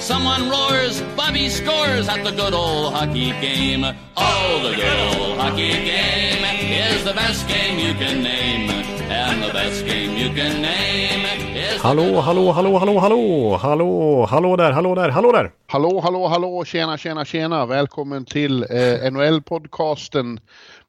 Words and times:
Someone 0.00 0.48
roars, 0.48 1.02
Bobby 1.14 1.50
scores 1.50 2.08
at 2.08 2.24
the 2.24 2.30
good 2.30 2.54
old 2.54 2.94
hockey 2.94 3.32
game. 3.42 3.84
Oh, 4.16 4.60
the 4.62 4.74
good 4.74 5.20
old 5.20 5.38
hockey 5.38 5.72
game 5.72 6.42
is 6.72 7.04
the 7.04 7.12
best 7.12 7.46
game 7.46 7.78
you 7.78 7.92
can 7.92 8.22
name. 8.22 8.70
And 9.10 9.42
the 9.42 9.52
best 9.52 9.84
game 9.84 10.16
you 10.16 10.30
can 10.34 10.62
name 10.62 11.26
is... 11.54 11.82
Hallå, 11.82 12.20
hallå, 12.20 12.52
hallå, 12.52 12.78
hallå, 12.78 12.98
hallå, 12.98 13.56
hallå, 13.56 14.26
hallå 14.26 14.56
där, 14.56 14.72
hallå 14.72 14.94
där, 14.94 15.08
hallå 15.08 15.32
där. 15.32 15.52
Hallå, 15.66 16.00
hallå, 16.00 16.26
hallå, 16.26 16.64
tjena, 16.64 16.98
tjena, 16.98 17.24
tjena. 17.24 17.66
Välkommen 17.66 18.24
till 18.24 18.62
eh, 18.62 19.10
NHL-podcasten 19.12 20.40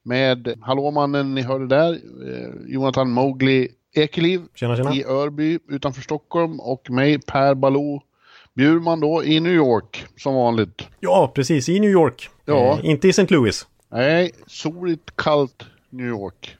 med 0.02 0.54
Hallåmannen 0.62 1.34
ni 1.34 1.42
hörde 1.42 1.66
där, 1.66 1.92
eh, 1.92 2.50
Jonathan 2.66 3.10
Mowgli 3.10 3.68
Ekeliv 3.94 4.40
Tjena, 4.54 4.76
tjena. 4.76 4.94
i 4.94 5.04
Örby 5.04 5.58
utanför 5.68 6.02
Stockholm 6.02 6.60
och 6.60 6.90
mig 6.90 7.18
Per 7.18 7.54
Baloo 7.54 8.00
Bjurman 8.54 9.00
då 9.00 9.24
i 9.24 9.40
New 9.40 9.52
York 9.52 10.04
som 10.16 10.34
vanligt. 10.34 10.88
Ja, 11.00 11.32
precis, 11.34 11.68
i 11.68 11.80
New 11.80 11.90
York. 11.90 12.28
Ja. 12.44 12.78
Eh, 12.78 12.90
inte 12.90 13.08
i 13.08 13.10
St. 13.10 13.26
Louis. 13.34 13.66
Nej, 13.88 14.32
soligt 14.46 15.16
kallt 15.16 15.64
New 15.90 16.06
York. 16.06 16.56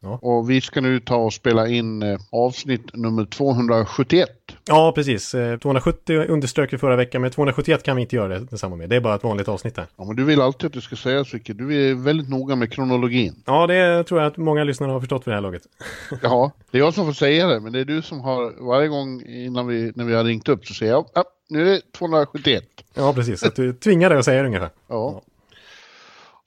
Ja. 0.00 0.18
Och 0.22 0.50
vi 0.50 0.60
ska 0.60 0.80
nu 0.80 1.00
ta 1.00 1.16
och 1.16 1.32
spela 1.32 1.68
in 1.68 2.02
eh, 2.02 2.18
avsnitt 2.32 2.96
nummer 2.96 3.24
271. 3.24 4.28
Ja, 4.68 4.92
precis. 4.94 5.34
Eh, 5.34 5.58
270 5.58 6.16
underströk 6.28 6.72
vi 6.72 6.78
förra 6.78 6.96
veckan, 6.96 7.22
men 7.22 7.30
271 7.30 7.82
kan 7.82 7.96
vi 7.96 8.02
inte 8.02 8.16
göra 8.16 8.28
det 8.28 8.38
detsamma 8.38 8.76
med. 8.76 8.90
Det 8.90 8.96
är 8.96 9.00
bara 9.00 9.14
ett 9.14 9.24
vanligt 9.24 9.48
avsnitt 9.48 9.74
där. 9.74 9.86
Ja, 9.96 10.04
men 10.04 10.16
du 10.16 10.24
vill 10.24 10.40
alltid 10.40 10.66
att 10.66 10.72
du 10.72 10.80
ska 10.80 10.96
säga 10.96 11.24
så 11.24 11.36
mycket. 11.36 11.58
Du 11.58 11.90
är 11.90 11.94
väldigt 11.94 12.28
noga 12.28 12.56
med 12.56 12.72
kronologin. 12.72 13.42
Ja, 13.46 13.66
det 13.66 14.04
tror 14.04 14.20
jag 14.20 14.26
att 14.26 14.36
många 14.36 14.64
lyssnare 14.64 14.92
har 14.92 15.00
förstått 15.00 15.24
för 15.24 15.30
det 15.30 15.36
här 15.36 15.42
laget. 15.42 15.62
Ja, 16.22 16.52
det 16.70 16.78
är 16.78 16.82
jag 16.82 16.94
som 16.94 17.06
får 17.06 17.12
säga 17.12 17.46
det, 17.46 17.60
men 17.60 17.72
det 17.72 17.80
är 17.80 17.84
du 17.84 18.02
som 18.02 18.20
har 18.20 18.66
varje 18.68 18.88
gång 18.88 19.22
innan 19.26 19.66
vi, 19.66 19.92
när 19.94 20.04
vi 20.04 20.14
har 20.14 20.24
ringt 20.24 20.48
upp 20.48 20.66
så 20.66 20.74
säger 20.74 20.92
jag 20.92 21.06
ja, 21.14 21.24
nu 21.48 21.60
är 21.60 21.64
det 21.64 21.92
271. 21.92 22.64
Ja, 22.94 23.12
precis. 23.12 23.40
Så 23.40 23.46
att 23.46 23.56
du 23.56 23.72
tvingar 23.72 24.10
dig 24.10 24.18
att 24.18 24.24
säga 24.24 24.42
det 24.42 24.46
ungefär. 24.48 24.70
Ja. 24.88 25.22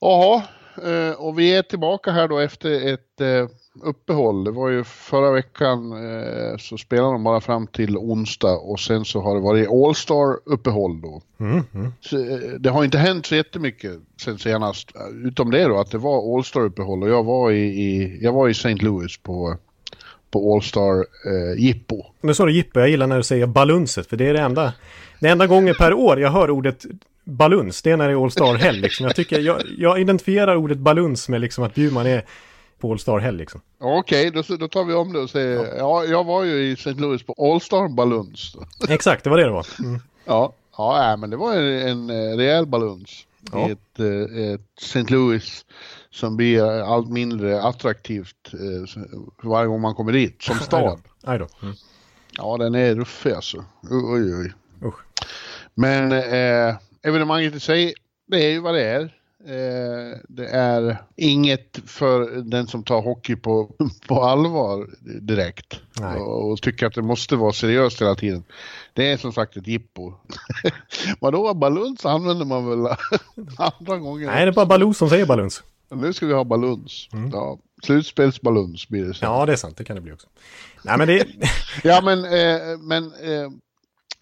Jaha, 0.02 0.36
eh, 0.36 0.44
och 1.18 1.40
vi 1.40 1.56
är 1.56 1.62
tillbaka 1.62 2.12
här 2.12 2.28
då 2.28 2.40
efter 2.40 2.94
ett 2.94 3.22
eh, 3.22 3.48
uppehåll. 3.84 4.44
Det 4.44 4.52
var 4.52 4.70
ju 4.70 4.84
förra 4.84 5.32
veckan 5.32 5.92
eh, 5.92 6.58
så 6.58 6.78
spelade 6.78 7.12
de 7.12 7.24
bara 7.24 7.42
fram 7.42 7.68
till 7.68 7.98
onsdag 7.98 8.58
och 8.58 8.80
sen 8.80 9.06
så 9.06 9.22
har 9.22 9.36
det 9.36 9.42
varit 9.42 9.70
All-Star 9.70 10.40
uppehåll 10.46 11.02
då. 11.02 11.22
Mm, 11.40 11.64
mm. 11.74 11.86
Eh, 11.86 12.50
det 12.60 12.70
har 12.70 12.84
inte 12.84 12.98
hänt 12.98 13.26
så 13.26 13.36
jättemycket 13.36 13.92
sen 14.22 14.38
senast, 14.38 14.96
eh, 14.96 15.28
utom 15.28 15.52
det 15.52 15.64
då 15.64 15.80
att 15.80 15.92
det 15.92 15.98
var 15.98 16.36
All-Star 16.36 16.62
uppehåll 16.62 17.04
och 17.04 17.10
jag 17.10 17.24
var 17.24 17.52
i, 17.52 17.62
i, 17.62 18.20
jag 18.22 18.34
var 18.34 18.48
i 18.48 18.52
St. 18.52 18.76
Louis 18.76 19.18
på, 19.18 19.58
på 20.32 20.54
All-Star 20.54 21.06
eh, 21.26 21.64
jippo. 21.64 22.06
Så 22.34 22.44
är 22.44 22.48
det 22.48 22.54
Jippe, 22.54 22.80
jag 22.80 22.90
gillar 22.90 23.08
när 23.08 23.18
du 23.18 23.24
säger 23.24 23.48
balunset, 23.48 24.08
för 24.08 24.18
det 24.18 24.28
är 24.28 24.34
det 24.34 24.42
enda, 24.42 24.74
det 25.20 25.28
enda 25.28 25.48
gången 25.48 25.76
per 25.80 25.94
år 25.94 26.20
jag 26.20 26.32
hör 26.32 26.50
ordet 26.50 26.86
baluns, 27.30 27.82
det 27.82 27.92
är 27.92 27.98
när 27.98 28.08
det 28.08 28.14
är 28.14 28.24
All 28.24 28.32
Star 28.32 28.56
Hell 28.56 28.76
liksom. 28.82 29.06
Jag 29.06 29.16
tycker, 29.16 29.40
jag, 29.40 29.62
jag 29.78 30.02
identifierar 30.02 30.56
ordet 30.56 30.78
baluns 30.78 31.30
med 31.30 31.42
liksom 31.42 31.64
att 31.64 31.76
Bjurman 31.76 32.06
är 32.08 32.26
på 32.80 32.92
All 32.92 33.00
Star 33.00 33.20
Hell 33.20 33.36
liksom. 33.36 33.62
Ja, 33.80 33.98
Okej, 34.00 34.32
då, 34.32 34.44
då 34.58 34.68
tar 34.68 34.84
vi 34.84 34.94
om 34.94 35.14
det 35.14 35.20
och 35.20 35.30
säger, 35.30 35.78
ja. 35.78 36.04
jag 36.04 36.24
var 36.24 36.44
ju 36.44 36.54
i 36.54 36.74
St. 36.74 36.92
Louis 36.92 37.24
på 37.24 37.36
All-Star 37.38 37.88
Baluns. 37.96 38.56
Exakt, 38.90 39.24
det 39.24 39.30
var 39.30 39.38
det 39.38 39.44
det 39.44 39.52
var. 39.52 39.68
Mm. 39.80 40.00
Ja, 40.26 40.54
ja 40.78 41.18
men 41.18 41.30
det 41.30 41.38
var 41.38 41.54
en, 41.56 41.88
en 41.88 42.10
eh, 42.10 42.38
rejäl 42.38 42.66
baluns 42.66 43.26
Ja. 43.52 43.70
ett, 43.70 44.00
eh, 44.00 44.54
ett 44.54 44.62
St. 44.82 45.04
Louis 45.08 45.66
som 46.12 46.38
blir 46.38 46.82
allt 46.82 47.10
mindre 47.10 47.62
attraktivt 47.62 48.54
eh, 48.54 49.04
varje 49.44 49.68
gång 49.68 49.82
man 49.82 49.96
kommer 49.96 50.12
dit 50.12 50.42
som 50.42 50.56
stad. 50.60 51.02
Aj 51.24 51.40
då. 51.40 51.48
Mm. 51.62 51.76
Ja, 52.38 52.58
den 52.58 52.76
är 52.76 52.96
ruffig 52.96 53.32
alltså. 53.32 53.58
Oj, 53.90 54.04
oj, 54.06 54.36
oj. 54.36 54.54
Usch. 54.88 55.00
Men 55.74 56.12
eh, 56.12 56.76
evenemanget 57.04 57.56
i 57.56 57.60
sig, 57.60 57.94
det 58.28 58.46
är 58.46 58.50
ju 58.50 58.60
vad 58.60 58.74
det 58.74 58.84
är. 58.84 59.16
Eh, 59.46 60.18
det 60.30 60.48
är 60.48 60.98
inget 61.16 61.80
för 61.86 62.42
den 62.42 62.68
som 62.68 62.84
tar 62.84 63.02
hockey 63.02 63.36
på, 63.36 63.72
på 64.08 64.24
allvar 64.24 64.88
direkt. 65.22 65.80
Och, 66.20 66.52
och 66.52 66.62
tycker 66.62 66.86
att 66.86 66.94
det 66.94 67.02
måste 67.02 67.36
vara 67.36 67.54
seriöst 67.54 68.02
hela 68.02 68.16
tiden. 68.16 68.44
Det 68.94 69.12
är 69.12 69.18
som 69.18 69.34
sagt 69.34 69.58
ett 69.58 69.68
jippo. 69.68 70.14
Vadå, 71.20 71.54
baluns 71.54 72.06
använder 72.06 72.46
man 72.46 72.70
väl 72.70 72.96
andra 73.58 73.98
gånger? 73.98 74.28
Nej, 74.28 74.46
det 74.46 74.52
är 74.52 74.54
bara 74.54 74.66
Baloo 74.66 74.94
som 74.94 75.10
säger 75.10 75.26
baluns. 75.26 75.64
Nu 75.92 76.14
ska 76.14 76.26
vi 76.26 76.34
ha 76.34 76.44
baluns. 76.44 77.10
Ja, 77.34 77.60
slutspelsbaluns 77.84 78.90
blir 78.90 79.06
det 79.06 79.14
sen. 79.14 79.30
Ja, 79.32 79.46
det 79.46 79.52
är 79.52 79.58
sant. 79.58 79.78
Det 79.78 79.84
kan 79.84 79.96
det 79.96 80.02
bli 80.02 80.14
också. 80.14 80.28
Nej, 80.84 80.98
men 80.98 81.08
det... 81.08 81.28
Ja, 81.84 82.02
men, 82.02 82.26
eh, 82.26 82.78
men 82.80 83.04
eh, 83.04 83.50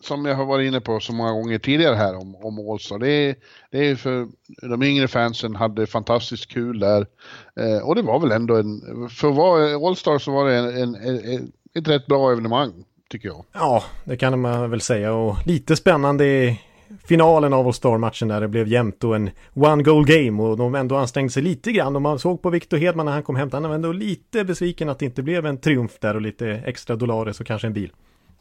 som 0.03 0.25
jag 0.25 0.35
har 0.35 0.45
varit 0.45 0.67
inne 0.67 0.81
på 0.81 0.99
så 0.99 1.13
många 1.13 1.31
gånger 1.31 1.59
tidigare 1.59 1.95
här 1.95 2.17
om, 2.17 2.35
om 2.35 2.69
Allstar, 2.71 2.99
det 2.99 3.09
är, 3.09 3.35
det 3.71 3.87
är 3.87 3.95
för 3.95 4.27
de 4.61 4.83
yngre 4.83 5.07
fansen 5.07 5.55
hade 5.55 5.87
fantastiskt 5.87 6.47
kul 6.47 6.79
där. 6.79 7.07
Eh, 7.55 7.87
och 7.87 7.95
det 7.95 8.01
var 8.01 8.19
väl 8.19 8.31
ändå 8.31 8.55
en, 8.55 8.81
för 9.09 9.29
att 9.29 9.35
vara 9.35 9.87
Allstar 9.87 10.19
så 10.19 10.31
var 10.31 10.49
det 10.49 10.55
en, 10.55 10.95
en, 10.95 10.95
en, 10.95 11.51
ett 11.73 11.87
rätt 11.87 12.05
bra 12.05 12.31
evenemang, 12.31 12.73
tycker 13.09 13.27
jag. 13.27 13.45
Ja, 13.53 13.83
det 14.03 14.17
kan 14.17 14.41
man 14.41 14.69
väl 14.69 14.81
säga. 14.81 15.13
Och 15.13 15.35
lite 15.45 15.75
spännande 15.75 16.25
i 16.25 16.61
finalen 17.05 17.53
av 17.53 17.67
All 17.67 17.73
Star-matchen 17.73 18.27
där 18.27 18.41
det 18.41 18.47
blev 18.47 18.67
jämnt 18.67 19.03
och 19.03 19.15
en 19.15 19.29
one 19.53 19.83
goal 19.83 20.05
game 20.05 20.43
och 20.43 20.57
de 20.57 20.75
ändå 20.75 20.95
ansträngde 20.95 21.31
sig 21.31 21.43
lite 21.43 21.71
grann. 21.71 21.95
Och 21.95 22.01
man 22.01 22.19
såg 22.19 22.41
på 22.41 22.49
Victor 22.49 22.77
Hedman 22.77 23.05
när 23.05 23.13
han 23.13 23.23
kom 23.23 23.35
hem, 23.35 23.49
han 23.51 23.63
var 23.63 23.75
ändå 23.75 23.91
lite 23.91 24.43
besviken 24.43 24.89
att 24.89 24.99
det 24.99 25.05
inte 25.05 25.23
blev 25.23 25.45
en 25.45 25.57
triumf 25.57 25.99
där 25.99 26.15
och 26.15 26.21
lite 26.21 26.47
extra 26.49 26.95
dollarer 26.95 27.35
och 27.39 27.47
kanske 27.47 27.67
en 27.67 27.73
bil. 27.73 27.91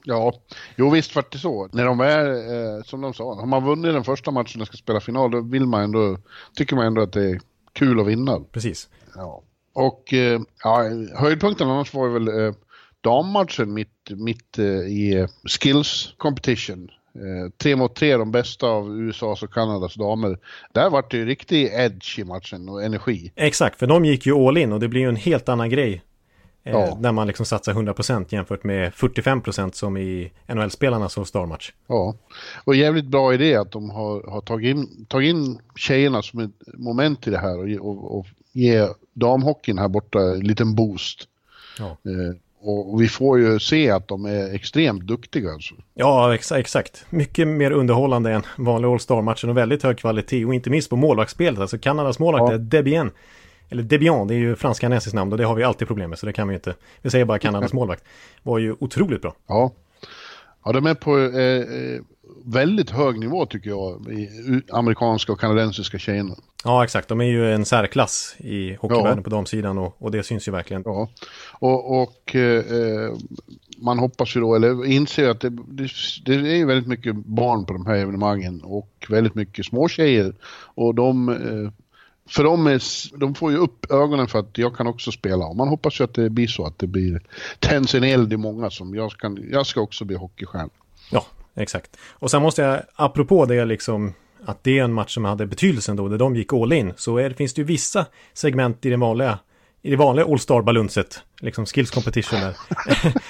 Ja, 0.08 0.34
jo 0.76 0.90
visst 0.90 1.16
vart 1.16 1.32
det 1.32 1.38
så. 1.38 1.68
När 1.72 1.84
de 1.84 2.00
är, 2.00 2.26
eh, 2.28 2.82
som 2.82 3.00
de 3.00 3.14
sa, 3.14 3.34
har 3.34 3.46
man 3.46 3.64
vunnit 3.64 3.94
den 3.94 4.04
första 4.04 4.30
matchen 4.30 4.60
och 4.60 4.66
ska 4.66 4.76
spela 4.76 5.00
final, 5.00 5.30
då 5.30 5.40
vill 5.40 5.66
man 5.66 5.82
ändå, 5.82 6.18
tycker 6.54 6.76
man 6.76 6.86
ändå 6.86 7.02
att 7.02 7.12
det 7.12 7.30
är 7.30 7.40
kul 7.72 8.00
att 8.00 8.06
vinna. 8.06 8.40
Precis. 8.52 8.88
Ja. 9.14 9.42
Och 9.72 10.12
eh, 10.14 10.40
ja, 10.64 10.82
höjdpunkten 11.14 11.68
annars 11.68 11.94
var 11.94 12.08
väl 12.08 12.28
eh, 12.28 12.54
dammatchen 13.00 13.74
mitt, 13.74 14.10
mitt 14.10 14.58
eh, 14.58 14.64
i 14.64 15.14
eh, 15.14 15.28
skills 15.48 16.14
competition. 16.16 16.90
Eh, 17.14 17.50
tre 17.58 17.76
mot 17.76 17.94
tre, 17.94 18.16
de 18.16 18.30
bästa 18.32 18.66
av 18.66 18.98
USAs 18.98 19.42
och 19.42 19.52
Kanadas 19.52 19.94
damer. 19.94 20.38
Där 20.72 20.90
var 20.90 21.04
det 21.10 21.16
ju 21.16 21.26
riktig 21.26 21.70
edge 21.72 22.18
i 22.18 22.24
matchen 22.24 22.68
och 22.68 22.82
energi. 22.82 23.32
Exakt, 23.36 23.78
för 23.78 23.86
de 23.86 24.04
gick 24.04 24.26
ju 24.26 24.32
all 24.32 24.56
in 24.56 24.72
och 24.72 24.80
det 24.80 24.88
blir 24.88 25.00
ju 25.00 25.08
en 25.08 25.16
helt 25.16 25.48
annan 25.48 25.70
grej. 25.70 26.02
Eh, 26.66 26.72
Ja. 26.72 26.96
När 27.00 27.12
man 27.12 27.26
liksom 27.26 27.46
satsar 27.46 27.72
100% 27.72 28.26
jämfört 28.28 28.64
med 28.64 28.92
45% 28.92 29.70
som 29.74 29.96
i 29.96 30.32
NHL-spelarnas 30.46 31.18
All 31.18 31.26
Star-match. 31.26 31.72
Ja, 31.86 32.14
och 32.64 32.74
jävligt 32.76 33.04
bra 33.06 33.34
idé 33.34 33.56
att 33.56 33.72
de 33.72 33.90
har, 33.90 34.30
har 34.30 34.40
tagit, 34.40 34.76
in, 34.76 35.06
tagit 35.08 35.30
in 35.30 35.58
tjejerna 35.76 36.22
som 36.22 36.40
ett 36.40 36.50
moment 36.78 37.26
i 37.26 37.30
det 37.30 37.38
här 37.38 37.58
och, 37.58 37.88
och, 37.88 38.18
och 38.18 38.26
ge 38.52 38.88
damhockeyn 39.12 39.78
här 39.78 39.88
borta 39.88 40.18
en 40.20 40.40
liten 40.40 40.74
boost. 40.74 41.28
Ja. 41.78 41.84
Eh, 41.86 42.36
och, 42.60 43.02
vi 43.02 43.08
får 43.08 43.38
ju 43.38 43.58
se 43.58 43.90
att 43.90 44.08
de 44.08 44.24
är 44.24 44.54
extremt 44.54 45.02
duktiga 45.06 45.52
alltså. 45.52 45.74
Ja, 45.94 46.34
ex 46.34 46.52
exakt. 46.52 47.06
Mycket 47.10 47.48
mer 47.48 47.70
underhållande 47.70 48.32
än 48.32 48.42
vanliga 48.58 48.92
All 48.92 49.00
Star-matchen 49.00 49.50
och 49.50 49.56
väldigt 49.56 49.82
hög 49.82 49.98
kvalitet 49.98 50.44
och 50.44 50.54
inte 50.54 50.70
minst 50.70 50.90
på 50.90 50.96
målvaktsspelet. 50.96 51.60
Alltså 51.60 51.78
Kanadas 51.78 52.18
målvakt 52.18 52.50
Ja. 52.50 52.54
är 52.54 52.58
Debian. 52.58 53.10
Eller 53.70 53.82
Debian, 53.82 54.28
det 54.28 54.34
är 54.34 54.38
ju 54.38 54.56
franska 54.56 54.88
namn 54.88 55.32
och 55.32 55.38
det 55.38 55.44
har 55.44 55.54
vi 55.54 55.62
alltid 55.64 55.88
problem 55.88 56.10
med 56.10 56.18
så 56.18 56.26
det 56.26 56.32
kan 56.32 56.48
vi 56.48 56.54
inte. 56.54 56.74
Vi 57.02 57.10
säger 57.10 57.24
bara 57.24 57.38
Kanadas 57.38 57.72
målvakt. 57.72 58.04
Var 58.42 58.58
ju 58.58 58.76
otroligt 58.78 59.22
bra. 59.22 59.34
Ja, 59.46 59.72
ja 60.64 60.72
de 60.72 60.86
är 60.86 60.94
på 60.94 61.18
eh, 61.18 61.94
eh, 61.94 62.00
väldigt 62.44 62.90
hög 62.90 63.18
nivå 63.18 63.46
tycker 63.46 63.70
jag, 63.70 64.12
i 64.12 64.28
amerikanska 64.72 65.32
och 65.32 65.40
kanadensiska 65.40 65.98
tjejerna. 65.98 66.34
Ja, 66.64 66.84
exakt. 66.84 67.08
De 67.08 67.20
är 67.20 67.24
ju 67.24 67.52
en 67.52 67.64
särklass 67.64 68.36
i 68.38 68.74
hockeyvärlden 68.74 69.18
Ja. 69.18 69.22
på 69.22 69.30
damsidan 69.30 69.78
och, 69.78 69.96
och 70.02 70.10
det 70.10 70.22
syns 70.22 70.48
ju 70.48 70.52
verkligen. 70.52 70.82
Ja, 70.84 71.08
och, 71.52 72.02
och 72.02 72.34
eh, 72.36 72.58
eh, 72.58 73.12
man 73.78 73.98
hoppas 73.98 74.36
ju 74.36 74.40
då, 74.40 74.54
eller 74.54 74.84
inser 74.86 75.28
att 75.28 75.40
det, 75.40 75.50
det, 75.50 75.88
det 76.24 76.34
är 76.34 76.56
ju 76.56 76.66
väldigt 76.66 76.88
mycket 76.88 77.16
barn 77.16 77.66
på 77.66 77.72
de 77.72 77.86
här 77.86 77.96
evenemangen 77.96 78.60
och 78.64 79.06
väldigt 79.08 79.34
mycket 79.34 79.66
små 79.66 79.88
tjejer. 79.88 80.34
Och 80.74 80.94
de, 80.94 81.28
eh, 81.28 81.72
för 82.28 82.44
de, 82.44 82.66
är, 82.66 82.82
de 83.18 83.34
får 83.34 83.52
ju 83.52 83.58
upp 83.58 83.92
ögonen 83.92 84.28
för 84.28 84.38
att 84.38 84.58
jag 84.58 84.76
kan 84.76 84.86
också 84.86 85.12
spela. 85.12 85.46
Och 85.46 85.56
man 85.56 85.68
hoppas 85.68 86.00
ju 86.00 86.04
att 86.04 86.14
det 86.14 86.30
blir 86.30 86.46
så, 86.46 86.66
att 86.66 86.78
det 86.78 86.86
blir 86.86 87.22
tänds 87.58 87.94
en 87.94 88.04
eld 88.04 88.32
i 88.32 88.36
många 88.36 88.70
som 88.70 88.94
jag, 88.94 89.12
kan, 89.12 89.38
jag 89.50 89.66
ska 89.66 89.80
också 89.80 90.04
bli 90.04 90.16
hockeystjärna. 90.16 90.70
Ja, 91.10 91.26
exakt. 91.54 91.96
Och 92.12 92.30
sen 92.30 92.42
måste 92.42 92.62
jag, 92.62 92.82
apropå 92.94 93.46
det 93.46 93.64
liksom, 93.64 94.14
att 94.44 94.64
det 94.64 94.78
är 94.78 94.84
en 94.84 94.92
match 94.92 95.14
som 95.14 95.24
hade 95.24 95.46
betydelse 95.46 95.92
då, 95.92 96.08
där 96.08 96.18
de 96.18 96.36
gick 96.36 96.52
all 96.52 96.72
in, 96.72 96.92
så 96.96 97.16
är, 97.16 97.30
finns 97.30 97.54
det 97.54 97.60
ju 97.60 97.66
vissa 97.66 98.06
segment 98.34 98.86
i 98.86 98.90
den 98.90 99.00
vanliga 99.00 99.38
i 99.86 99.90
det 99.90 99.96
vanliga 99.96 100.26
All-Star 100.26 100.62
balunset, 100.62 101.22
liksom 101.40 101.66
skills 101.66 101.90
competition 101.90 102.40
där. 102.40 102.56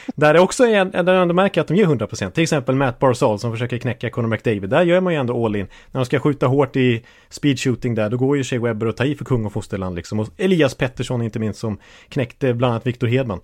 där 0.16 0.34
det 0.34 0.40
också 0.40 0.64
är, 0.64 0.84
där 0.84 1.26
man 1.26 1.36
märker 1.36 1.60
att 1.60 1.68
de 1.68 1.74
ger 1.76 1.86
100%. 1.86 2.30
Till 2.30 2.42
exempel 2.42 2.74
Matt 2.74 2.98
Barzal 2.98 3.38
som 3.38 3.52
försöker 3.52 3.78
knäcka 3.78 4.10
Conor 4.10 4.28
McDavid. 4.28 4.70
Där 4.70 4.82
gör 4.82 5.00
man 5.00 5.12
ju 5.12 5.18
ändå 5.18 5.44
all 5.46 5.56
in. 5.56 5.66
När 5.90 6.00
de 6.00 6.04
ska 6.04 6.18
skjuta 6.20 6.46
hårt 6.46 6.76
i 6.76 7.02
speed 7.28 7.60
shooting 7.60 7.94
där, 7.94 8.10
då 8.10 8.16
går 8.16 8.36
ju 8.36 8.44
Shea 8.44 8.60
Webber 8.60 8.86
och 8.86 8.96
tar 8.96 9.04
i 9.04 9.14
för 9.14 9.24
kung 9.24 9.46
och 9.46 9.52
fosterland 9.52 9.96
liksom. 9.96 10.20
Och 10.20 10.28
Elias 10.36 10.74
Pettersson 10.74 11.22
inte 11.22 11.38
minst 11.38 11.60
som 11.60 11.78
knäckte 12.08 12.54
bland 12.54 12.72
annat 12.72 12.86
Victor 12.86 13.06
Hedman. 13.06 13.40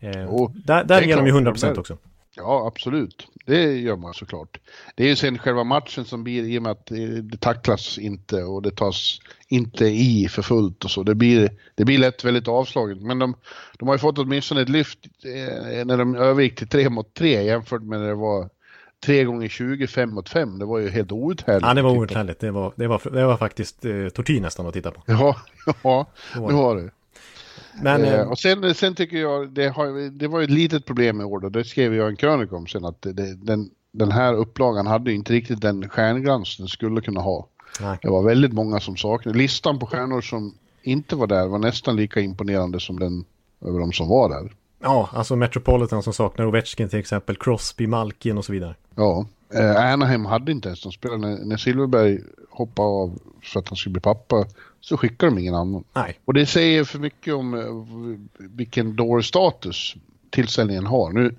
Eh, 0.00 0.10
Jo, 0.22 0.52
där 0.64 0.84
där 0.84 1.00
ger 1.02 1.16
de 1.16 1.26
ju 1.26 1.32
klart, 1.32 1.42
100% 1.56 1.60
de 1.60 1.66
är- 1.66 1.78
också. 1.80 1.96
Ja, 2.38 2.66
absolut. 2.66 3.26
Det 3.46 3.76
gör 3.76 3.96
man 3.96 4.14
såklart. 4.14 4.60
Det 4.94 5.04
är 5.04 5.08
ju 5.08 5.16
sen 5.16 5.38
själva 5.38 5.64
matchen 5.64 6.04
som 6.04 6.24
blir 6.24 6.44
i 6.44 6.58
och 6.58 6.62
med 6.62 6.72
att 6.72 6.86
det 7.22 7.40
tacklas 7.40 7.98
inte 7.98 8.42
och 8.42 8.62
det 8.62 8.76
tas 8.76 9.20
inte 9.48 9.86
i 9.86 10.28
för 10.30 10.42
fullt 10.42 10.84
och 10.84 10.90
så. 10.90 11.02
Det 11.02 11.14
blir, 11.14 11.50
det 11.74 11.84
blir 11.84 11.98
lätt 11.98 12.24
väldigt 12.24 12.48
avslaget. 12.48 13.02
Men 13.02 13.18
de, 13.18 13.34
de 13.78 13.88
har 13.88 13.94
ju 13.94 13.98
fått 13.98 14.18
åtminstone 14.18 14.60
ett 14.62 14.68
lyft 14.68 14.98
eh, 15.24 15.84
när 15.84 15.96
de 15.96 16.14
övergick 16.14 16.58
till 16.58 16.68
3 16.68 16.88
mot 16.88 17.14
3 17.14 17.42
jämfört 17.42 17.82
med 17.82 18.00
när 18.00 18.08
det 18.08 18.14
var 18.14 18.48
3 19.06 19.24
gånger 19.24 19.48
20, 19.48 19.86
5 19.86 20.14
mot 20.14 20.28
5. 20.28 20.58
Det 20.58 20.64
var 20.64 20.78
ju 20.78 20.88
helt 20.88 21.12
outhärdligt. 21.12 21.66
Ja, 21.66 21.74
det 21.74 21.82
var 21.82 21.90
outhärdligt. 21.90 22.40
Det 22.40 22.50
var, 22.50 22.72
det 22.76 22.86
var, 22.86 23.00
det 23.12 23.26
var 23.26 23.36
faktiskt 23.36 23.84
eh, 23.84 24.08
tortyr 24.08 24.40
nästan 24.40 24.66
att 24.66 24.74
titta 24.74 24.90
på. 24.90 25.02
Ja, 25.06 25.36
ja, 25.82 26.06
det 26.34 26.40
var 26.40 26.76
det. 26.76 26.90
Men 27.82 28.04
eh, 28.04 28.14
eh, 28.14 28.28
och 28.28 28.38
sen, 28.38 28.74
sen 28.74 28.94
tycker 28.94 29.16
jag, 29.16 29.50
det, 29.50 29.68
har, 29.68 30.10
det 30.10 30.28
var 30.28 30.38
ju 30.38 30.44
ett 30.44 30.50
litet 30.50 30.84
problem 30.84 31.20
i 31.20 31.24
år 31.24 31.40
då, 31.40 31.48
det 31.48 31.64
skrev 31.64 31.94
jag 31.94 32.08
en 32.08 32.16
krönika 32.16 32.56
om 32.56 32.66
sen, 32.66 32.84
att 32.84 33.02
det, 33.02 33.34
den, 33.34 33.70
den 33.92 34.12
här 34.12 34.34
upplagan 34.34 34.86
hade 34.86 35.10
ju 35.10 35.16
inte 35.16 35.32
riktigt 35.32 35.60
den 35.60 35.88
stjärnglans 35.88 36.56
den 36.56 36.68
skulle 36.68 37.00
kunna 37.00 37.20
ha. 37.20 37.46
nej. 37.80 37.98
Det 38.02 38.08
var 38.08 38.22
väldigt 38.22 38.52
många 38.52 38.80
som 38.80 38.96
saknade. 38.96 39.38
Listan 39.38 39.78
på 39.78 39.86
stjärnor 39.86 40.20
som 40.20 40.54
inte 40.82 41.16
var 41.16 41.26
där 41.26 41.46
var 41.46 41.58
nästan 41.58 41.96
lika 41.96 42.20
imponerande 42.20 42.80
som 42.80 42.98
den 42.98 43.24
över 43.64 43.78
de 43.80 43.92
som 43.92 44.08
var 44.08 44.28
där. 44.28 44.52
Ja, 44.82 45.08
alltså 45.12 45.36
Metropolitan 45.36 46.02
som 46.02 46.12
saknar 46.12 46.46
Ovechkin 46.46 46.88
till 46.88 46.98
exempel, 46.98 47.36
Crosby, 47.36 47.86
Malkin 47.86 48.38
och 48.38 48.44
så 48.44 48.52
vidare. 48.52 48.74
Ja, 48.94 49.26
eh, 49.54 49.92
Anaheim 49.92 50.24
hade 50.24 50.52
inte 50.52 50.68
ens 50.68 50.82
de 50.82 50.92
spelare. 50.92 51.18
När, 51.18 51.44
när 51.44 51.56
Silverberg 51.56 52.20
hoppade 52.50 52.88
av 52.88 53.18
för 53.42 53.60
att 53.60 53.68
han 53.68 53.76
skulle 53.76 53.92
bli 53.92 54.00
pappa 54.00 54.46
så 54.80 54.96
skickade 54.96 55.32
de 55.32 55.38
ingen 55.38 55.54
annan. 55.54 55.84
Nej, 55.92 56.18
Och 56.24 56.34
det 56.34 56.46
säger 56.46 56.84
för 56.84 56.98
mycket 56.98 57.34
om 57.34 57.54
eh, 57.54 58.46
vilken 58.48 58.96
dålig 58.96 59.24
status 59.24 59.94
tillställningen 60.30 60.86
har. 60.86 61.12
Nu, 61.12 61.34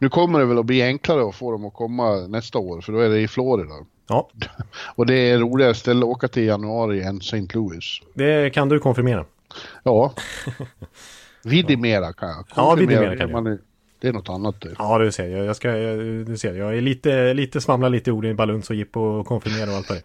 nu 0.00 0.08
kommer 0.08 0.38
det 0.38 0.44
väl 0.44 0.58
att 0.58 0.66
bli 0.66 0.82
enklare 0.82 1.28
att 1.28 1.34
få 1.34 1.52
dem 1.52 1.64
att 1.64 1.74
komma 1.74 2.14
nästa 2.14 2.58
år 2.58 2.80
för 2.80 2.92
då 2.92 2.98
är 2.98 3.08
det 3.08 3.20
i 3.20 3.28
Florida. 3.28 3.74
ja, 4.08 4.30
Och 4.94 5.06
det 5.06 5.14
är 5.14 5.38
roligare 5.38 5.74
ställe 5.74 6.00
att 6.00 6.04
åka 6.04 6.28
till 6.28 6.42
i 6.42 6.46
januari 6.46 7.02
än 7.02 7.18
St. 7.18 7.46
Louis. 7.54 8.00
det 8.14 8.54
kan 8.54 8.68
du 8.68 8.78
konfirmera. 8.78 9.24
Ja. 9.82 10.12
Vidimera 11.44 12.12
kan 12.12 12.28
jag. 12.28 12.44
Ja, 12.56 12.74
vidimera 12.74 13.16
kan 13.16 13.32
man 13.32 13.58
Det 14.00 14.08
är 14.08 14.12
något 14.12 14.28
annat 14.28 14.60
det. 14.60 14.74
Ja, 14.78 14.98
du 14.98 15.12
ser. 15.12 15.28
Jag, 15.28 15.46
jag 15.46 15.56
ska, 15.56 15.76
jag, 15.76 15.98
du 16.26 16.36
ser. 16.36 16.54
Jag 16.54 16.76
är 16.76 16.80
lite, 16.80 17.34
lite 17.34 17.60
svamlar 17.60 17.90
lite 17.90 18.10
i 18.10 18.12
orden 18.12 18.30
i 18.30 18.34
baluns 18.34 18.70
och 18.70 18.76
jippo 18.76 19.00
och 19.00 19.26
konfirmera 19.26 19.70
och 19.70 19.76
allt 19.76 19.88
vad 19.88 19.98
det. 19.98 20.04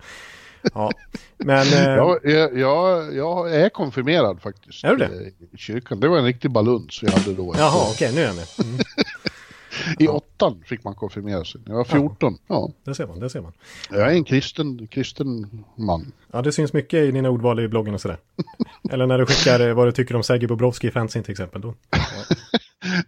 Ja, 0.74 0.92
men... 1.38 1.57
Eh, 1.68 1.83
Ja, 1.83 2.19
jag, 2.24 2.57
jag, 2.60 3.15
jag 3.15 3.56
är 3.56 3.69
konfirmerad 3.69 4.42
faktiskt. 4.42 4.83
Är 4.83 4.89
du 4.89 4.95
det? 4.98 5.06
eh, 5.06 5.27
I 5.54 5.57
kyrkan. 5.57 6.00
Det 6.00 6.07
var 6.07 6.18
en 6.18 6.25
riktig 6.25 6.51
baluns 6.51 7.04
vi 7.04 7.12
hade 7.12 7.33
då. 7.33 7.54
Jaha, 7.57 7.88
okej, 7.94 8.12
nu 8.15 8.21
är 8.21 8.25
jag 8.25 8.36
med. 8.36 8.45
Mm, 8.63 8.80
I 10.00 10.07
åttan 10.07 10.63
fick 10.65 10.83
man 10.83 10.95
konfirmera 10.95 11.45
sig. 11.45 11.62
Jag 11.65 11.75
var 11.75 11.83
14. 11.83 12.38
Ja. 12.48 12.69
det 12.86 12.95
ser 12.95 13.07
man, 13.07 13.19
det 13.19 13.30
ser 13.30 13.42
man. 13.42 13.51
Jag 13.92 14.01
är 14.01 14.12
en 14.15 14.24
kristen, 14.24 14.88
kristen 14.88 15.63
man. 15.75 16.12
Ja, 16.31 16.42
det 16.42 16.51
syns 16.51 16.74
mycket 16.74 17.00
i 17.00 17.12
dina 17.12 17.30
ordval 17.30 17.60
i 17.60 17.68
bloggen 17.68 17.94
och 17.94 18.01
sådär. 18.01 18.18
Eller 18.92 19.06
när 19.06 19.18
du 19.18 19.25
skickar 19.25 19.68
eh, 19.68 19.74
vad 19.74 19.88
du 19.88 19.92
tycker 19.92 20.15
om 20.15 20.24
Sergej 20.24 20.48
Bobrovski 20.48 20.88
i 20.88 20.92
fanzine 20.92 21.24
till 21.24 21.31
exempel. 21.31 21.62
Då. 21.62 21.74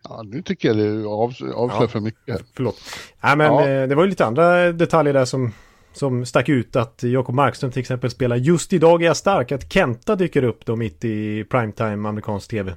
Ja, 0.04 0.22
nu 0.26 0.42
tycker 0.42 0.68
jag 0.68 0.78
det 0.78 0.84
avs- 1.08 1.52
avslöjar 1.54 1.82
Ja. 1.84 1.88
för 1.88 2.00
mycket. 2.00 2.42
Förlåt. 2.56 2.76
Nej, 3.24 3.36
men 3.38 3.54
Ja. 3.54 3.88
det 3.88 3.96
var 3.96 4.04
ju 4.04 4.10
lite 4.10 4.26
andra 4.26 4.72
detaljer 4.72 5.14
där 5.14 5.26
som, 5.26 5.54
som 5.98 6.26
stack 6.26 6.50
ut. 6.50 6.76
Att 6.76 7.04
Jakob 7.04 7.36
Markström 7.36 7.72
till 7.72 7.80
exempel 7.80 8.10
spelar 8.10 8.36
Just 8.36 8.74
idag 8.74 9.02
är 9.02 9.06
jag 9.06 9.18
stark. 9.18 9.52
Att 9.52 9.74
Kenta 9.74 10.16
dyker 10.16 10.44
upp 10.44 10.66
då 10.66 10.76
mitt 10.76 11.06
i 11.06 11.44
primetime 11.44 12.10
amerikansk 12.10 12.50
tv. 12.50 12.76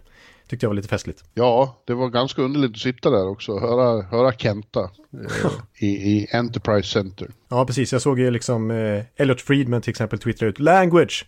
Tyckte 0.49 0.65
jag 0.65 0.71
var 0.71 0.75
lite 0.75 0.89
festligt. 0.89 1.25
Ja, 1.35 1.83
det 1.87 1.95
var 1.95 2.09
ganska 2.09 2.43
underligt 2.43 2.71
att 2.71 2.79
sitta 2.79 3.11
där 3.11 3.29
också 3.29 3.53
och 3.53 3.61
höra, 3.61 4.03
höra 4.03 4.33
Kenta 4.33 4.81
eh, 4.81 5.51
i, 5.79 5.87
i 5.87 6.27
Enterprise 6.33 6.89
Center. 6.89 7.31
Ja, 7.49 7.67
precis. 7.67 7.93
Jag 7.93 8.03
såg 8.03 8.19
ju 8.21 8.31
liksom 8.31 8.71
eh, 8.71 9.05
Elliot 9.17 9.41
Friedman 9.41 9.83
till 9.83 9.91
exempel 9.91 10.19
twittra 10.19 10.49
ut 10.49 10.59
language. 10.59 11.27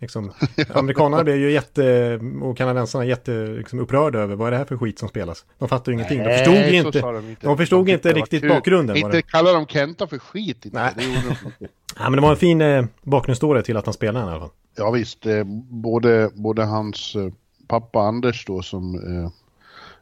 Liksom, 0.00 0.32
amerikanerna 0.74 1.24
blev 1.24 1.36
ju 1.36 1.50
jätte, 1.52 2.18
och 2.42 2.56
kanadensarna 2.56 3.04
jätte 3.04 3.46
liksom, 3.46 3.78
upprörda 3.78 4.18
över 4.18 4.36
vad 4.36 4.46
är 4.46 4.50
det 4.50 4.56
här 4.56 4.64
för 4.64 4.76
skit 4.76 4.98
som 4.98 5.08
spelas. 5.08 5.44
De 5.58 5.68
fattar 5.68 5.92
ju 5.92 5.94
ingenting. 5.98 6.18
De 6.18 6.24
förstod 6.24 6.54
Nej, 6.54 6.76
inte. 6.76 7.00
de 7.00 7.28
inte. 7.28 7.46
de 7.46 7.56
förstod 7.56 7.86
De 7.86 7.92
inte 7.92 8.12
riktigt 8.12 8.48
bakgrunden. 8.48 8.96
Inte 8.96 9.16
det. 9.16 9.22
kalla 9.22 9.52
dem 9.52 9.66
Kenta 9.66 10.06
för 10.06 10.18
skit. 10.18 10.64
Inte. 10.64 10.78
Nej. 10.78 10.92
Det 10.96 11.04
gjorde 11.04 11.36
de. 11.60 11.68
Ja, 11.98 12.10
men 12.10 12.12
det 12.12 12.20
var 12.20 12.30
en 12.30 12.36
fin 12.36 12.60
eh, 12.60 12.84
bakgrundsstory 13.02 13.62
till 13.62 13.76
att 13.76 13.86
han 13.86 13.94
spelade 13.94 14.18
den 14.18 14.28
i 14.28 14.30
alla 14.30 14.40
fall. 14.40 14.50
Ja 14.76 14.90
visst, 14.90 15.26
eh, 15.26 15.44
både, 15.68 16.30
både 16.34 16.64
hans 16.64 17.16
eh, 17.16 17.32
pappa 17.66 18.00
Anders 18.00 18.44
då 18.46 18.62
som 18.62 18.94
eh, 18.94 19.30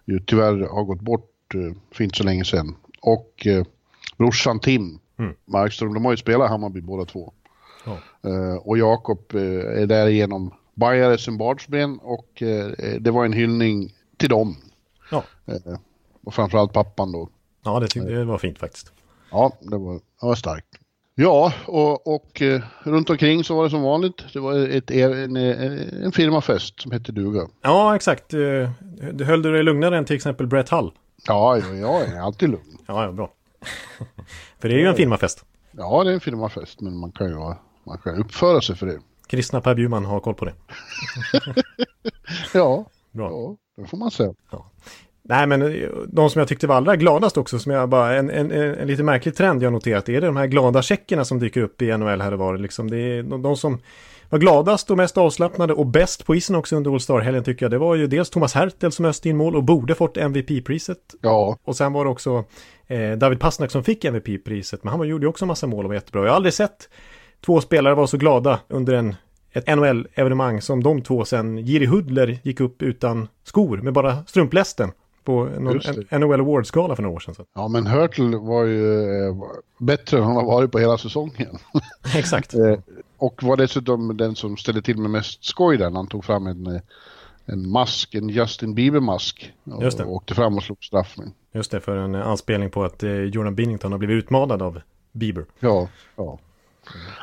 ju 0.04 0.20
tyvärr 0.20 0.68
har 0.68 0.84
gått 0.84 1.00
bort 1.00 1.54
eh, 1.54 1.76
för 1.92 2.04
inte 2.04 2.16
så 2.18 2.24
länge 2.24 2.44
sedan 2.44 2.76
och 3.00 3.46
eh, 3.46 3.64
brorsan 4.16 4.60
Tim 4.60 4.98
Mm. 5.18 5.34
Markström, 5.44 5.94
de 5.94 6.04
har 6.04 6.12
ju 6.12 6.16
spelat 6.16 6.50
Hammarby 6.50 6.80
båda 6.80 7.04
två. 7.04 7.32
Ja. 7.88 8.30
Eh, 8.30 8.56
och 8.56 8.78
Jakob 8.78 9.34
eh, 9.34 9.82
är 9.82 9.86
därigenom 9.86 10.54
bajare 10.74 11.18
sen 11.18 11.38
barnsben 11.38 11.98
och 11.98 12.42
eh, 12.42 12.66
det 13.00 13.10
var 13.10 13.24
en 13.24 13.32
hyllning 13.32 13.92
till 14.16 14.28
dem. 14.28 14.56
Ja. 15.10 15.22
Och 16.24 16.34
framförallt 16.34 16.72
pappan 16.72 17.12
då. 17.12 17.28
Ja, 17.64 17.80
det, 17.80 17.88
tyckte, 17.88 18.08
det 18.10 18.24
var 18.24 18.38
fint 18.38 18.58
faktiskt. 18.58 18.92
Ja, 19.30 19.52
det 19.60 19.76
var, 19.76 19.94
det 19.94 20.26
var 20.26 20.34
starkt. 20.34 20.66
Ja, 21.14 21.52
och, 21.66 22.14
och 22.14 22.42
runt 22.82 23.10
omkring 23.10 23.44
så 23.44 23.56
var 23.56 23.64
det 23.64 23.70
som 23.70 23.82
vanligt. 23.82 24.24
Det 24.32 24.40
var 24.40 24.68
ett, 24.68 24.90
en, 24.90 25.36
en, 25.36 26.12
firmafest 26.12 26.80
som 26.80 26.92
hette 26.92 27.12
Duga. 27.12 27.48
Ja, 27.62 27.96
exakt. 27.96 28.34
Eh, 28.34 28.40
Höll 29.26 29.42
du 29.42 29.52
dig 29.52 29.62
lugnare 29.62 29.98
än 29.98 30.04
till 30.04 30.16
exempel 30.16 30.46
Brett 30.46 30.68
Hull? 30.68 30.92
Ja, 31.26 31.58
ja, 31.58 31.74
jag 31.74 32.02
är 32.02 32.20
alltid 32.20 32.48
lugn. 32.48 32.78
Ja, 32.86 33.04
ja, 33.04 33.12
bra. 33.12 33.32
För 34.58 34.68
det 34.68 34.74
är 34.74 34.78
ju 34.78 34.86
en 34.86 34.94
firmafest. 34.94 35.44
Ja, 35.70 36.04
det 36.04 36.10
är 36.10 36.14
en 36.14 36.20
firmafest, 36.20 36.80
men 36.80 36.96
man 36.96 37.12
kan 37.12 37.26
ju 37.28 37.34
vara- 37.34 37.56
man 37.88 37.98
kan 37.98 38.14
uppföra 38.14 38.60
sig 38.60 38.76
för 38.76 38.86
det. 38.86 38.98
Kristna 39.26 39.60
Per 39.60 39.74
Bjurman 39.74 40.04
har 40.04 40.20
koll 40.20 40.34
på 40.34 40.44
det. 40.44 40.52
Ja, 42.54 42.86
Bra. 43.12 43.30
ja 43.30 43.56
det 43.82 43.88
får 43.88 43.96
man 43.98 44.10
säga. 44.10 44.34
Nej, 45.22 45.46
men 45.46 45.62
eh, 45.62 45.88
de 46.08 46.30
som 46.30 46.38
jag 46.38 46.48
tyckte 46.48 46.66
var 46.66 46.76
allra 46.76 46.96
gladast 46.96 47.36
också, 47.36 47.58
som 47.58 47.72
jag 47.72 47.88
bara, 47.88 48.16
en, 48.16 48.30
en, 48.30 48.50
en, 48.52 48.86
lite 48.86 49.02
märklig 49.02 49.36
trend 49.36 49.62
jag 49.62 49.72
noterat, 49.72 50.08
är 50.08 50.20
det 50.20 50.26
de 50.26 50.36
här 50.36 50.46
glada 50.46 50.82
tjeckerna 50.82 51.24
som 51.24 51.38
dyker 51.38 51.62
upp 51.62 51.82
i 51.82 51.96
NHL 51.96 52.20
här 52.20 52.32
och 52.32 52.38
var. 52.38 52.58
Liksom, 52.58 52.90
det 52.90 52.96
är 52.96 53.22
de, 53.22 53.42
de 53.42 53.56
som 53.56 53.78
var 54.30 54.38
gladast 54.38 54.90
och 54.90 54.96
mest 54.96 55.18
avslappnade 55.18 55.72
och 55.74 55.86
bäst 55.86 56.26
på 56.26 56.34
isen 56.34 56.56
också 56.56 56.76
under 56.76 56.90
All 56.92 57.00
Star-helgen 57.00 57.44
tycker 57.44 57.64
jag. 57.64 57.70
Det 57.70 57.78
var 57.78 57.94
ju 57.94 58.06
dels 58.06 58.30
Thomas 58.30 58.54
Hertel 58.54 58.92
som 58.92 59.04
öste 59.04 59.28
in 59.28 59.36
mål 59.36 59.56
och 59.56 59.64
borde 59.64 59.94
fått 59.94 60.16
MVP-priset. 60.16 60.98
Ja, 61.20 61.58
Och 61.64 61.76
sen 61.76 61.92
var 61.92 62.04
det 62.04 62.10
också 62.10 62.44
eh, 62.86 63.12
David 63.12 63.40
Pasnak 63.40 63.70
som 63.70 63.84
fick 63.84 64.04
MVP-priset, 64.04 64.84
men 64.84 64.90
han 64.90 64.98
var- 64.98 65.06
gjorde 65.06 65.24
ju 65.24 65.28
också 65.28 65.44
en 65.44 65.48
massa 65.48 65.66
mål 65.66 65.84
och 65.84 65.88
var 65.88 65.94
jättebra. 65.94 66.22
Jag 66.22 66.28
har 66.30 66.36
aldrig 66.36 66.54
sett 66.54 66.88
två 67.40 67.60
spelare 67.60 67.94
vara 67.94 68.06
så 68.06 68.16
glada 68.16 68.60
under 68.68 68.94
en, 68.94 69.14
ett 69.52 69.66
NHL-evenemang 69.66 70.60
som 70.60 70.82
de 70.82 71.02
två 71.02 71.24
sen. 71.24 71.58
Jiri 71.58 71.86
Hudler 71.86 72.38
gick 72.42 72.60
upp 72.60 72.82
utan 72.82 73.28
skor 73.44 73.76
med 73.76 73.92
bara 73.92 74.24
strumplästen 74.26 74.92
på 75.28 75.48
en, 76.10 76.20
NHL 76.20 76.40
Awards-gala 76.40 76.96
för 76.96 77.02
några 77.02 77.16
år 77.16 77.20
sedan. 77.20 77.34
Så. 77.34 77.44
ja 77.54 77.68
men 77.68 77.86
Hurtle 77.86 78.36
var 78.36 78.64
ju 78.64 79.02
eh, 79.28 79.34
bättre 79.78 80.18
än 80.18 80.24
han 80.24 80.36
har 80.36 80.44
varit 80.44 80.72
på 80.72 80.78
hela 80.78 80.98
säsongen. 80.98 81.58
Exakt. 82.16 82.54
Eh, 82.54 82.78
och 83.18 83.42
var 83.42 83.56
dessutom 83.56 84.16
den 84.16 84.36
som 84.36 84.56
ställde 84.56 84.82
till 84.82 84.98
med 84.98 85.10
mest 85.10 85.44
skoj 85.44 85.76
där 85.76 85.90
när 85.90 85.96
han 85.96 86.06
tog 86.06 86.24
fram 86.24 86.46
en, 86.46 86.66
eh, 86.66 86.80
en 87.44 87.70
mask, 87.70 88.14
en 88.14 88.28
Justin 88.28 88.74
Bieber-mask. 88.74 89.52
Och, 89.64 89.82
Just 89.82 89.98
det. 89.98 90.04
och 90.04 90.12
åkte 90.12 90.34
fram 90.34 90.56
och 90.56 90.62
slog 90.62 90.84
straff 90.84 91.16
med. 91.16 91.30
Just 91.52 91.70
det, 91.70 91.80
för 91.80 91.96
en 91.96 92.14
anspelning 92.14 92.70
på 92.70 92.84
att 92.84 93.02
Jordan 93.32 93.54
Binnington 93.54 93.92
har 93.92 93.98
blivit 93.98 94.24
utmanad 94.24 94.62
av 94.62 94.80
Bieber. 95.12 95.44
Ja, 95.60 95.88
ja. 96.16 96.38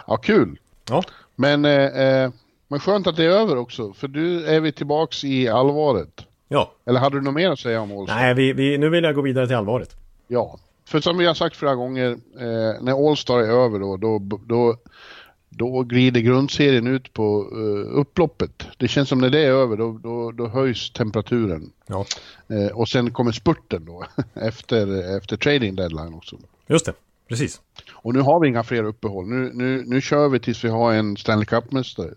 Ja, 0.07 0.17
kul. 0.17 0.59
Ja, 0.89 1.03
Men, 1.35 1.65
eh, 1.65 2.01
eh, 2.01 2.31
men 2.67 2.79
skönt 2.79 3.07
att 3.07 3.15
det 3.15 3.23
är 3.25 3.29
över 3.29 3.57
också, 3.57 3.93
för 3.93 4.07
nu 4.07 4.45
är 4.45 4.59
vi 4.59 4.71
tillbaks 4.71 5.23
i 5.23 5.47
allvaret. 5.47 6.21
ja. 6.47 6.71
Eller 6.85 6.99
hade 6.99 7.17
du 7.17 7.21
något 7.21 7.33
mer 7.33 7.49
att 7.51 7.59
säga 7.59 7.81
om 7.81 7.91
All 7.91 8.05
Nej, 8.07 8.33
vi, 8.33 8.53
vi, 8.53 8.77
nu 8.77 8.89
vill 8.89 9.03
jag 9.03 9.15
gå 9.15 9.21
vidare 9.21 9.47
till 9.47 9.55
allvaret. 9.55 9.95
Ja. 10.27 10.59
För 10.85 10.99
som 10.99 11.17
vi 11.17 11.25
har 11.25 11.33
sagt 11.33 11.55
flera 11.55 11.75
gånger, 11.75 12.11
eh, 12.39 12.81
när 12.81 13.09
All-Star 13.09 13.39
är 13.39 13.47
över 13.65 13.79
då, 13.79 13.97
då, 13.97 14.19
då, 14.47 14.77
då 15.49 15.81
glider 15.83 16.21
grundserien 16.21 16.87
ut 16.87 17.13
på 17.13 17.47
eh, 17.51 17.97
upploppet. 17.99 18.67
Det 18.77 18.87
känns 18.87 19.09
som 19.09 19.19
när 19.19 19.29
det 19.29 19.39
är 19.39 19.51
över, 19.51 19.77
då, 19.77 19.99
då, 20.03 20.31
då 20.31 20.47
höjs 20.47 20.91
temperaturen. 20.91 21.71
Ja, 21.87 22.05
Eh, 22.47 22.77
och 22.77 22.89
sen 22.89 23.11
kommer 23.11 23.31
spurten 23.31 23.85
då, 23.85 24.05
efter, 24.33 25.15
efter 25.17 25.37
trading 25.37 25.75
deadline 25.75 26.13
också. 26.13 26.35
just 26.67 26.85
det. 26.85 26.93
Precis. 27.29 27.61
Och 28.05 28.13
nu 28.13 28.21
har 28.21 28.39
vi 28.39 28.47
inga 28.47 28.63
fler 28.63 28.83
uppehåll. 28.83 29.25
Nu, 29.27 29.51
nu, 29.53 29.83
nu 29.87 30.01
kör 30.01 30.29
vi 30.29 30.39
tills 30.39 30.63
vi 30.63 30.69
har 30.69 30.93
en 30.93 31.17
Stanley 31.17 31.45
Cup-mästare 31.45 32.13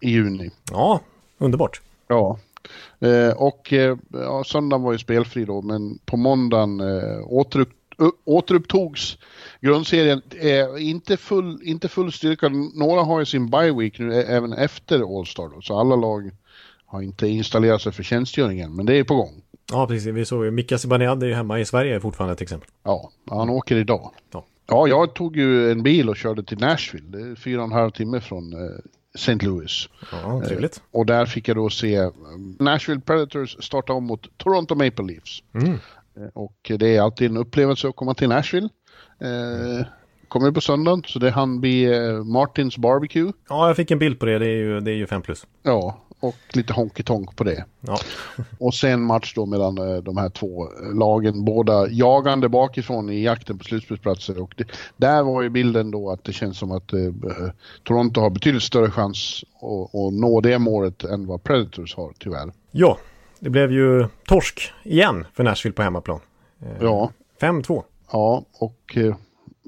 i 0.00 0.10
juni. 0.10 0.50
Ja, 0.70 1.00
underbart. 1.38 1.80
Ja, 2.08 2.38
Eh, 3.00 3.36
och 3.36 3.72
eh, 3.72 3.96
ja, 4.12 4.44
söndagen 4.44 4.82
var 4.82 4.92
ju 4.92 4.98
spelfri 4.98 5.44
då, 5.44 5.62
men 5.62 5.98
på 6.04 6.16
måndagen 6.16 6.80
eh, 6.80 7.18
återupp, 7.26 7.68
återupptogs 8.24 9.18
grundserien. 9.60 10.22
Eh, 10.40 10.88
inte, 10.88 11.16
full, 11.16 11.60
inte 11.62 11.88
full 11.88 12.12
styrka, 12.12 12.48
några 12.74 13.02
har 13.02 13.18
ju 13.18 13.26
sin 13.26 13.50
bye 13.50 13.72
week 13.72 13.98
nu 13.98 14.22
även 14.22 14.52
efter 14.52 15.18
All-Star 15.18 15.48
då, 15.54 15.60
så 15.60 15.78
alla 15.80 15.96
lag 15.96 16.30
har 16.86 17.02
inte 17.02 17.28
installerat 17.28 17.82
sig 17.82 17.92
för 17.92 18.02
tjänstgöringen, 18.02 18.76
men 18.76 18.86
det 18.86 18.96
är 18.96 19.04
på 19.04 19.14
gång. 19.14 19.42
Ja, 19.72 19.86
precis. 19.86 20.14
Vi 20.14 20.24
såg 20.24 20.44
ju 20.44 20.50
Mika 20.50 20.78
Zibanejad 20.78 21.22
är 21.22 21.26
ju 21.26 21.34
hemma 21.34 21.60
i 21.60 21.64
Sverige 21.64 22.00
fortfarande 22.00 22.36
till 22.36 22.42
exempel. 22.42 22.68
Ja, 22.82 23.10
han 23.30 23.50
åker 23.50 23.76
idag. 23.76 24.10
Ja. 24.32 24.44
Ja, 24.68 24.88
jag 24.88 25.14
tog 25.14 25.36
ju 25.36 25.70
en 25.70 25.82
bil 25.82 26.08
och 26.08 26.16
körde 26.16 26.42
till 26.42 26.58
Nashville. 26.58 27.18
Det 27.18 27.30
är 27.30 27.34
fyra 27.34 27.58
och 27.58 27.66
en 27.66 27.72
halv 27.72 27.90
timme 27.90 28.20
från 28.20 28.52
eh, 28.52 28.78
St. 29.14 29.34
Louis. 29.34 29.88
Ja, 30.12 30.42
trevligt. 30.46 30.76
Eh, 30.76 30.98
och 30.98 31.06
där 31.06 31.26
fick 31.26 31.48
jag 31.48 31.56
då 31.56 31.70
se 31.70 31.94
eh, 31.94 32.10
Nashville 32.58 33.00
Predators 33.00 33.64
starta 33.64 33.92
om 33.92 34.04
mot 34.04 34.38
Toronto 34.38 34.74
Maple 34.74 35.04
Leafs. 35.04 35.42
Mm. 35.54 35.78
Och 36.34 36.70
det 36.78 36.96
är 36.96 37.00
alltid 37.00 37.30
en 37.30 37.36
upplevelse 37.36 37.88
att 37.88 37.96
komma 37.96 38.14
till 38.14 38.28
Nashville. 38.28 38.68
Eh, 39.20 39.86
kommer 40.28 40.50
på 40.50 40.60
söndagen, 40.60 41.02
så 41.06 41.18
det 41.18 41.30
hann 41.30 41.60
bli 41.60 41.88
Martins 42.24 42.78
Barbecue. 42.78 43.32
Ja, 43.48 43.66
jag 43.66 43.76
fick 43.76 43.90
en 43.90 43.98
bild 43.98 44.18
på 44.18 44.26
det. 44.26 44.38
Det 44.38 44.46
är 44.46 44.56
ju, 44.56 44.80
det 44.80 44.90
är 44.90 44.94
ju 44.94 45.06
5 45.06 45.22
plus. 45.22 45.46
Ja, 45.62 46.04
och 46.20 46.36
lite 46.52 46.72
honky 46.72 47.02
tonk 47.02 47.36
på 47.36 47.44
det. 47.44 47.64
Ja. 47.80 47.98
Och 48.58 48.74
sen 48.74 49.02
match 49.02 49.32
då 49.34 49.46
mellan 49.46 49.78
eh, 49.78 49.96
de 49.96 50.16
här 50.16 50.28
två 50.28 50.62
eh, 50.64 50.94
lagen, 50.94 51.44
båda 51.44 51.88
jagande 51.88 52.48
bakifrån 52.48 53.10
i 53.10 53.22
jakten 53.22 53.58
på 53.58 53.64
slutspelsplatser. 53.64 54.42
Och 54.42 54.54
det, 54.56 54.64
där 54.96 55.22
var 55.22 55.42
ju 55.42 55.48
bilden 55.48 55.90
då 55.90 56.10
att 56.10 56.24
det 56.24 56.32
känns 56.32 56.58
som 56.58 56.70
att 56.72 56.92
eh, 56.92 57.00
Toronto 57.84 58.20
har 58.20 58.30
betydligt 58.30 58.62
större 58.62 58.90
chans 58.90 59.44
att, 59.60 59.94
att 59.94 60.12
nå 60.12 60.40
det 60.40 60.58
målet 60.58 61.04
än 61.04 61.26
vad 61.26 61.42
Predators 61.42 61.96
har 61.96 62.12
tyvärr. 62.18 62.52
Ja, 62.70 62.98
det 63.40 63.50
blev 63.50 63.72
ju 63.72 64.06
torsk 64.26 64.72
igen 64.84 65.26
för 65.34 65.44
Nashville 65.44 65.74
på 65.74 65.82
hemmaplan. 65.82 66.20
Eh, 66.62 66.68
Ja, 66.80 67.10
5-2. 67.40 67.82
ja 68.12 68.44
och 68.58 68.96
eh, 68.96 69.14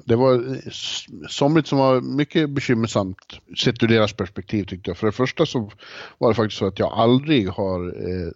det 0.04 0.16
var 0.16 0.58
s- 0.68 1.04
somligt 1.28 1.66
som 1.66 1.78
var 1.78 2.00
mycket 2.00 2.50
bekymmersamt 2.50 3.18
sett 3.64 3.82
ur 3.82 3.88
deras 3.88 4.12
perspektiv 4.12 4.64
tyckte 4.64 4.90
jag. 4.90 4.96
För 4.98 5.06
det 5.06 5.12
första 5.12 5.46
så 5.46 5.72
var 6.18 6.28
det 6.28 6.34
faktiskt 6.34 6.58
så 6.58 6.66
att 6.66 6.78
jag 6.78 6.92
aldrig 6.92 7.48
har 7.48 7.86
eh, 7.86 8.30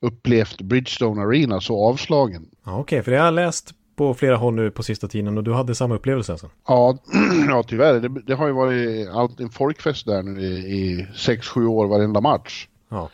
upplevt 0.00 0.60
Bridgestone 0.62 1.22
Arena 1.22 1.60
så 1.60 1.86
avslagen. 1.86 2.46
Ja, 2.64 2.78
Okej, 2.78 3.02
för 3.02 3.10
det 3.10 3.18
har 3.18 3.24
jag 3.24 3.34
läst 3.34 3.74
på 3.96 4.14
flera 4.14 4.36
håll 4.36 4.54
nu 4.54 4.70
på 4.70 4.82
sista 4.82 5.08
tiden 5.08 5.38
och 5.38 5.44
du 5.44 5.52
hade 5.52 5.74
samma 5.74 5.94
upplevelse 5.94 6.32
alltså? 6.32 6.50
Ja, 6.68 6.98
ja 7.48 7.62
tyvärr. 7.62 8.00
Det, 8.00 8.08
det 8.08 8.34
har 8.34 8.46
ju 8.46 8.52
varit 8.52 9.08
allt, 9.08 9.40
en 9.40 9.50
folkfest 9.50 10.06
där 10.06 10.22
nu 10.22 10.40
i, 10.40 10.46
i 10.56 11.06
6-7 11.14 11.66
år 11.66 11.86
varenda 11.86 12.20
match. 12.20 12.68
Ja. 12.88 13.10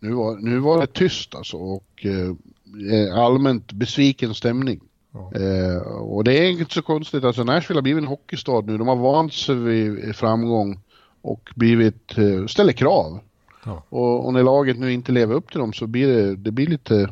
Nu 0.00 0.12
var, 0.12 0.36
nu 0.36 0.58
var 0.58 0.80
det 0.80 0.86
tyst 0.86 1.34
alltså 1.34 1.56
och 1.56 2.06
eh, 2.06 3.18
allmänt 3.18 3.72
besviken 3.72 4.34
stämning. 4.34 4.80
Eh, 5.34 5.92
och 5.92 6.24
det 6.24 6.38
är 6.38 6.50
inte 6.50 6.74
så 6.74 6.82
konstigt, 6.82 7.24
alltså 7.24 7.44
Nashville 7.44 7.78
har 7.78 7.82
blivit 7.82 8.02
en 8.02 8.08
hockeystad 8.08 8.60
nu. 8.60 8.78
De 8.78 8.88
har 8.88 8.96
vant 8.96 9.34
sig 9.34 9.54
vid 9.54 10.16
framgång 10.16 10.80
och 11.22 11.50
blivit, 11.54 12.18
eh, 12.18 12.46
ställer 12.46 12.72
krav. 12.72 13.20
Ja. 13.64 13.82
Och, 13.88 14.26
och 14.26 14.32
när 14.32 14.42
laget 14.42 14.78
nu 14.78 14.92
inte 14.92 15.12
lever 15.12 15.34
upp 15.34 15.50
till 15.50 15.60
dem 15.60 15.72
så 15.72 15.86
blir 15.86 16.08
det, 16.08 16.36
det 16.36 16.50
blir 16.50 16.66
lite 16.66 17.08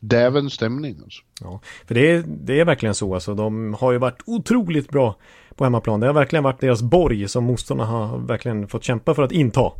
däven 0.00 0.50
stämning. 0.50 0.96
Alltså. 1.04 1.22
Ja, 1.40 1.60
för 1.86 1.94
det 1.94 2.10
är, 2.10 2.24
det 2.26 2.60
är 2.60 2.64
verkligen 2.64 2.94
så 2.94 3.14
alltså. 3.14 3.34
De 3.34 3.74
har 3.74 3.92
ju 3.92 3.98
varit 3.98 4.22
otroligt 4.26 4.88
bra 4.88 5.16
på 5.54 5.64
hemmaplan. 5.64 6.00
Det 6.00 6.06
har 6.06 6.14
verkligen 6.14 6.42
varit 6.42 6.60
deras 6.60 6.82
borg 6.82 7.28
som 7.28 7.44
motståndarna 7.44 7.90
har 7.90 8.18
verkligen 8.18 8.68
fått 8.68 8.84
kämpa 8.84 9.14
för 9.14 9.22
att 9.22 9.32
inta. 9.32 9.72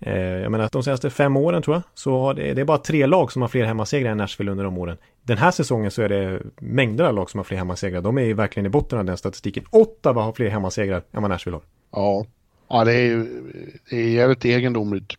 Eh, 0.00 0.14
jag 0.18 0.52
menar 0.52 0.64
att 0.64 0.72
de 0.72 0.82
senaste 0.82 1.10
fem 1.10 1.36
åren 1.36 1.62
tror 1.62 1.76
jag, 1.76 1.82
så 1.94 2.20
har 2.20 2.34
det, 2.34 2.54
det 2.54 2.60
är 2.60 2.64
bara 2.64 2.78
tre 2.78 3.06
lag 3.06 3.32
som 3.32 3.42
har 3.42 3.48
fler 3.48 3.64
hemmasegrar 3.64 4.10
än 4.10 4.16
Nashville 4.16 4.50
under 4.50 4.64
de 4.64 4.78
åren. 4.78 4.96
Den 5.22 5.38
här 5.38 5.50
säsongen 5.50 5.90
så 5.90 6.02
är 6.02 6.08
det 6.08 6.42
mängder 6.60 7.04
av 7.04 7.14
lag 7.14 7.30
som 7.30 7.38
har 7.38 7.44
fler 7.44 7.58
hemmasegrar. 7.58 8.00
De 8.00 8.18
är 8.18 8.22
ju 8.22 8.34
verkligen 8.34 8.66
i 8.66 8.68
botten 8.68 8.98
av 8.98 9.04
den 9.04 9.16
statistiken. 9.16 9.64
Ottawa 9.70 10.22
har 10.22 10.32
fler 10.32 10.48
hemmasegrar 10.48 11.02
än 11.12 11.22
vad 11.22 11.30
Nashville 11.30 11.56
har. 11.56 11.62
Ja, 11.92 12.26
ja 12.68 12.84
det 12.84 12.92
är 12.92 13.02
ju 13.02 13.42
det 13.90 13.96
är 13.96 14.08
jävligt 14.08 14.44
egendomligt. 14.44 15.12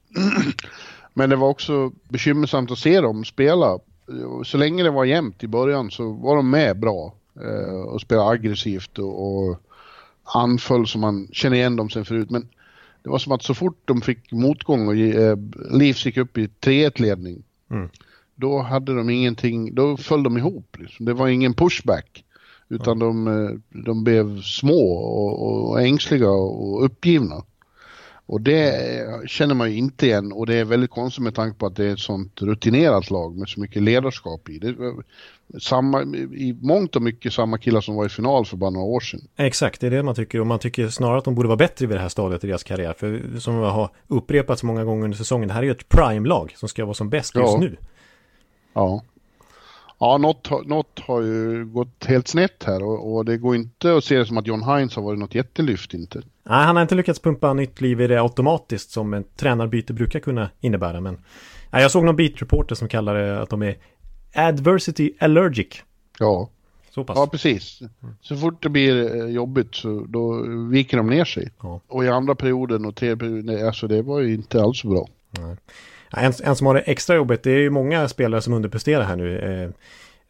Men 1.13 1.29
det 1.29 1.35
var 1.35 1.47
också 1.47 1.91
bekymmersamt 2.09 2.71
att 2.71 2.79
se 2.79 3.01
dem 3.01 3.25
spela. 3.25 3.79
Så 4.43 4.57
länge 4.57 4.83
det 4.83 4.89
var 4.89 5.05
jämnt 5.05 5.43
i 5.43 5.47
början 5.47 5.91
så 5.91 6.11
var 6.11 6.35
de 6.35 6.50
med 6.50 6.79
bra 6.79 7.13
eh, 7.35 7.75
och 7.75 8.01
spelade 8.01 8.29
aggressivt 8.29 9.00
och, 9.00 9.47
och 9.47 9.57
anföll 10.23 10.88
som 10.88 11.01
man 11.01 11.27
känner 11.31 11.57
igen 11.57 11.75
dem 11.75 11.89
sen 11.89 12.05
förut. 12.05 12.29
Men 12.29 12.47
det 13.03 13.10
var 13.10 13.17
som 13.17 13.31
att 13.31 13.43
så 13.43 13.53
fort 13.53 13.81
de 13.86 14.01
fick 14.01 14.31
motgång 14.31 14.88
och 14.88 14.96
eh, 14.96 15.38
Leafs 15.72 16.05
gick 16.05 16.17
upp 16.17 16.38
i 16.38 16.48
3-1 16.62 17.01
ledning 17.01 17.43
Mm. 17.72 17.89
då 18.36 18.60
hade 18.60 18.96
de 18.96 19.10
ingenting, 19.10 19.75
då 19.75 19.98
föll 19.98 20.24
de 20.24 20.38
ihop. 20.38 20.77
Liksom. 20.79 21.05
Det 21.05 21.13
var 21.13 21.27
ingen 21.27 21.53
pushback. 21.53 22.24
Utan 22.70 23.00
de, 23.00 23.27
eh, 23.27 23.50
de 23.70 24.03
blev 24.03 24.41
små 24.41 24.93
och, 24.93 25.70
och 25.70 25.81
ängsliga 25.81 26.29
och 26.29 26.86
uppgivna. 26.86 27.43
Och 28.31 28.41
det 28.41 29.29
känner 29.29 29.55
man 29.55 29.71
ju 29.71 29.77
inte 29.77 30.05
igen 30.05 30.31
och 30.31 30.45
det 30.45 30.55
är 30.55 30.65
väldigt 30.65 30.89
konstigt 30.91 31.23
med 31.23 31.35
tanke 31.35 31.59
på 31.59 31.65
att 31.65 31.75
det 31.75 31.85
är 31.85 31.93
ett 31.93 32.00
sånt 32.00 32.41
rutinerat 32.41 33.09
lag 33.09 33.38
med 33.38 33.50
så 33.50 33.59
mycket 33.59 33.81
ledarskap 33.83 34.50
i. 34.50 34.59
Det 34.59 34.75
samma, 35.59 36.01
I 36.01 36.57
mångt 36.61 36.95
och 36.95 37.01
mycket 37.01 37.33
samma 37.33 37.57
killar 37.57 37.81
som 37.81 37.95
var 37.95 38.05
i 38.05 38.09
final 38.09 38.45
för 38.45 38.57
bara 38.57 38.69
några 38.69 38.85
år 38.85 39.00
sedan. 39.00 39.21
Exakt, 39.35 39.81
det 39.81 39.88
är 39.88 39.91
det 39.91 40.03
man 40.03 40.15
tycker 40.15 40.39
och 40.39 40.47
man 40.47 40.59
tycker 40.59 40.88
snarare 40.88 41.17
att 41.17 41.23
de 41.23 41.35
borde 41.35 41.47
vara 41.47 41.57
bättre 41.57 41.88
vid 41.88 41.97
det 41.97 42.01
här 42.01 42.09
stadiet 42.09 42.43
i 42.43 42.47
deras 42.47 42.63
karriär. 42.63 42.93
För 42.97 43.39
som 43.39 43.55
har 43.55 43.89
upprepats 44.07 44.63
många 44.63 44.83
gånger 44.83 45.03
under 45.03 45.17
säsongen, 45.17 45.47
det 45.47 45.53
här 45.53 45.61
är 45.61 45.65
ju 45.65 45.71
ett 45.71 45.89
prime-lag 45.89 46.53
som 46.57 46.69
ska 46.69 46.85
vara 46.85 46.93
som 46.93 47.09
bäst 47.09 47.35
just 47.35 47.53
Ja. 47.53 47.59
nu. 47.59 47.77
Ja. 48.73 49.03
Ja, 50.00 50.17
något, 50.17 50.67
något 50.67 51.00
har 51.00 51.21
ju 51.21 51.65
gått 51.65 52.05
helt 52.05 52.27
snett 52.27 52.63
här 52.63 52.83
och, 52.83 53.15
och 53.15 53.25
det 53.25 53.38
går 53.38 53.55
inte 53.55 53.95
att 53.95 54.03
se 54.03 54.17
det 54.17 54.25
som 54.25 54.38
att 54.38 54.47
John 54.47 54.63
Hines 54.63 54.95
har 54.95 55.03
varit 55.03 55.19
något 55.19 55.35
jättelyft 55.35 55.93
inte. 55.93 56.21
Nej, 56.43 56.65
han 56.65 56.75
har 56.75 56.81
inte 56.81 56.95
lyckats 56.95 57.19
pumpa 57.19 57.53
nytt 57.53 57.81
liv 57.81 58.01
i 58.01 58.07
det 58.07 58.21
automatiskt 58.21 58.91
som 58.91 59.13
en 59.13 59.24
tränarbyte 59.36 59.93
brukar 59.93 60.19
kunna 60.19 60.50
innebära. 60.60 61.01
Men 61.01 61.17
nej, 61.71 61.81
jag 61.81 61.91
såg 61.91 62.05
någon 62.05 62.15
beat 62.15 62.41
reporter 62.41 62.75
som 62.75 62.88
kallar 62.88 63.15
det 63.15 63.41
att 63.41 63.50
de 63.50 63.62
är 63.62 63.77
adversity 64.36 65.13
allergic. 65.19 65.83
Ja. 66.19 66.50
Så 66.89 67.03
pass. 67.03 67.17
Ja, 67.17 67.27
precis. 67.27 67.79
Så 68.21 68.36
fort 68.36 68.63
det 68.63 68.69
blir 68.69 69.15
eh, 69.15 69.29
jobbigt 69.29 69.75
så 69.75 70.05
då 70.10 70.45
viker 70.69 70.98
de 70.98 71.07
ner 71.07 71.25
sig. 71.25 71.51
Ja. 71.62 71.81
Och 71.88 72.05
i 72.05 72.07
andra 72.07 72.36
perioden 72.36 72.86
och 72.86 72.95
tredje 72.95 73.17
perioden, 73.17 73.65
alltså 73.65 73.88
det 73.88 74.01
var 74.01 74.19
ju 74.19 74.33
inte 74.33 74.62
alls 74.62 74.79
så 74.79 74.88
bra. 74.88 75.07
Nej. 75.39 75.55
En, 76.12 76.33
en 76.43 76.55
som 76.55 76.67
har 76.67 76.74
det 76.74 76.79
extra 76.79 77.15
jobbigt, 77.15 77.43
det 77.43 77.51
är 77.51 77.60
ju 77.60 77.69
många 77.69 78.07
spelare 78.07 78.41
som 78.41 78.53
underpresterar 78.53 79.03
här 79.03 79.15
nu. 79.15 79.74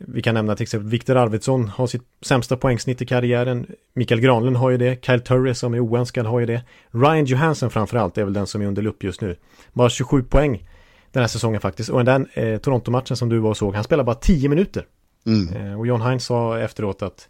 Vi 0.08 0.22
kan 0.22 0.36
nämna 0.36 0.55
till 0.55 0.63
exempel 0.63 0.89
Viktor 0.89 1.17
Arvidsson 1.17 1.67
har 1.67 1.88
sitt 1.88 2.01
sämsta 2.22 2.58
poängsnitt 2.58 3.01
i 3.01 3.05
karriären. 3.05 3.67
Mikael 3.93 4.22
Granlund 4.22 4.58
har 4.58 4.70
ju 4.70 4.77
det. 4.77 5.05
Kyle 5.05 5.20
Turris 5.22 5.60
som 5.60 5.74
är 5.74 5.79
oönskad 5.79 6.25
har 6.25 6.39
ju 6.39 6.46
det. 6.46 6.63
Ryan 6.91 7.25
Johansson 7.25 7.70
framförallt 7.70 8.17
är 8.17 8.24
väl 8.24 8.34
den 8.34 8.48
som 8.48 8.62
är 8.62 8.65
under 8.65 8.81
lupp 8.81 9.03
just 9.03 9.22
nu. 9.22 9.36
Bara 9.74 9.89
27 9.89 10.24
poäng 10.24 10.67
den 11.12 11.24
här 11.24 11.27
säsongen 11.27 11.62
faktiskt. 11.62 11.89
Och 11.89 12.05
den 12.05 12.27
eh, 12.34 12.58
Toronto-matchen 12.58 13.17
som 13.17 13.29
du 13.29 13.39
var 13.39 13.50
och 13.50 13.58
såg, 13.58 13.75
han 13.75 13.84
spelar 13.84 14.03
bara 14.03 14.15
10 14.15 14.50
minuter. 14.50 14.86
Mm. 15.25 15.55
Eh, 15.55 15.79
och 15.79 15.88
John 15.88 16.01
Hines 16.01 16.25
sa 16.25 16.60
efteråt 16.60 17.01
att 17.01 17.29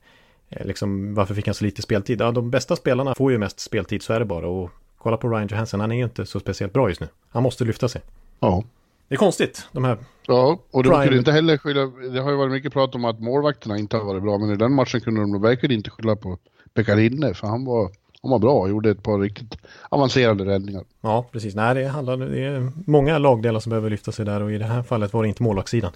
eh, 0.50 0.66
liksom, 0.66 1.14
varför 1.16 1.34
fick 1.34 1.46
han 1.48 1.56
så 1.56 1.66
lite 1.66 1.82
speltid? 1.82 2.22
Ja, 2.22 2.32
de 2.32 2.52
bästa 2.52 2.76
spelarna 2.76 3.16
får 3.16 3.32
ju 3.32 3.38
mest 3.38 3.60
speltid, 3.60 4.04
så 4.04 4.14
är 4.14 4.20
det 4.20 4.26
bara. 4.26 4.48
Och 4.48 4.70
kolla 4.98 5.18
på 5.18 5.30
Ryan 5.30 5.48
Johansson, 5.48 5.80
han 5.80 5.92
är 5.92 5.96
ju 5.96 6.04
inte 6.04 6.26
så 6.26 6.40
speciellt 6.40 6.74
bra 6.74 6.90
just 6.90 7.02
nu. 7.02 7.08
Han 7.30 7.44
måste 7.44 7.64
lyfta 7.64 7.90
sig. 7.90 8.02
Ja. 8.40 8.64
Det 9.12 9.16
är 9.16 9.18
konstigt, 9.18 9.68
de 9.72 9.84
här... 9.84 9.98
Ja, 10.28 10.60
och 10.72 10.84
de 10.84 10.90
Prime. 10.90 11.04
kunde 11.04 11.18
inte 11.18 11.32
heller 11.32 11.58
skylla, 11.58 11.86
det 11.86 12.20
har 12.20 12.32
ju 12.32 12.38
varit 12.38 12.52
mycket 12.52 12.74
prat 12.74 12.96
om 12.96 13.06
att 13.06 13.20
målvakterna 13.20 13.78
inte 13.78 13.98
har 13.98 14.06
varit 14.06 14.24
bra, 14.24 14.38
men 14.38 14.52
i 14.52 14.56
den 14.56 14.74
matchen 14.74 15.02
kunde 15.02 15.22
de 15.22 15.42
verkligen 15.42 15.76
inte 15.76 15.90
skylla 15.90 16.16
på 16.16 16.38
Pekarinne, 16.74 17.34
för 17.34 17.48
han 17.48 17.66
var, 17.66 17.92
han 18.22 18.32
var 18.32 18.40
bra 18.40 18.54
och 18.54 18.70
gjorde 18.70 18.90
ett 18.90 19.04
par 19.04 19.20
riktigt 19.20 19.58
avancerade 19.90 20.46
räddningar. 20.46 20.84
Ja, 21.02 21.26
precis. 21.32 21.56
Nej, 21.56 21.76
det 21.76 21.88
handlar... 21.88 22.18
Det 22.18 22.44
är 22.44 22.72
många 22.86 23.18
lagdelar 23.18 23.60
som 23.60 23.70
behöver 23.70 23.90
lyfta 23.90 24.12
sig 24.12 24.26
där 24.26 24.42
och 24.42 24.52
i 24.52 24.58
det 24.58 24.66
här 24.66 24.84
fallet 24.84 25.14
var 25.14 25.24
det 25.24 25.30
inte 25.30 25.44
målvaktssidan. 25.44 25.92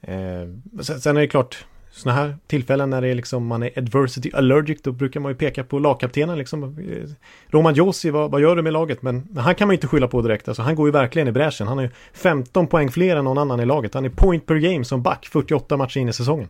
Eh, 0.00 0.82
sen 0.82 1.16
är 1.16 1.20
det 1.20 1.28
klart, 1.28 1.66
sådana 1.92 2.20
här 2.20 2.36
tillfällen 2.46 2.90
när 2.90 3.00
det 3.02 3.08
är 3.08 3.14
liksom 3.14 3.46
man 3.46 3.62
är 3.62 3.78
adversity 3.78 4.30
allergic, 4.34 4.82
då 4.82 4.92
brukar 4.92 5.20
man 5.20 5.32
ju 5.32 5.36
peka 5.36 5.64
på 5.64 5.78
lagkaptenen 5.78 6.38
liksom. 6.38 6.64
Eh, 6.64 7.08
Roman 7.46 7.74
Josi, 7.74 8.10
vad, 8.10 8.30
vad 8.30 8.40
gör 8.40 8.56
du 8.56 8.62
med 8.62 8.72
laget? 8.72 9.02
Men, 9.02 9.28
han 9.38 9.54
kan 9.54 9.68
man 9.68 9.72
ju 9.72 9.76
inte 9.76 9.86
skylla 9.86 10.08
på 10.08 10.22
direkt. 10.22 10.48
Alltså, 10.48 10.62
han 10.62 10.74
går 10.74 10.88
ju 10.88 10.92
verkligen 10.92 11.28
i 11.28 11.32
bräschen. 11.32 11.68
Han 11.68 11.78
har 11.78 11.84
ju 11.84 11.90
15 12.12 12.66
poäng 12.66 12.90
fler 12.90 13.16
än 13.16 13.24
någon 13.24 13.38
annan 13.38 13.60
i 13.60 13.66
laget. 13.66 13.94
Han 13.94 14.04
är 14.04 14.08
point 14.08 14.46
per 14.46 14.54
game 14.54 14.84
som 14.84 15.02
back, 15.02 15.26
48 15.32 15.76
matcher 15.76 15.98
in 15.98 16.08
i 16.08 16.12
säsongen. 16.12 16.48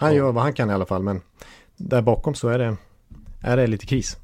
Han 0.00 0.10
Ja. 0.10 0.16
gör 0.16 0.32
vad 0.32 0.42
han 0.42 0.52
kan 0.52 0.70
i 0.70 0.72
alla 0.72 0.86
fall, 0.86 1.02
men 1.02 1.20
där 1.76 2.02
bakom 2.02 2.34
så 2.34 2.48
är 2.48 2.58
det, 2.58 2.76
är 3.42 3.56
det 3.56 3.66
lite 3.66 3.86
kris. 3.86 4.16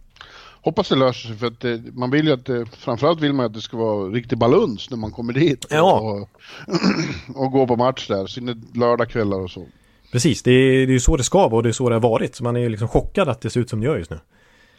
Hoppas 0.63 0.89
det 0.89 0.95
löser 0.97 1.29
sig 1.29 1.37
för 1.37 1.47
att 1.47 1.61
det, 1.61 1.83
man 1.93 2.11
vill 2.11 2.27
ju 2.27 2.33
att 2.33 2.47
det, 2.47 2.67
framförallt 2.67 3.21
vill 3.21 3.33
man 3.33 3.47
att 3.47 3.55
det 3.55 3.61
ska 3.61 3.77
vara 3.77 4.09
riktig 4.09 4.39
baluns 4.39 4.91
när 4.91 4.97
man 4.97 5.11
kommer 5.11 5.33
dit. 5.33 5.67
Ja. 5.71 6.01
Och, 6.01 6.29
och 7.45 7.53
gå 7.53 7.67
på 7.67 7.77
match 7.77 8.09
där, 8.09 8.27
sina 8.27 8.57
lördagskvällar 8.75 9.41
och 9.41 9.51
så. 9.51 9.67
Precis, 10.15 10.43
det 10.43 10.51
är, 10.51 10.87
ju 10.87 11.01
så 11.01 11.17
det 11.17 11.25
ska 11.25 11.39
vara 11.39 11.57
och 11.57 11.63
det 11.63 11.69
är 11.69 11.73
så 11.73 11.89
det 11.89 11.95
har 11.95 12.01
varit. 12.01 12.35
Så 12.35 12.45
man 12.45 12.57
är 12.57 12.61
ju 12.61 12.69
liksom 12.69 12.89
chockad 12.89 13.29
att 13.29 13.41
det 13.41 13.51
ser 13.51 13.61
ut 13.61 13.71
som 13.71 13.81
det 13.81 13.87
gör 13.87 13.97
just 13.97 14.11
nu. 14.11 14.19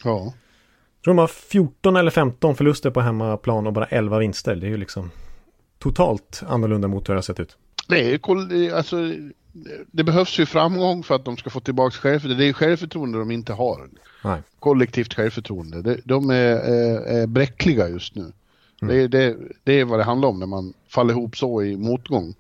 Ja. 0.04 0.24
Jag 0.24 1.04
tror 1.04 1.14
de 1.14 1.18
har 1.18 1.28
14 1.28 1.96
eller 1.96 2.12
15 2.12 2.56
förluster 2.56 2.90
på 2.90 3.02
hemmaplan 3.02 3.68
och 3.68 3.74
bara 3.74 3.86
11 3.86 4.20
vinster. 4.20 4.56
Det 4.56 4.68
är 4.68 4.70
ju 4.70 4.78
liksom... 4.78 5.12
totalt 5.80 6.44
annorlunda 6.48 6.88
mot 6.88 7.10
hur 7.10 7.14
det 7.14 7.18
har 7.18 7.22
sett 7.22 7.40
ut. 7.40 7.58
Det 7.88 8.14
är 8.14 8.74
alltså, 8.74 8.96
det 9.92 10.04
behövs 10.04 10.40
ju 10.40 10.46
framgång 10.46 11.04
för 11.04 11.16
att 11.16 11.26
de 11.26 11.38
ska 11.38 11.50
få 11.50 11.60
tillbaka 11.60 11.96
självförtroende. 11.96 12.44
Det 12.44 12.50
är 12.50 12.54
självförtroende 12.54 13.20
de 13.20 13.32
inte 13.32 13.54
har. 13.54 13.90
Nej. 14.24 14.42
Kollektivt 14.60 15.14
självförtroende. 15.14 15.98
De 16.04 16.30
är, 16.30 16.56
är, 16.56 17.22
är 17.22 17.28
bräckliga 17.28 17.90
just 17.90 18.16
nu. 18.16 18.32
Mm. 18.82 18.96
Det, 18.96 19.08
det, 19.08 19.38
det, 19.64 19.80
är 19.80 19.86
vad 19.86 20.00
det 20.00 20.04
handlar 20.04 20.30
om 20.30 20.40
när 20.40 20.48
man 20.48 20.74
faller 20.88 21.14
ihop 21.14 21.38
så 21.38 21.64
i 21.64 21.78
motgång. 21.78 22.34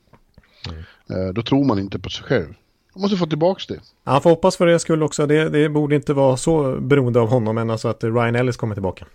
Mm. 1.09 1.33
Då 1.33 1.43
tror 1.43 1.63
man 1.63 1.79
inte 1.79 1.99
på 1.99 2.09
sig 2.09 2.23
själv. 2.23 2.53
De 2.95 3.01
måste 3.01 3.17
få 3.17 3.25
tillbaka 3.25 3.61
det. 3.67 3.79
Han 4.03 4.21
får 4.21 4.29
hoppas 4.29 4.57
för 4.57 4.65
det 4.65 4.79
skull 4.79 5.03
också. 5.03 5.25
Det, 5.25 5.49
det 5.49 5.69
borde 5.69 5.95
inte 5.95 6.13
vara 6.13 6.37
så 6.37 6.79
beroende 6.79 7.19
av 7.19 7.29
honom 7.29 7.57
än 7.57 7.69
alltså 7.69 7.87
att 7.87 8.03
Ryan 8.03 8.35
Ellis 8.35 8.57
kommer 8.57 8.75
tillbaka. 8.75 9.05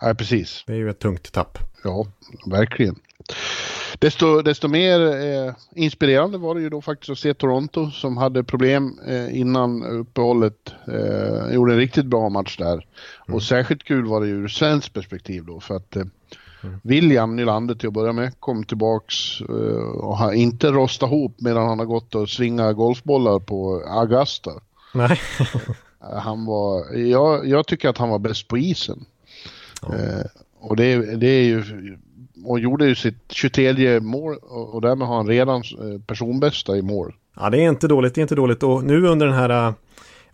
Ja, 0.00 0.14
precis. 0.14 0.64
Det 0.66 0.72
är 0.72 0.76
ju 0.76 0.90
ett 0.90 0.98
tungt 0.98 1.32
tapp. 1.32 1.58
Ja, 1.84 2.06
verkligen. 2.46 2.96
Desto, 3.98 4.42
desto 4.42 4.68
mer 4.68 5.00
eh, 5.00 5.54
inspirerande 5.74 6.38
var 6.38 6.54
det 6.54 6.60
ju 6.60 6.70
då 6.70 6.80
faktiskt 6.80 7.10
att 7.10 7.18
se 7.18 7.34
Toronto 7.34 7.90
som 7.90 8.16
hade 8.16 8.44
problem 8.44 8.98
eh, 9.06 9.38
innan 9.38 9.84
uppehållet. 9.84 10.72
Eh, 10.88 11.54
gjorde 11.54 11.72
en 11.72 11.78
riktigt 11.78 12.06
bra 12.06 12.28
match 12.28 12.56
där. 12.56 12.72
Mm. 12.72 12.84
Och 13.36 13.42
särskilt 13.42 13.84
kul 13.84 14.06
var 14.06 14.20
det 14.20 14.26
ju 14.26 14.34
ur 14.34 14.48
svenskt 14.48 14.92
perspektiv 14.92 15.44
då 15.44 15.60
för 15.60 15.76
att 15.76 15.96
eh, 15.96 16.04
mm. 16.64 16.80
William 16.82 17.36
Nylander 17.36 17.74
till 17.74 17.88
att 17.88 17.94
börja 17.94 18.12
med 18.12 18.40
kom 18.40 18.64
tillbaks 18.64 19.40
eh, 19.40 19.88
och 20.04 20.16
har 20.16 20.32
inte 20.32 20.70
rostat 20.70 21.10
ihop 21.10 21.36
medan 21.38 21.68
han 21.68 21.78
har 21.78 21.86
gått 21.86 22.14
och 22.14 22.28
svingat 22.28 22.76
golfbollar 22.76 23.38
på 23.38 23.82
Augusta. 23.86 24.50
Nej. 24.94 25.20
han 25.98 26.44
var, 26.44 26.96
jag, 26.96 27.48
jag 27.48 27.66
tycker 27.66 27.88
att 27.88 27.98
han 27.98 28.08
var 28.08 28.18
bäst 28.18 28.48
på 28.48 28.58
isen. 28.58 29.04
Ja. 29.82 29.94
Eh, 29.94 30.26
och 30.60 30.76
det, 30.76 31.16
det 31.16 31.26
är 31.26 31.44
ju 31.44 31.64
och 32.44 32.60
gjorde 32.60 32.86
ju 32.86 32.94
sitt 32.94 33.32
23 33.32 34.00
mål 34.00 34.36
och, 34.42 34.74
och 34.74 34.80
därmed 34.80 35.08
har 35.08 35.16
han 35.16 35.26
redan 35.26 35.56
eh, 35.56 36.00
personbästa 36.06 36.76
i 36.76 36.82
mål. 36.82 37.14
Ja, 37.36 37.50
det 37.50 37.64
är 37.64 37.68
inte 37.68 37.88
dåligt, 37.88 38.14
det 38.14 38.20
är 38.20 38.22
inte 38.22 38.34
dåligt. 38.34 38.62
Och 38.62 38.84
nu 38.84 39.06
under 39.06 39.26
den 39.26 39.34
här 39.34 39.74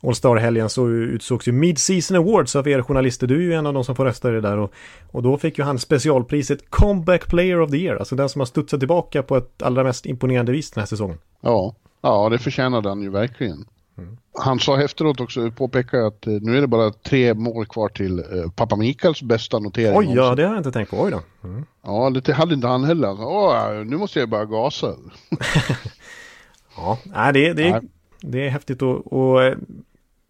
All 0.02 0.14
Star-helgen 0.14 0.68
så 0.68 0.88
utsågs 0.88 1.48
ju 1.48 1.52
Mid-Season 1.52 2.16
Awards 2.16 2.56
av 2.56 2.68
er 2.68 2.82
journalister. 2.82 3.26
Du 3.26 3.36
är 3.36 3.40
ju 3.40 3.54
en 3.54 3.66
av 3.66 3.74
de 3.74 3.84
som 3.84 3.96
får 3.96 4.04
rösta 4.04 4.28
i 4.28 4.32
det 4.32 4.40
där. 4.40 4.58
Och, 4.58 4.72
och 5.10 5.22
då 5.22 5.38
fick 5.38 5.58
ju 5.58 5.64
han 5.64 5.78
specialpriset 5.78 6.70
Comeback 6.70 7.26
Player 7.26 7.60
of 7.60 7.70
the 7.70 7.76
Year. 7.76 7.96
Alltså 7.96 8.16
den 8.16 8.28
som 8.28 8.40
har 8.40 8.46
studsat 8.46 8.80
tillbaka 8.80 9.22
på 9.22 9.36
ett 9.36 9.62
allra 9.62 9.84
mest 9.84 10.06
imponerande 10.06 10.52
vis 10.52 10.70
den 10.70 10.80
här 10.80 10.86
säsongen. 10.86 11.18
Ja, 11.40 11.74
ja 12.02 12.28
det 12.28 12.38
förtjänade 12.38 12.88
han 12.88 13.02
ju 13.02 13.10
verkligen. 13.10 13.64
Mm. 13.98 14.16
Han 14.38 14.58
sa 14.58 14.82
efteråt 14.82 15.20
också, 15.20 15.50
påpekade 15.50 16.06
att 16.06 16.26
eh, 16.26 16.32
nu 16.32 16.56
är 16.56 16.60
det 16.60 16.66
bara 16.66 16.90
tre 16.90 17.34
mål 17.34 17.66
kvar 17.66 17.88
till 17.88 18.18
eh, 18.18 18.50
pappa 18.56 18.76
Mikaels 18.76 19.22
bästa 19.22 19.58
notering. 19.58 19.98
Oj, 19.98 20.12
ja 20.16 20.34
det 20.34 20.42
har 20.42 20.50
jag 20.50 20.60
inte 20.60 20.72
tänkt 20.72 20.90
på. 20.90 21.02
Oj 21.02 21.10
då. 21.10 21.48
Mm. 21.48 21.64
Ja, 21.82 22.10
det 22.24 22.32
hade 22.32 22.54
inte 22.54 22.66
han 22.66 22.84
heller. 22.84 23.10
Åh, 23.20 23.84
nu 23.86 23.96
måste 23.96 24.20
jag 24.20 24.28
bara 24.28 24.44
gasa. 24.44 24.86
ja, 26.76 26.98
nej, 27.04 27.32
det, 27.32 27.52
det, 27.52 27.82
det 28.20 28.46
är 28.46 28.50
häftigt 28.50 28.82
och, 28.82 29.12
och 29.12 29.42
eh, 29.42 29.56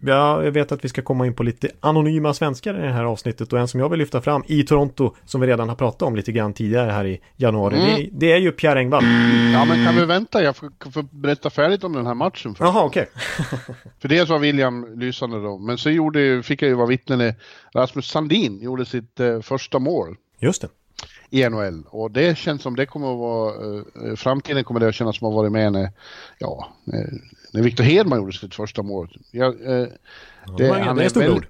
Ja, 0.02 0.44
jag 0.44 0.52
vet 0.52 0.72
att 0.72 0.84
vi 0.84 0.88
ska 0.88 1.02
komma 1.02 1.26
in 1.26 1.34
på 1.34 1.42
lite 1.42 1.70
anonyma 1.80 2.34
svenskar 2.34 2.78
i 2.78 2.82
det 2.82 2.92
här 2.92 3.04
avsnittet 3.04 3.52
och 3.52 3.58
en 3.58 3.68
som 3.68 3.80
jag 3.80 3.88
vill 3.88 3.98
lyfta 3.98 4.20
fram 4.20 4.42
i 4.46 4.62
Toronto 4.62 5.14
som 5.24 5.40
vi 5.40 5.46
redan 5.46 5.68
har 5.68 5.76
pratat 5.76 6.02
om 6.02 6.16
lite 6.16 6.32
grann 6.32 6.52
tidigare 6.52 6.90
här 6.90 7.04
i 7.04 7.20
januari. 7.36 7.76
Mm. 7.76 7.96
Det, 7.96 8.08
det, 8.12 8.32
är 8.32 8.38
ju 8.38 8.52
Pierre 8.52 8.78
Engvall. 8.78 9.04
Ja, 9.52 9.64
men 9.64 9.84
kan 9.86 9.96
vi 9.96 10.04
vänta? 10.04 10.42
Jag 10.42 10.56
får, 10.56 10.90
får 10.90 11.02
berätta 11.02 11.50
färdigt 11.50 11.84
om 11.84 11.92
den 11.92 12.06
här 12.06 12.14
matchen 12.14 12.54
först. 12.54 12.60
Jaha, 12.60 12.84
okej. 12.84 13.08
Okay. 13.12 13.74
För 14.00 14.08
dels 14.08 14.30
var 14.30 14.38
William 14.38 15.00
lysande 15.00 15.42
då, 15.42 15.58
men 15.58 15.78
så 15.78 15.90
gjorde, 15.90 16.42
fick 16.42 16.62
jag 16.62 16.68
ju 16.68 16.74
vara 16.74 16.86
vittne 16.86 17.16
när 17.16 17.34
Rasmus 17.74 18.06
Sandin 18.06 18.62
gjorde 18.62 18.86
sitt 18.86 19.20
eh, 19.20 19.40
första 19.40 19.78
mål. 19.78 20.16
Just 20.38 20.62
det 20.62 20.68
i 21.30 21.48
NHL. 21.48 21.84
Och 21.90 22.10
det 22.10 22.38
känns 22.38 22.62
som 22.62 22.76
det 22.76 22.86
kommer 22.86 23.12
att 23.12 23.18
vara, 23.18 23.54
eh, 24.08 24.16
framtiden 24.16 24.64
kommer 24.64 24.80
det 24.80 24.88
att 24.88 24.94
kännas 24.94 25.16
som 25.16 25.28
att 25.28 25.34
ha 25.34 25.40
varit 25.40 25.52
med 25.52 25.72
när, 25.72 25.90
ja, 26.38 26.68
när 27.52 27.62
Victor 27.62 27.84
Hedman 27.84 28.18
gjorde 28.18 28.32
sitt 28.32 28.54
första 28.54 28.82
mål. 28.82 29.18
Jag, 29.30 29.54
eh, 29.54 29.86
det, 30.56 30.66
ja, 30.66 30.78
han, 30.78 30.98
är 30.98 31.10
väldigt, 31.10 31.48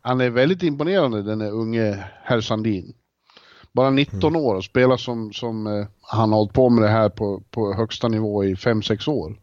han 0.00 0.20
är 0.20 0.30
väldigt 0.30 0.62
imponerande 0.62 1.22
den 1.22 1.42
unge 1.42 2.04
herr 2.22 2.40
Sandin. 2.40 2.94
Bara 3.72 3.90
19 3.90 4.18
mm. 4.18 4.36
år 4.36 4.54
och 4.54 4.64
spelar 4.64 4.96
som, 4.96 5.32
som 5.32 5.66
eh, 5.66 5.86
han 6.02 6.30
har 6.30 6.38
hållit 6.38 6.52
på 6.52 6.68
med 6.68 6.84
det 6.84 6.90
här 6.90 7.08
på, 7.08 7.42
på 7.50 7.74
högsta 7.74 8.08
nivå 8.08 8.44
i 8.44 8.54
5-6 8.54 9.10
år. 9.10 9.36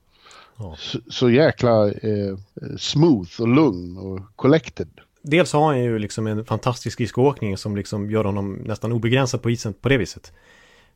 Ja. 0.58 0.76
Så, 0.80 1.00
så, 1.10 1.30
jäkla 1.30 1.88
eh, 1.88 2.38
smooth 2.78 3.42
och 3.42 3.48
lugn 3.48 3.98
och 3.98 4.20
collected 4.36 4.90
dels 5.30 5.54
har 5.54 5.66
han 5.66 5.84
ju 5.84 6.00
liksom 6.00 6.28
en 6.28 6.46
fantastisk 6.46 6.94
skridskoåkning 6.94 7.58
som 7.58 7.76
liksom 7.76 8.12
gör 8.12 8.24
honom 8.24 8.54
nästan 8.54 8.92
obegränsad 8.92 9.42
på 9.42 9.50
isen 9.50 9.74
på 9.74 9.90
det 9.90 9.98
viset. 9.98 10.32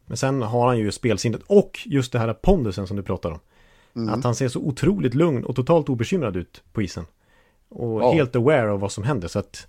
Men 0.05 0.17
sen 0.17 0.41
har 0.41 0.67
han 0.67 0.77
ju 0.77 0.91
spelsinnet 0.91 1.41
och 1.47 1.79
just 1.85 2.11
det 2.11 2.19
här 2.19 2.33
pondusen 2.33 2.87
som 2.87 2.97
du 2.97 3.03
pratar 3.03 3.31
om. 3.31 3.39
Mm. 3.95 4.13
Att 4.13 4.23
han 4.23 4.35
ser 4.35 4.47
så 4.47 4.59
otroligt 4.59 5.13
lugn 5.13 5.43
och 5.43 5.55
totalt 5.55 5.89
obekymrad 5.89 6.35
ut 6.35 6.63
på 6.73 6.81
isen. 6.81 7.05
Och 7.69 8.01
ja. 8.01 8.11
helt 8.11 8.35
aware 8.35 8.71
av 8.71 8.79
vad 8.79 8.91
som 8.91 9.03
händer. 9.03 9.27
Så 9.27 9.39
att, 9.39 9.67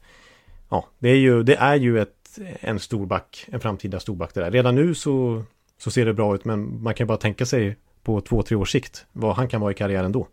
ja, 0.68 0.86
det 0.98 1.08
är 1.08 1.16
ju, 1.16 1.42
det 1.42 1.56
är 1.56 1.76
ju 1.76 2.00
ett, 2.00 2.38
en 2.60 2.80
storback, 2.80 3.46
en 3.52 3.60
framtida 3.60 4.00
storback 4.00 4.34
det 4.34 4.40
där. 4.40 4.50
Redan 4.50 4.74
nu 4.74 4.94
så, 4.94 5.42
så 5.78 5.90
ser 5.90 6.06
det 6.06 6.14
bra 6.14 6.34
ut, 6.34 6.44
men 6.44 6.82
man 6.82 6.94
kan 6.94 7.06
bara 7.06 7.18
tänka 7.18 7.46
sig 7.46 7.76
på 8.02 8.20
två, 8.20 8.42
tre 8.42 8.56
års 8.56 8.72
sikt 8.72 9.06
vad 9.12 9.36
han 9.36 9.48
kan 9.48 9.60
vara 9.60 9.70
i 9.70 9.74
karriären 9.74 10.12
då. 10.12 10.26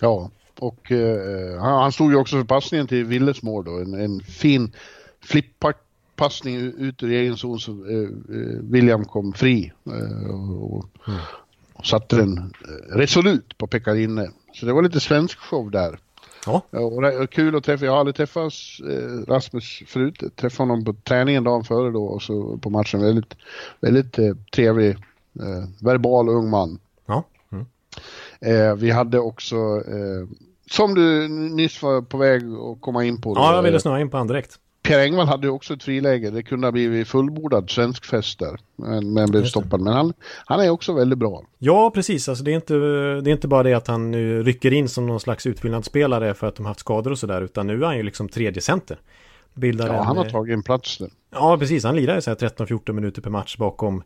Ja, 0.00 0.30
och 0.58 0.92
eh, 0.92 1.60
han, 1.60 1.82
han 1.82 1.92
stod 1.92 2.10
ju 2.10 2.16
också 2.16 2.36
för 2.36 2.44
passningen 2.44 2.86
till 2.86 3.04
Willes 3.04 3.42
mål 3.42 3.64
då. 3.64 3.78
En, 3.78 3.94
en 3.94 4.20
fin 4.20 4.72
flipppassning 5.20 6.56
ut 6.56 7.02
ur 7.02 7.10
egen 7.10 7.36
zon 7.36 7.58
så 7.58 7.72
eh, 7.72 8.08
eh, 8.38 8.60
William 8.62 9.04
kom 9.04 9.32
fri. 9.32 9.72
Eh, 9.86 10.30
och, 10.62 10.84
mm. 11.08 11.20
Och, 11.78 11.86
satte 11.86 12.16
den 12.16 12.38
eh, 12.38 12.96
resolut 12.96 13.58
på 13.58 13.66
Pekarinne. 13.66 14.30
Så 14.54 14.66
det 14.66 14.72
var 14.72 14.82
lite 14.82 15.00
svensk 15.00 15.38
show 15.38 15.70
där. 15.70 15.98
Ja. 16.46 16.62
Och 16.70 17.30
kul 17.30 17.56
att 17.56 17.64
träffa, 17.64 17.84
jag 17.84 17.92
har 17.92 17.98
aldrig 17.98 18.14
träffat 18.14 18.52
eh, 18.90 19.32
Rasmus 19.32 19.82
förut. 19.86 20.14
Jag 20.20 20.36
träffade 20.36 20.70
honom 20.70 20.84
på 20.84 20.94
träningen 21.04 21.44
dagen 21.44 21.64
före 21.64 21.90
då 21.90 22.04
och 22.04 22.22
så 22.22 22.58
på 22.58 22.70
matchen. 22.70 23.00
Väldigt, 23.00 23.34
väldigt 23.80 24.18
eh, 24.18 24.34
trevlig, 24.54 24.96
verbal 25.80 26.28
ung 26.28 26.50
man. 26.50 26.78
Ja. 27.06 27.24
Eh, 28.40 28.74
vi 28.74 28.90
hade 28.90 29.18
också, 29.18 29.82
som 30.70 30.94
du 30.94 31.28
nyss 31.28 31.82
var 31.82 32.02
på 32.02 32.18
väg 32.18 32.42
att 32.42 32.80
komma 32.80 33.04
in 33.04 33.20
på. 33.20 33.34
Då, 33.34 33.40
ja, 33.40 33.54
jag 33.54 33.62
ville 33.62 33.80
snöa 33.80 34.00
in 34.00 34.10
på 34.10 34.16
han 34.16 34.26
direkt. 34.26 34.58
Pierre 34.86 35.02
Engvall 35.02 35.26
hade 35.26 35.48
också 35.48 35.74
ett 35.74 35.82
friläge. 35.82 36.30
Det 36.30 36.42
kunde 36.42 36.66
ha 36.66 36.72
blivit 36.72 37.08
fullbordad 37.08 37.70
svensk 37.70 38.04
fest 38.04 38.38
där. 38.38 38.60
Men, 38.76 39.12
men 39.12 39.30
blev 39.30 39.44
stoppad. 39.44 39.80
Men 39.80 39.92
han, 39.92 40.12
han 40.46 40.60
är 40.60 40.70
också 40.70 40.92
väldigt 40.92 41.18
bra. 41.18 41.42
Ja, 41.58 41.90
precis. 41.90 42.28
Alltså, 42.28 42.44
det, 42.44 42.50
är 42.50 42.54
inte, 42.54 42.74
det 43.24 43.30
är 43.30 43.32
inte 43.32 43.48
bara 43.48 43.62
det 43.62 43.74
att 43.74 43.86
han 43.86 44.10
nu 44.10 44.42
rycker 44.42 44.72
in 44.72 44.88
som 44.88 45.06
någon 45.06 45.20
slags 45.20 45.46
utfyllnadsspelare 45.46 46.34
för 46.34 46.46
att 46.46 46.56
de 46.56 46.66
haft 46.66 46.80
skador 46.80 47.10
och 47.10 47.18
sådär. 47.18 47.42
Utan 47.42 47.66
nu 47.66 47.82
är 47.82 47.86
han 47.86 47.96
ju 47.96 48.02
liksom 48.02 48.28
tredje 48.28 48.62
center. 48.62 48.98
Bildar 49.54 49.86
ja, 49.86 49.94
en, 49.94 50.04
han 50.04 50.16
har 50.16 50.24
tagit 50.24 50.52
en 50.52 50.62
plats 50.62 50.98
där. 50.98 51.10
Ja, 51.30 51.58
precis. 51.58 51.84
Han 51.84 51.96
lirar 51.96 52.14
ju 52.14 52.20
13-14 52.20 52.92
minuter 52.92 53.22
per 53.22 53.30
match 53.30 53.56
bakom 53.56 54.02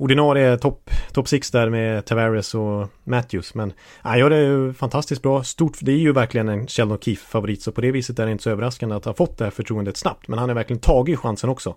ordinarie 0.00 0.58
topp 0.58 0.90
top 1.12 1.28
six 1.28 1.50
där 1.50 1.70
med 1.70 2.04
Tavares 2.04 2.54
och 2.54 2.88
Matthews. 3.04 3.54
Men 3.54 3.72
han 4.02 4.18
gör 4.18 4.30
det 4.30 4.42
ju 4.42 4.72
fantastiskt 4.72 5.22
bra. 5.22 5.44
Stort, 5.44 5.78
det 5.80 5.92
är 5.92 5.96
ju 5.96 6.12
verkligen 6.12 6.48
en 6.48 6.66
Sheldon 6.66 6.98
Keefe-favorit. 6.98 7.62
Så 7.62 7.72
på 7.72 7.80
det 7.80 7.90
viset 7.90 8.18
är 8.18 8.26
det 8.26 8.32
inte 8.32 8.44
så 8.44 8.50
överraskande 8.50 8.94
att 8.94 9.04
ha 9.04 9.14
fått 9.14 9.38
det 9.38 9.44
här 9.44 9.50
förtroendet 9.50 9.96
snabbt. 9.96 10.28
Men 10.28 10.38
han 10.38 10.48
har 10.48 10.54
verkligen 10.54 10.80
tagit 10.80 11.18
chansen 11.18 11.50
också. 11.50 11.76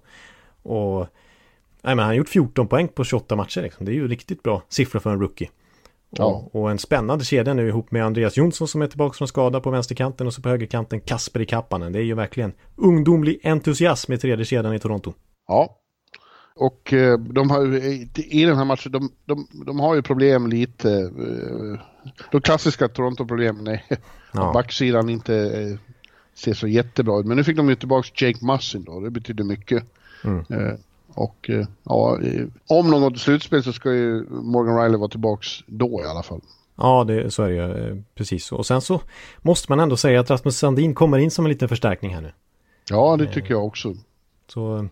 Och 0.63 0.99
nej, 1.81 1.95
men 1.95 1.99
han 1.99 2.07
har 2.07 2.13
gjort 2.13 2.29
14 2.29 2.67
poäng 2.67 2.87
på 2.87 3.03
28 3.03 3.35
matcher. 3.35 3.61
Liksom. 3.61 3.85
Det 3.85 3.91
är 3.91 3.93
ju 3.93 4.07
riktigt 4.07 4.43
bra 4.43 4.61
siffror 4.69 4.99
för 4.99 5.09
en 5.09 5.19
rookie. 5.19 5.49
Ja. 6.09 6.25
Och, 6.25 6.61
och, 6.61 6.71
en 6.71 6.79
spännande 6.79 7.25
kedja 7.25 7.53
nu 7.53 7.67
ihop 7.67 7.91
med 7.91 8.05
Andreas 8.05 8.37
Jonsson 8.37 8.67
som 8.67 8.81
är 8.81 8.87
tillbaka 8.87 9.17
från 9.17 9.27
skada 9.27 9.59
på 9.59 9.69
vänsterkanten 9.69 10.27
och 10.27 10.33
så 10.33 10.41
på 10.41 10.49
högerkanten 10.49 11.01
Kasper 11.01 11.39
i 11.39 11.45
Kappanen. 11.45 11.93
Det 11.93 11.99
är 11.99 12.03
ju 12.03 12.13
verkligen 12.13 12.53
ungdomlig 12.75 13.39
entusiasm 13.43 14.13
i 14.13 14.17
tredje 14.17 14.45
kedjan 14.45 14.73
i 14.73 14.79
Toronto. 14.79 15.13
Ja, 15.47 15.82
och 16.55 16.93
eh, 16.93 17.19
de 17.19 17.49
har 17.49 17.75
i 18.15 18.45
den 18.45 18.57
här 18.57 18.65
matchen, 18.65 18.91
de, 18.91 19.11
de, 19.25 19.47
de 19.65 19.79
har 19.79 19.95
ju 19.95 20.01
problem 20.01 20.47
lite. 20.47 20.91
Eh, 20.91 21.79
de 22.31 22.41
klassiska 22.41 22.87
Toronto-problemen 22.87 23.67
är 23.67 23.83
ja. 24.31 24.47
att 24.47 24.53
backsidan 24.53 25.09
inte 25.09 25.35
eh, 25.35 25.77
ser 26.33 26.53
så 26.53 26.67
jättebra 26.67 27.19
ut. 27.19 27.25
Men 27.25 27.37
nu 27.37 27.43
fick 27.43 27.57
de 27.57 27.69
ju 27.69 27.75
tillbaka 27.75 28.09
Jake 28.25 28.45
Mussin 28.45 28.83
då, 28.83 28.99
det 28.99 29.09
betyder 29.09 29.43
mycket. 29.43 29.83
Mm. 30.23 30.77
Och 31.15 31.49
ja, 31.83 32.19
om 32.67 32.91
de 32.91 33.01
går 33.01 33.09
till 33.09 33.19
slutspel 33.19 33.63
så 33.63 33.73
ska 33.73 33.93
ju 33.93 34.25
Morgan 34.29 34.83
Riley 34.83 34.97
vara 34.97 35.09
tillbaka 35.09 35.45
då 35.65 36.01
i 36.05 36.07
alla 36.07 36.23
fall. 36.23 36.41
Ja, 36.75 37.03
det, 37.03 37.31
så 37.31 37.43
är 37.43 37.49
det 37.49 37.55
ju. 37.55 38.03
Precis 38.15 38.45
så. 38.45 38.55
Och 38.55 38.65
sen 38.65 38.81
så 38.81 39.01
måste 39.41 39.71
man 39.71 39.79
ändå 39.79 39.97
säga 39.97 40.19
att 40.19 40.29
Rasmus 40.29 40.57
Sandin 40.57 40.95
kommer 40.95 41.17
in 41.17 41.31
som 41.31 41.45
en 41.45 41.51
liten 41.51 41.69
förstärkning 41.69 42.13
här 42.13 42.21
nu. 42.21 42.31
Ja, 42.89 43.17
det 43.17 43.25
tycker 43.25 43.51
jag 43.51 43.65
också. 43.65 43.95
Så 44.47 44.87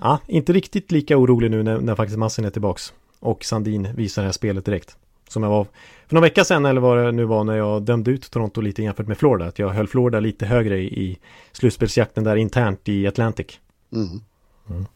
ja, 0.00 0.20
inte 0.26 0.52
riktigt 0.52 0.92
lika 0.92 1.16
orolig 1.16 1.50
nu 1.50 1.62
när, 1.62 1.80
när 1.80 1.94
faktiskt 1.94 2.18
Massin 2.18 2.44
är 2.44 2.50
tillbaks. 2.50 2.92
Och 3.20 3.44
Sandin 3.44 3.88
visar 3.94 4.22
det 4.22 4.26
här 4.26 4.32
spelet 4.32 4.64
direkt. 4.64 4.96
Som 5.28 5.42
jag 5.42 5.50
var 5.50 5.64
för 6.06 6.14
några 6.14 6.26
veckor 6.26 6.42
sedan 6.42 6.66
eller 6.66 6.80
vad 6.80 6.98
det 6.98 7.12
nu 7.12 7.24
var 7.24 7.44
när 7.44 7.56
jag 7.56 7.82
dömde 7.82 8.10
ut 8.10 8.30
Toronto 8.30 8.60
lite 8.60 8.82
jämfört 8.82 9.06
med 9.06 9.18
Florida. 9.18 9.46
Att 9.46 9.58
jag 9.58 9.68
höll 9.68 9.88
Florida 9.88 10.20
lite 10.20 10.46
högre 10.46 10.78
i, 10.78 11.18
slutspelsjakten 11.52 12.24
där 12.24 12.36
internt 12.36 12.88
i 12.88 13.06
Atlantic. 13.06 13.46
Mm. 13.92 14.20
Mm. 14.70 14.86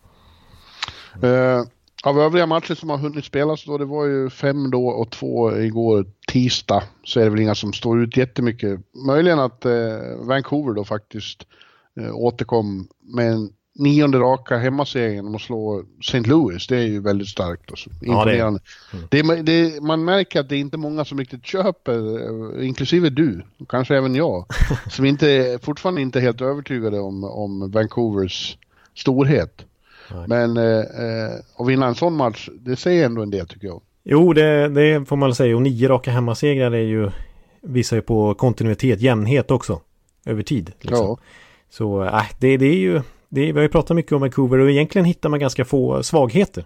Uh, 1.24 1.66
Av 2.04 2.18
övriga 2.18 2.46
matcher 2.46 2.74
som 2.74 2.90
har 2.90 2.98
hunnit 2.98 3.24
spelas 3.24 3.64
då, 3.64 3.78
det 3.78 3.84
var 3.84 4.06
ju 4.06 4.30
fem 4.30 4.70
då 4.70 4.88
och 4.88 5.10
två 5.10 5.56
igår 5.56 6.06
tisdag, 6.28 6.82
så 7.04 7.20
är 7.20 7.24
det 7.24 7.30
väl 7.30 7.40
inga 7.40 7.54
som 7.54 7.72
står 7.72 8.02
ut 8.02 8.16
jättemycket. 8.16 8.80
Möjligen 9.06 9.38
att 9.38 9.64
eh, 9.64 9.72
Vancouver 10.20 10.74
då 10.74 10.84
faktiskt 10.84 11.46
eh, 12.00 12.14
återkom 12.14 12.88
med 13.00 13.32
en 13.32 13.50
nionde 13.74 14.18
raka 14.18 14.58
hemmaseger 14.58 15.08
genom 15.08 15.34
att 15.34 15.42
slå 15.42 15.84
St. 16.00 16.20
Louis. 16.20 16.66
Det 16.66 16.76
är 16.76 16.86
ju 16.86 17.00
väldigt 17.00 17.28
starkt. 17.28 17.70
Alltså. 17.70 17.90
Imponerande. 18.02 18.60
Ja, 18.92 18.98
det 19.10 19.18
är. 19.18 19.24
Mm. 19.24 19.44
Det, 19.44 19.52
det, 19.52 19.82
man 19.82 20.04
märker 20.04 20.40
att 20.40 20.48
det 20.48 20.56
är 20.56 20.60
inte 20.60 20.76
många 20.76 21.04
som 21.04 21.18
riktigt 21.18 21.46
köper, 21.46 21.98
eh, 22.58 22.66
inklusive 22.66 23.10
du, 23.10 23.42
kanske 23.68 23.96
även 23.96 24.14
jag, 24.14 24.46
som 24.90 25.04
inte, 25.04 25.58
fortfarande 25.62 26.00
inte 26.00 26.18
är 26.18 26.22
helt 26.22 26.40
övertygade 26.40 27.00
om, 27.00 27.24
om 27.24 27.70
Vancouvers 27.70 28.58
storhet. 28.94 29.64
Nej. 30.10 30.24
Men 30.28 30.56
eh, 30.56 30.78
eh, 30.78 31.34
att 31.56 31.68
vinna 31.68 31.86
en 31.86 31.94
sån 31.94 32.16
match, 32.16 32.48
det 32.60 32.76
säger 32.76 33.06
ändå 33.06 33.22
en 33.22 33.30
del 33.30 33.46
tycker 33.46 33.66
jag. 33.66 33.82
Jo, 34.04 34.32
det, 34.32 34.68
det 34.68 35.08
får 35.08 35.16
man 35.16 35.34
säga. 35.34 35.56
Och 35.56 35.62
nio 35.62 35.88
raka 35.88 36.10
hemmasegrar 36.10 36.72
är 36.72 36.80
ju, 36.80 37.10
visar 37.60 37.96
ju 37.96 38.02
på 38.02 38.34
kontinuitet, 38.34 39.00
jämnhet 39.00 39.50
också. 39.50 39.80
Över 40.26 40.42
tid. 40.42 40.72
Liksom. 40.80 41.06
Ja. 41.06 41.18
Så 41.70 42.04
äh, 42.04 42.22
det, 42.38 42.56
det 42.56 42.66
är 42.66 42.78
ju, 42.78 43.02
det, 43.34 43.40
vi 43.40 43.52
har 43.52 43.62
ju 43.62 43.68
pratat 43.68 43.96
mycket 43.96 44.12
om 44.12 44.20
Vancouver 44.20 44.58
och 44.58 44.70
egentligen 44.70 45.04
hittar 45.04 45.28
man 45.28 45.40
ganska 45.40 45.64
få 45.64 46.02
svagheter. 46.02 46.64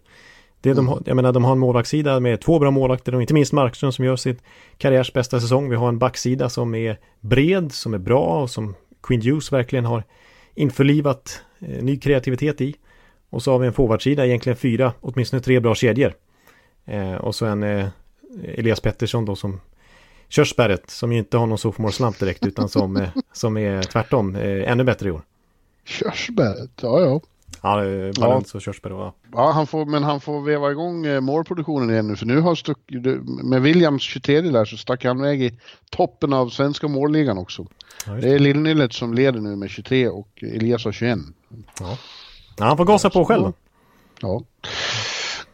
Det 0.60 0.72
de, 0.72 0.88
mm. 0.88 1.02
jag 1.06 1.16
menar, 1.16 1.32
de 1.32 1.44
har 1.44 1.52
en 1.52 1.58
målvaktssida 1.58 2.20
med 2.20 2.40
två 2.40 2.58
bra 2.58 2.70
målvakter 2.70 3.14
och 3.14 3.20
inte 3.20 3.34
minst 3.34 3.52
Markström 3.52 3.92
som 3.92 4.04
gör 4.04 4.16
sitt 4.16 4.42
karriärs 4.78 5.12
bästa 5.12 5.40
säsong. 5.40 5.70
Vi 5.70 5.76
har 5.76 5.88
en 5.88 5.98
backsida 5.98 6.48
som 6.48 6.74
är 6.74 6.98
bred, 7.20 7.72
som 7.72 7.94
är 7.94 7.98
bra 7.98 8.42
och 8.42 8.50
som 8.50 8.74
Queen 9.02 9.22
Hughes 9.22 9.52
verkligen 9.52 9.84
har 9.84 10.04
införlivat 10.54 11.40
eh, 11.58 11.82
ny 11.82 11.96
kreativitet 11.96 12.60
i. 12.60 12.74
Och 13.30 13.42
så 13.42 13.52
har 13.52 13.58
vi 13.58 13.66
en 13.66 13.72
forwardsida, 13.72 14.26
egentligen 14.26 14.56
fyra, 14.56 14.92
åtminstone 15.00 15.42
tre 15.42 15.60
bra 15.60 15.74
kedjor. 15.74 16.14
Eh, 16.84 17.14
och 17.14 17.34
så 17.34 17.46
en 17.46 17.62
eh, 17.62 17.86
Elias 18.44 18.80
Pettersson 18.80 19.24
då 19.24 19.36
som 19.36 19.60
körsbäret, 20.28 20.90
som 20.90 21.12
ju 21.12 21.18
inte 21.18 21.36
har 21.36 21.46
någon 21.46 21.58
sophomore 21.58 21.92
slump 21.92 22.18
direkt, 22.18 22.46
utan 22.46 22.68
som, 22.68 22.96
eh, 22.96 23.08
som 23.32 23.56
är 23.56 23.82
tvärtom, 23.82 24.36
eh, 24.36 24.70
ännu 24.70 24.84
bättre 24.84 25.08
i 25.08 25.12
år. 25.12 25.22
Körsbäret, 25.86 26.70
ja 26.82 27.00
ja. 27.00 27.20
Ja, 27.62 27.82
balans 28.20 28.54
och 28.54 28.62
körsbär 28.62 28.90
ja. 28.90 29.14
ja 29.32 29.50
han 29.50 29.66
får, 29.66 29.86
men 29.86 30.02
han 30.02 30.20
får 30.20 30.40
veva 30.40 30.70
igång 30.70 31.06
eh, 31.06 31.20
målproduktionen 31.20 31.90
igen 31.90 32.08
nu 32.08 32.16
för 32.16 32.26
nu 32.26 32.40
har 32.40 32.54
stuck, 32.54 32.78
med 33.44 33.62
Williams 33.62 34.02
23 34.02 34.40
där 34.40 34.64
så 34.64 34.76
stack 34.76 35.04
han 35.04 35.20
väg 35.20 35.42
i 35.42 35.58
toppen 35.90 36.32
av 36.32 36.48
svenska 36.48 36.88
målligan 36.88 37.38
också. 37.38 37.66
Ja, 38.06 38.12
det. 38.12 38.20
det 38.20 38.28
är 38.28 38.38
Lillnyllet 38.38 38.92
som 38.92 39.14
leder 39.14 39.40
nu 39.40 39.56
med 39.56 39.70
23 39.70 40.08
och 40.08 40.28
Elias 40.42 40.84
har 40.84 40.92
21. 40.92 41.18
Ja. 41.80 41.98
ja 42.56 42.64
han 42.64 42.76
får 42.76 42.84
gasa 42.84 43.10
på 43.10 43.24
själv. 43.24 43.52
Ja. 44.20 44.42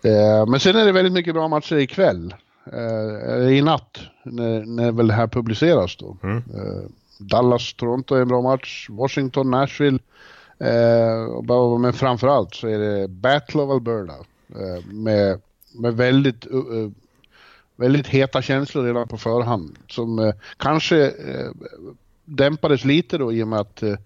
Eh, 0.03 0.47
men 0.47 0.61
sen 0.61 0.77
är 0.77 0.85
det 0.85 0.93
väldigt 0.93 1.13
mycket 1.13 1.35
bra 1.35 1.49
matcher 1.49 1.77
ikväll. 1.77 2.35
Eh, 2.73 3.57
I 3.57 3.63
natt, 3.63 3.99
när, 4.25 4.65
när 4.65 4.93
väl 4.93 5.07
det 5.07 5.15
här 5.15 5.27
publiceras 5.27 5.97
då. 5.97 6.17
Mm. 6.23 6.37
Eh, 6.37 6.89
Dallas-Toronto 7.23 8.15
är 8.15 8.21
en 8.23 8.29
bra 8.29 8.43
match. 8.43 8.89
Washington-Nashville. 8.91 9.99
Eh, 10.59 11.79
men 11.79 11.93
framförallt 11.93 12.55
så 12.55 12.69
är 12.69 12.79
det 12.79 13.09
Battle 13.09 13.61
of 13.61 13.71
Alberta. 13.71 14.15
Eh, 14.55 14.87
med, 14.87 15.41
med 15.75 15.97
väldigt, 15.97 16.47
uh, 16.47 16.91
väldigt 17.77 18.07
heta 18.07 18.43
känslor 18.43 18.85
redan 18.85 19.09
på 19.09 19.17
förhand. 19.17 19.79
Som 19.89 20.19
uh, 20.19 20.35
kanske 20.57 21.07
uh, 21.07 21.51
dämpades 22.25 22.85
lite 22.85 23.19
då 23.19 23.33
i 23.33 23.43
och 23.43 23.49
med 23.49 23.61
att 23.61 23.83
uh, 23.83 23.97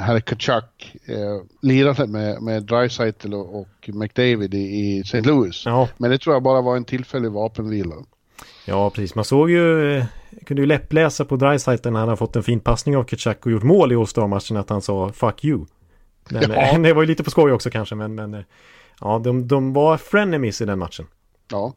herr 0.00 0.20
Kachuk 0.20 0.96
uh, 1.08 1.42
lirade 1.62 2.06
med, 2.06 2.42
med 2.42 2.62
Dreisaitl 2.62 3.34
och, 3.34 3.60
och 3.60 3.90
McDavid 3.92 4.54
i, 4.54 4.58
i 4.58 5.00
St. 5.00 5.20
Louis. 5.20 5.62
Ja. 5.66 5.88
Men 5.96 6.10
det 6.10 6.18
tror 6.18 6.34
jag 6.34 6.42
bara 6.42 6.60
var 6.60 6.76
en 6.76 6.84
tillfällig 6.84 7.30
vapenvila. 7.30 7.94
Ja, 8.64 8.90
precis. 8.90 9.14
Man 9.14 9.24
såg 9.24 9.50
ju, 9.50 10.04
kunde 10.46 10.62
ju 10.62 10.66
läppläsa 10.66 11.24
på 11.24 11.36
Dreisaitl 11.36 11.90
när 11.90 12.00
han 12.00 12.08
har 12.08 12.16
fått 12.16 12.36
en 12.36 12.42
fin 12.42 12.60
passning 12.60 12.96
av 12.96 13.04
Kitchak 13.04 13.46
och 13.46 13.52
gjort 13.52 13.62
mål 13.62 13.92
i 13.92 13.96
All-Star-matchen 13.96 14.56
att 14.56 14.70
han 14.70 14.82
sa 14.82 15.08
'fuck 15.08 15.44
you'. 15.44 15.66
Men, 16.30 16.50
ja. 16.50 16.78
det 16.82 16.92
var 16.92 17.02
ju 17.02 17.08
lite 17.08 17.24
på 17.24 17.30
skoj 17.30 17.52
också 17.52 17.70
kanske, 17.70 17.94
men, 17.94 18.14
men 18.14 18.44
ja, 19.00 19.18
de, 19.18 19.48
de 19.48 19.72
var 19.72 19.96
frenemies 19.96 20.60
i 20.60 20.64
den 20.64 20.78
matchen. 20.78 21.06
Ja, 21.50 21.74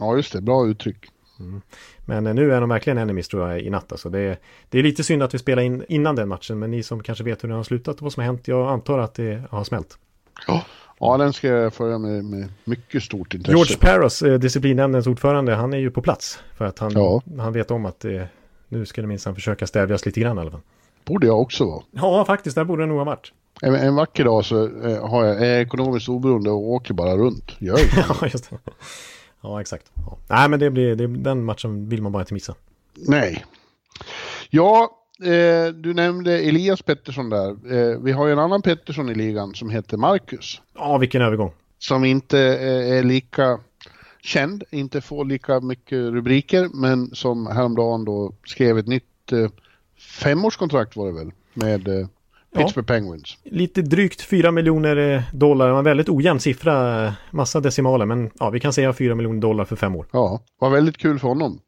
ja 0.00 0.16
just 0.16 0.32
det. 0.32 0.40
Bra 0.40 0.66
uttryck. 0.66 1.06
Mm. 1.40 1.60
Men 2.06 2.24
nu 2.24 2.52
är 2.52 2.60
de 2.60 2.68
verkligen 2.68 2.98
enemies 2.98 3.28
tror 3.28 3.50
jag 3.50 3.60
i 3.60 3.70
natt. 3.70 3.92
Alltså 3.92 4.10
det, 4.10 4.38
det 4.68 4.78
är 4.78 4.82
lite 4.82 5.04
synd 5.04 5.22
att 5.22 5.34
vi 5.34 5.38
spelar 5.38 5.62
in 5.62 5.84
innan 5.88 6.16
den 6.16 6.28
matchen, 6.28 6.58
men 6.58 6.70
ni 6.70 6.82
som 6.82 7.02
kanske 7.02 7.24
vet 7.24 7.44
hur 7.44 7.48
den 7.48 7.56
har 7.56 7.64
slutat 7.64 7.96
och 7.96 8.02
vad 8.02 8.12
som 8.12 8.20
har 8.20 8.26
hänt, 8.26 8.48
jag 8.48 8.68
antar 8.68 8.98
att 8.98 9.14
det 9.14 9.42
har 9.50 9.64
smält. 9.64 9.98
Ja, 10.46 10.64
Ja, 11.00 11.16
den 11.16 11.32
ska 11.32 11.48
jag 11.48 11.74
följa 11.74 11.98
med, 11.98 12.24
med 12.24 12.48
mycket 12.64 13.02
stort 13.02 13.34
intresse. 13.34 13.56
George 13.56 13.76
Paros, 13.76 14.22
eh, 14.22 14.38
disciplinnämndens 14.38 15.06
ordförande, 15.06 15.54
han 15.54 15.72
är 15.72 15.78
ju 15.78 15.90
på 15.90 16.02
plats. 16.02 16.38
För 16.56 16.64
att 16.64 16.78
han, 16.78 16.92
ja. 16.92 17.22
han 17.38 17.52
vet 17.52 17.70
om 17.70 17.86
att 17.86 18.04
eh, 18.04 18.22
nu 18.68 18.86
ska 18.86 19.00
det 19.00 19.06
minsann 19.06 19.34
försöka 19.34 19.66
stävjas 19.66 20.06
lite 20.06 20.20
grann 20.20 20.38
i 20.38 20.40
alla 20.40 20.50
fall. 20.50 20.60
Borde 21.04 21.26
jag 21.26 21.40
också 21.40 21.64
vara. 21.64 21.82
Ja, 21.90 22.24
faktiskt, 22.24 22.56
där 22.56 22.64
borde 22.64 22.82
det 22.82 22.86
nog 22.86 22.98
ha 22.98 23.04
varit. 23.04 23.32
En, 23.62 23.74
en 23.74 23.94
vacker 23.94 24.24
dag 24.24 24.44
så 24.44 24.64
eh, 24.64 25.08
har 25.08 25.24
jag, 25.24 25.42
är 25.42 25.52
jag 25.52 25.60
ekonomiskt 25.60 26.08
oberoende 26.08 26.50
och 26.50 26.70
åker 26.70 26.94
bara 26.94 27.16
runt. 27.16 27.56
Gör 27.58 27.74
det. 27.76 28.04
ja, 28.20 28.28
just 28.32 28.50
det. 28.50 28.58
Ja, 29.40 29.60
exakt. 29.60 29.90
Ja. 29.94 30.18
Nej, 30.28 30.48
men 30.48 30.60
det 30.60 30.70
blir, 30.70 30.96
det, 30.96 31.06
den 31.06 31.44
matchen 31.44 31.88
vill 31.88 32.02
man 32.02 32.12
bara 32.12 32.22
inte 32.22 32.34
missa. 32.34 32.54
Nej. 32.96 33.44
Ja, 34.50 34.99
eh, 35.22 35.74
du 35.74 35.94
nämnde 35.94 36.38
Elias 36.38 36.82
Pettersson 36.82 37.30
där. 37.30 37.50
Eh, 37.50 37.98
vi 37.98 38.12
har 38.12 38.26
ju 38.26 38.32
en 38.32 38.38
annan 38.38 38.62
Pettersson 38.62 39.08
i 39.08 39.14
ligan 39.14 39.54
som 39.54 39.70
heter 39.70 39.96
Marcus. 39.96 40.60
Ja, 40.74 40.98
vilken 40.98 41.22
övergång. 41.22 41.52
Som 41.78 42.04
inte 42.04 42.38
eh, 42.38 42.98
är 42.98 43.02
lika 43.02 43.58
känd, 44.22 44.64
inte 44.70 45.00
får 45.00 45.24
lika 45.24 45.60
mycket 45.60 45.98
rubriker, 45.98 46.68
men 46.74 47.14
som 47.14 47.46
häromdagen 47.46 48.04
då 48.04 48.32
skrev 48.44 48.78
ett 48.78 48.86
nytt 48.86 49.32
eh, 49.32 49.50
femårskontrakt 50.22 50.96
var 50.96 51.06
det 51.06 51.12
väl 51.12 51.32
med 51.54 51.88
eh, 51.88 52.06
Pittsburgh 52.56 52.92
ja. 52.92 52.94
Penguins. 52.94 53.38
Lite 53.44 53.82
drygt 53.82 54.22
4 54.22 54.50
miljoner 54.50 54.96
eh, 54.96 55.22
dollar, 55.32 55.78
en 55.78 55.84
väldigt 55.84 56.08
ojämn 56.08 56.40
siffra, 56.40 57.14
massa 57.30 57.60
decimaler, 57.60 58.06
men 58.06 58.30
ja, 58.38 58.50
vi 58.50 58.60
kan 58.60 58.72
säga 58.72 58.92
4 58.92 59.14
miljoner 59.14 59.40
dollar 59.40 59.64
för 59.64 59.76
fem 59.76 59.96
år. 59.96 60.06
Ja, 60.12 60.40
var 60.58 60.70
väldigt 60.70 60.96
kul 60.96 61.18
för 61.18 61.28
honom. 61.28 61.60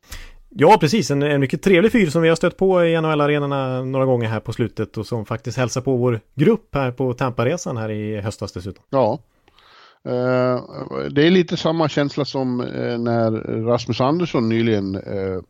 Ja, 0.55 0.79
precis. 0.81 1.11
En, 1.11 1.23
en 1.23 1.41
mycket 1.41 1.63
trevlig 1.63 1.93
fyr 1.93 2.11
som 2.11 2.23
vi 2.23 2.29
har 2.29 2.37
stött 2.37 2.57
på 2.57 2.85
i 2.85 3.01
NHL-arenorna 3.01 3.85
några 3.85 4.05
gånger 4.05 4.29
här 4.29 4.41
på 4.41 4.53
slutet 4.53 4.97
och 4.97 5.07
som 5.07 5.27
faktiskt 5.27 5.59
hälsar 5.59 5.81
på 5.81 5.97
vår 5.97 6.21
grupp 6.35 6.75
här 6.75 6.93
på 6.93 7.15
Tamparesan 7.15 7.77
här 7.77 7.91
i 7.91 8.21
höstas 8.21 8.53
dessutom. 8.53 8.85
Ja. 8.91 9.19
Uh, 10.07 10.63
det 11.11 11.27
är 11.27 11.31
lite 11.31 11.57
samma 11.57 11.89
känsla 11.89 12.25
som 12.25 12.61
uh, 12.61 12.99
när 12.99 13.31
Rasmus 13.65 14.01
Andersson 14.01 14.49
nyligen 14.49 14.97
uh, 14.97 15.43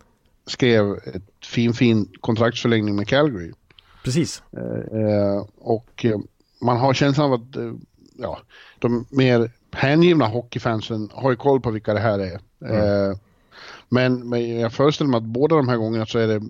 skrev 0.46 0.92
ett 0.92 1.46
fin, 1.46 1.74
fin 1.74 2.08
kontraktsförlängning 2.20 2.96
med 2.96 3.08
Calgary. 3.08 3.52
Precis. 4.04 4.42
och 5.58 6.06
man 6.60 6.76
har 6.76 6.94
känslan 6.94 7.26
av 7.26 7.32
att 7.32 7.56
ja, 8.18 8.38
de 8.78 9.06
mer 9.10 9.50
hängivna 9.72 10.26
hockeyfansen 10.26 11.10
har 11.12 11.30
ju 11.30 11.36
koll 11.36 11.60
på 11.60 11.70
vilka 11.70 11.94
det 11.94 12.00
här 12.00 12.18
är. 12.18 12.38
Mm. 12.64 13.16
Men, 13.92 14.28
men 14.28 14.60
jag 14.60 14.72
föreställer 14.72 15.10
mig 15.10 15.18
att 15.18 15.24
båda 15.24 15.56
de 15.56 15.68
här 15.68 15.76
gångerna 15.76 16.06
så 16.06 16.18
är 16.18 16.28
det 16.28 16.42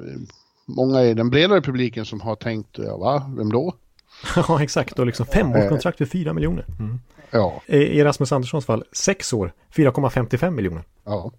många 0.66 1.02
i 1.02 1.14
den 1.14 1.30
bredare 1.30 1.60
publiken 1.60 2.04
som 2.06 2.20
har 2.20 2.36
tänkt, 2.36 2.78
ja, 2.78 2.96
va, 2.96 3.30
vem 3.36 3.52
då? 3.52 3.74
ja, 4.36 4.62
exakt. 4.62 4.98
Och 4.98 5.06
liksom 5.06 5.26
femårskontrakt 5.26 5.98
för 5.98 6.04
4 6.04 6.32
miljoner. 6.32 6.66
Mm. 6.78 7.00
Ja. 7.30 7.62
I 7.66 8.02
Rasmus 8.02 8.32
Anderssons 8.32 8.66
fall, 8.66 8.84
sex 8.92 9.32
år, 9.32 9.52
4,55 9.74 10.50
miljoner. 10.50 10.82
Ja. 11.04 11.32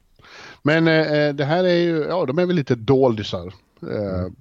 Men 0.61 0.87
eh, 0.87 1.33
det 1.33 1.45
här 1.45 1.63
är 1.63 1.75
ju, 1.75 2.05
ja, 2.09 2.25
de 2.25 2.39
är 2.39 2.45
väl 2.45 2.55
lite 2.55 2.75
doldisar. 2.75 3.53
Eh, 3.91 4.19
mm. 4.19 4.35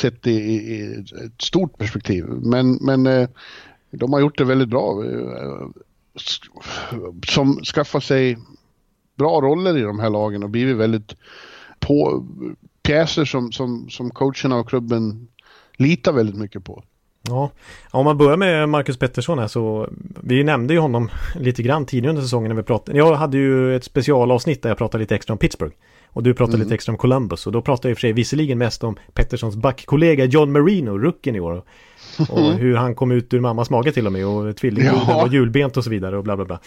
Sett 0.00 0.26
i, 0.26 0.32
i, 0.32 1.04
ett 1.26 1.42
stort 1.42 1.78
perspektiv. 1.78 2.24
Men, 2.24 2.78
men 2.80 3.06
eh, 3.06 3.28
de 3.90 4.12
har 4.12 4.20
gjort 4.20 4.38
det 4.38 4.44
väldigt 4.44 4.68
bra. 4.68 5.04
Eh, 5.04 5.68
som 7.26 7.64
skaffar 7.64 8.00
sig 8.00 8.38
bra 9.16 9.40
roller 9.40 9.76
i 9.76 9.82
de 9.82 9.98
här 9.98 10.10
lagen 10.10 10.42
och 10.42 10.50
blivit 10.50 10.76
väldigt 10.76 11.16
på 11.80 12.26
pjäser 12.82 13.24
som, 13.24 13.52
som, 13.52 13.90
som 13.90 14.10
coacherna 14.10 14.56
och 14.56 14.68
klubben 14.68 15.28
litar 15.76 16.12
väldigt 16.12 16.36
mycket 16.36 16.64
på. 16.64 16.84
Ja, 17.28 17.50
om 17.90 18.04
man 18.04 18.18
börjar 18.18 18.36
med 18.36 18.68
Marcus 18.68 18.96
Pettersson 18.96 19.38
här 19.38 19.46
så 19.46 19.88
vi 20.22 20.44
nämnde 20.44 20.74
ju 20.74 20.80
honom 20.80 21.10
lite 21.40 21.62
grann 21.62 21.86
tidigare 21.86 22.10
under 22.10 22.22
säsongen 22.22 22.48
när 22.48 22.56
vi 22.56 22.62
pratade. 22.62 22.98
Jag 22.98 23.14
hade 23.14 23.36
ju 23.36 23.76
ett 23.76 23.84
specialavsnitt 23.84 24.62
där 24.62 24.70
jag 24.70 24.78
pratade 24.78 25.02
lite 25.02 25.14
extra 25.14 25.32
om 25.32 25.38
Pittsburgh. 25.38 25.74
Och 26.06 26.22
du 26.22 26.34
pratade 26.34 26.56
mm. 26.56 26.66
lite 26.66 26.74
extra 26.74 26.92
om 26.92 26.98
Columbus 26.98 27.46
och 27.46 27.52
då 27.52 27.62
pratade 27.62 27.88
jag 27.88 27.90
i 27.90 27.94
och 27.94 27.98
för 27.98 28.00
sig 28.00 28.12
visserligen 28.12 28.58
mest 28.58 28.84
om 28.84 28.96
Petterssons 29.12 29.56
backkollega 29.56 30.24
John 30.24 30.52
Marino, 30.52 30.98
rucken 30.98 31.36
i 31.36 31.40
år. 31.40 31.62
Och 32.28 32.52
hur 32.58 32.76
han 32.76 32.94
kom 32.94 33.10
ut 33.10 33.34
ur 33.34 33.40
mammas 33.40 33.70
mage 33.70 33.92
till 33.92 34.06
och 34.06 34.12
med 34.12 34.26
och 34.26 34.56
tvillingbrodern 34.56 35.08
ja. 35.08 35.16
var 35.16 35.28
julbent 35.28 35.76
och 35.76 35.84
så 35.84 35.90
vidare 35.90 36.16
och 36.16 36.24
bla 36.24 36.36
bla 36.36 36.44
bla. 36.44 36.60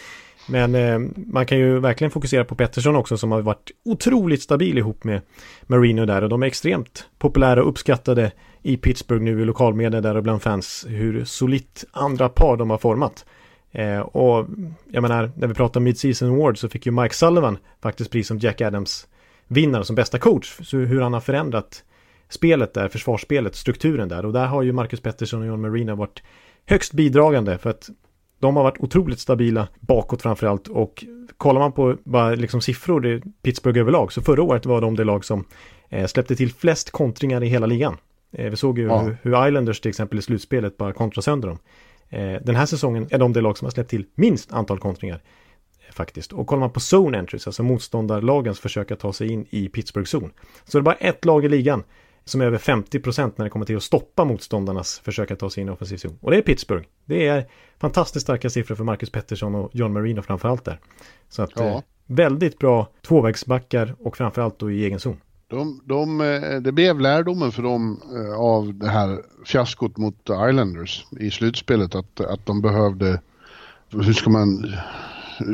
Men 0.49 0.75
eh, 0.75 0.99
man 1.15 1.45
kan 1.45 1.57
ju 1.57 1.79
verkligen 1.79 2.11
fokusera 2.11 2.45
på 2.45 2.55
Pettersson 2.55 2.95
också 2.95 3.17
som 3.17 3.31
har 3.31 3.41
varit 3.41 3.71
otroligt 3.85 4.41
stabil 4.41 4.77
ihop 4.77 5.03
med 5.03 5.21
Marino 5.63 6.05
där 6.05 6.21
och 6.23 6.29
de 6.29 6.43
är 6.43 6.47
extremt 6.47 7.05
populära 7.19 7.61
och 7.61 7.69
uppskattade 7.69 8.31
i 8.61 8.77
Pittsburgh 8.77 9.23
nu 9.23 9.41
i 9.41 9.45
lokalmedia 9.45 10.01
där 10.01 10.17
och 10.17 10.23
bland 10.23 10.41
fans 10.41 10.85
hur 10.89 11.25
solitt 11.25 11.85
andra 11.91 12.29
par 12.29 12.57
de 12.57 12.69
har 12.69 12.77
format. 12.77 13.25
Eh, 13.71 13.99
och 13.99 14.47
jag 14.91 15.01
menar, 15.01 15.31
när 15.35 15.47
vi 15.47 15.53
pratar 15.53 15.79
om 15.79 15.83
Mid-Season 15.83 16.29
Award 16.29 16.57
så 16.57 16.69
fick 16.69 16.85
ju 16.85 16.91
Mike 16.91 17.15
Sullivan 17.15 17.57
faktiskt 17.81 18.11
pris 18.11 18.27
som 18.27 18.39
Jack 18.39 18.61
Adams 18.61 19.07
vinnare 19.47 19.83
som 19.83 19.95
bästa 19.95 20.19
coach. 20.19 20.59
Så 20.63 20.77
hur 20.77 21.01
han 21.01 21.13
har 21.13 21.21
förändrat 21.21 21.83
spelet 22.29 22.73
där, 22.73 22.89
försvarsspelet, 22.89 23.55
strukturen 23.55 24.09
där. 24.09 24.25
Och 24.25 24.33
där 24.33 24.45
har 24.45 24.63
ju 24.63 24.71
Marcus 24.71 24.99
Pettersson 24.99 25.41
och 25.41 25.47
John 25.47 25.61
Marina 25.61 25.95
varit 25.95 26.23
högst 26.65 26.93
bidragande 26.93 27.57
för 27.57 27.69
att 27.69 27.89
de 28.39 28.55
har 28.55 28.63
varit 28.63 28.79
otroligt 28.79 29.19
stabila 29.19 29.67
bakåt 29.79 30.21
framförallt 30.21 30.67
och 30.67 31.05
kollar 31.37 31.59
man 31.59 31.71
på 31.71 31.97
bara 32.03 32.35
liksom 32.35 32.61
siffror 32.61 33.07
i 33.07 33.21
Pittsburgh 33.41 33.79
överlag 33.79 34.13
så 34.13 34.21
förra 34.21 34.43
året 34.43 34.65
var 34.65 34.81
de 34.81 34.95
det 34.95 35.03
lag 35.03 35.25
som 35.25 35.45
eh, 35.89 36.05
släppte 36.05 36.35
till 36.35 36.53
flest 36.53 36.91
kontringar 36.91 37.43
i 37.43 37.47
hela 37.47 37.65
ligan. 37.65 37.97
Eh, 38.31 38.49
vi 38.49 38.55
såg 38.55 38.79
ju 38.79 38.85
ja. 38.85 39.11
hur, 39.21 39.47
Islanders 39.47 39.79
till 39.79 39.89
exempel 39.89 40.19
i 40.19 40.21
slutspelet 40.21 40.77
bara 40.77 40.93
kontrade 40.93 41.23
sönder 41.23 41.47
dem. 41.47 41.59
Eh, 42.09 42.41
den 42.43 42.55
här 42.55 42.65
säsongen 42.65 43.07
är 43.11 43.17
de 43.17 43.33
det 43.33 43.41
lag 43.41 43.57
som 43.57 43.65
har 43.65 43.71
släppt 43.71 43.89
till 43.89 44.05
minst 44.15 44.53
antal 44.53 44.79
kontringar 44.79 45.21
faktiskt. 45.91 46.33
Och 46.33 46.47
kollar 46.47 46.59
man 46.59 46.71
på 46.71 46.79
zone 46.79 47.19
entries, 47.19 47.47
alltså 47.47 47.63
motståndarlagens 47.63 48.59
försök 48.59 48.91
att 48.91 48.99
ta 48.99 49.13
sig 49.13 49.31
in 49.31 49.45
i 49.49 49.69
Pittsburgh 49.69 50.07
zon, 50.07 50.31
så 50.65 50.77
är 50.77 50.79
det 50.79 50.83
bara 50.83 50.95
ett 50.95 51.25
lag 51.25 51.45
i 51.45 51.49
ligan 51.49 51.83
som 52.29 52.41
är 52.41 52.45
över 52.45 52.57
50% 52.57 53.31
när 53.35 53.45
det 53.45 53.49
kommer 53.49 53.65
till 53.65 53.77
att 53.77 53.83
stoppa 53.83 54.25
motståndarnas 54.25 54.99
försök 54.99 55.31
att 55.31 55.39
ta 55.39 55.49
sig 55.49 55.61
in 55.61 55.67
i 55.67 55.71
offensiv 55.71 55.97
zon. 55.97 56.17
Och 56.21 56.31
det 56.31 56.37
är 56.37 56.41
Pittsburgh. 56.41 56.87
Det 57.05 57.27
är 57.27 57.47
fantastiskt 57.79 58.23
starka 58.23 58.49
siffror 58.49 58.75
för 58.75 58.83
Marcus 58.83 59.09
Pettersson 59.09 59.55
och 59.55 59.69
John 59.73 59.93
Marino 59.93 60.21
framförallt 60.21 60.65
där. 60.65 60.79
Så 61.29 61.41
att 61.41 61.51
ja. 61.55 61.63
eh, 61.63 61.81
väldigt 62.07 62.59
bra 62.59 62.87
tvåvägsbackar 63.07 63.95
och 63.99 64.17
framförallt 64.17 64.59
då 64.59 64.71
i 64.71 64.85
egen 64.85 64.99
zon. 64.99 65.17
De, 65.47 65.81
de, 65.85 66.21
eh, 66.21 66.61
det 66.61 66.71
blev 66.71 66.99
lärdomen 66.99 67.51
för 67.51 67.63
dem 67.63 68.01
eh, 68.15 68.39
av 68.39 68.73
det 68.73 68.89
här 68.89 69.21
fiaskot 69.45 69.97
mot 69.97 70.29
Islanders 70.49 71.05
i 71.19 71.31
slutspelet 71.31 71.95
att, 71.95 72.19
att 72.19 72.45
de 72.45 72.61
behövde, 72.61 73.21
hur 73.89 74.13
ska 74.13 74.29
man, 74.29 74.73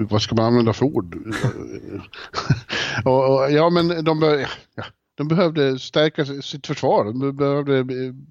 vad 0.09 0.21
ska 0.21 0.35
man 0.35 0.45
använda 0.45 0.73
för 0.73 0.85
ord? 0.85 1.15
och, 3.05 3.33
och, 3.33 3.51
ja 3.51 3.69
men 3.69 4.03
de, 4.03 4.45
ja, 4.75 4.83
de 5.15 5.27
behövde 5.27 5.79
stärka 5.79 6.25
sitt 6.25 6.67
försvar. 6.67 7.05
De 7.05 7.35
behövde, 7.35 7.83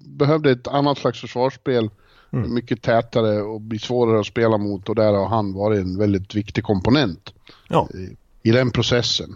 behövde 0.05 0.51
ett 0.51 0.67
annat 0.67 0.97
slags 0.97 1.21
försvarsspel. 1.21 1.89
Mm. 2.31 2.53
Mycket 2.53 2.81
tätare 2.81 3.41
och 3.41 3.61
bli 3.61 3.79
svårare 3.79 4.19
att 4.19 4.25
spela 4.25 4.57
mot 4.57 4.89
och 4.89 4.95
där 4.95 5.13
har 5.13 5.27
han 5.27 5.53
varit 5.53 5.79
en 5.79 5.97
väldigt 5.97 6.35
viktig 6.35 6.63
komponent 6.63 7.33
ja. 7.67 7.89
i, 7.93 8.17
i 8.49 8.51
den 8.51 8.71
processen. 8.71 9.35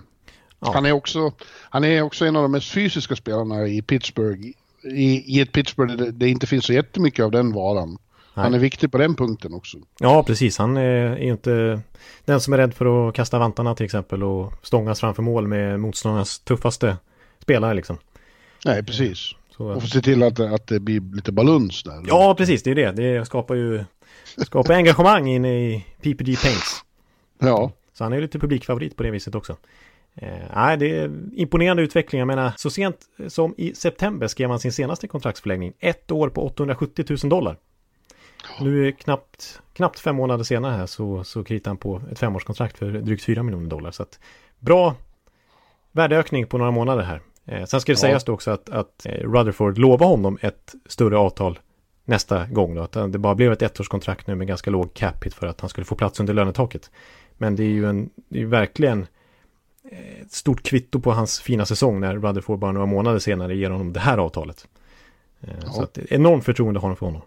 Ja. 0.60 0.72
Han, 0.74 0.86
är 0.86 0.92
också, 0.92 1.32
han 1.70 1.84
är 1.84 2.02
också 2.02 2.26
en 2.26 2.36
av 2.36 2.42
de 2.42 2.52
mest 2.52 2.72
fysiska 2.72 3.16
spelarna 3.16 3.68
i 3.68 3.82
Pittsburgh. 3.82 4.40
I, 4.84 5.38
i 5.38 5.42
ett 5.42 5.52
Pittsburgh 5.52 5.96
där 5.96 6.12
det 6.12 6.30
inte 6.30 6.48
finns 6.48 6.66
så 6.66 6.74
jättemycket 6.74 7.26
av 7.26 7.32
den 7.32 7.54
varan. 7.54 7.90
Nej. 7.90 8.44
Han 8.44 8.54
är 8.54 8.60
viktig 8.60 8.92
på 8.92 8.98
den 8.98 9.16
punkten 9.16 9.54
också. 9.54 9.78
Ja, 10.00 10.24
precis. 10.24 10.58
Han 10.58 10.78
är 10.78 11.18
inte 11.18 11.82
den 12.26 12.42
som 12.42 12.54
är 12.54 12.58
rädd 12.58 12.74
för 12.74 13.10
att 13.10 13.16
kasta 13.16 13.40
vantarna 13.40 13.76
till 13.76 13.86
exempel 13.86 14.24
och 14.24 14.54
stångas 14.62 15.00
framför 15.00 15.24
mål 15.24 15.48
med 15.48 15.80
motståndarnas 15.80 16.40
tuffaste 16.40 16.98
spelare 17.48 17.74
liksom. 17.74 17.98
Nej, 18.66 18.84
precis. 18.84 19.36
Så, 19.50 19.66
och 19.66 19.82
få 19.82 19.88
se 19.88 20.02
till 20.02 20.24
att, 20.24 20.40
att 20.40 20.68
det 20.68 20.80
blir 20.80 21.16
lite 21.16 21.32
baluns 21.32 21.84
där. 21.84 22.04
Ja, 22.08 22.36
precis. 22.38 22.64
Det 22.64 22.72
är 22.72 22.76
det. 22.76 22.92
Det 22.92 23.26
skapar 23.26 23.56
ju 23.56 23.84
skapar 24.38 24.74
engagemang 24.74 25.28
inne 25.28 25.50
i 25.50 25.86
PPG 26.02 26.42
Paints. 26.42 26.84
Ja. 27.40 27.72
Så 27.94 28.04
han 28.04 28.14
är 28.14 28.22
lite 28.22 28.40
publikfavorit 28.40 28.96
på 28.96 29.04
det 29.04 29.12
viset 29.12 29.36
också. 29.36 29.58
Eh, 30.16 30.30
nej, 30.56 30.78
det 30.78 30.98
är 30.98 31.12
imponerande 31.34 31.84
utveckling. 31.84 32.20
Jag 32.20 32.28
menar, 32.28 32.52
så 32.58 32.70
sent 32.70 32.98
som 33.28 33.56
i 33.58 33.76
september 33.76 34.28
skrev 34.28 34.50
han 34.50 34.60
sin 34.60 34.72
senaste 34.72 35.08
kontraktsförlängning. 35.08 35.74
Ett 35.80 36.12
år 36.12 36.30
på 36.30 36.46
870 36.46 37.06
000 37.10 37.30
dollar. 37.30 37.58
Nu 38.60 38.88
är 38.88 38.92
knappt, 38.92 39.62
knappt 39.74 40.00
fem 40.00 40.16
månader 40.16 40.44
senare 40.44 40.76
här 40.76 40.86
så, 40.86 41.24
så 41.24 41.44
kritar 41.44 41.72
han 41.72 41.78
på 41.78 42.02
ett 42.12 42.20
femårskontrakt 42.20 42.78
för 42.78 42.92
drygt 42.92 43.24
4 43.24 43.44
miljoner 43.44 43.70
dollar. 43.70 43.92
Så 43.92 44.04
att 44.04 44.20
bra 44.60 44.96
värdeökning 45.92 46.48
på 46.48 46.58
några 46.58 46.72
månader 46.72 47.04
här. 47.04 47.22
Eh, 47.48 47.66
sen 47.66 47.82
ska 47.82 47.92
det 47.92 47.98
ja. 47.98 48.02
sägas 48.02 48.24
då 48.24 48.34
också 48.34 48.52
att, 48.52 48.70
att 48.70 49.06
eh, 49.06 49.12
Rutherford 49.12 49.78
lovade 49.78 50.10
honom 50.12 50.38
ett 50.42 50.76
större 50.86 51.18
avtal 51.18 51.60
nästa 52.06 52.46
gång 52.46 52.76
då. 52.76 52.82
Att 52.82 52.94
det 52.94 53.20
bara 53.20 53.36
blev 53.36 53.52
ett 53.52 53.62
ettårskontrakt 53.62 54.28
nu 54.28 54.36
med 54.36 54.48
ganska 54.48 54.72
låg 54.72 54.94
cap 54.94 55.26
hit 55.26 55.34
för 55.34 55.48
att 55.48 55.62
han 55.62 55.70
skulle 55.70 55.86
få 55.86 55.96
plats 55.96 56.20
under 56.20 56.34
lönetaket. 56.34 56.92
Men 57.38 57.56
det 57.56 57.64
är 57.64 57.70
ju 57.70 57.86
en, 57.86 58.10
det 58.30 58.42
är 58.42 58.46
verkligen 58.46 59.08
eh, 59.92 60.22
ett 60.22 60.32
stort 60.32 60.64
kvitto 60.64 61.00
på 61.00 61.12
hans 61.12 61.40
fina 61.40 61.66
säsong 61.66 62.00
när 62.00 62.16
Rutherford 62.16 62.60
bara 62.60 62.72
några 62.72 62.86
månader 62.86 63.20
senare 63.20 63.56
ger 63.56 63.70
honom 63.70 63.94
det 63.94 64.00
här 64.00 64.18
avtalet. 64.18 64.68
Ja. 65.40 65.72
Så 65.72 65.84
att 65.84 65.98
enormt 65.98 66.46
förtroende 66.46 66.80
har 66.80 66.90
de 66.90 66.96
för 66.96 67.06
honom. 67.06 67.22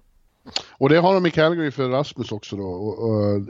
Och 0.70 0.88
det 0.88 0.96
har 0.96 1.14
de 1.14 1.26
i 1.26 1.30
Calgary 1.30 1.70
för 1.70 1.88
Rasmus 1.88 2.32
också 2.32 2.56
då. 2.56 2.64
Och, 2.64 3.10
och 3.10 3.40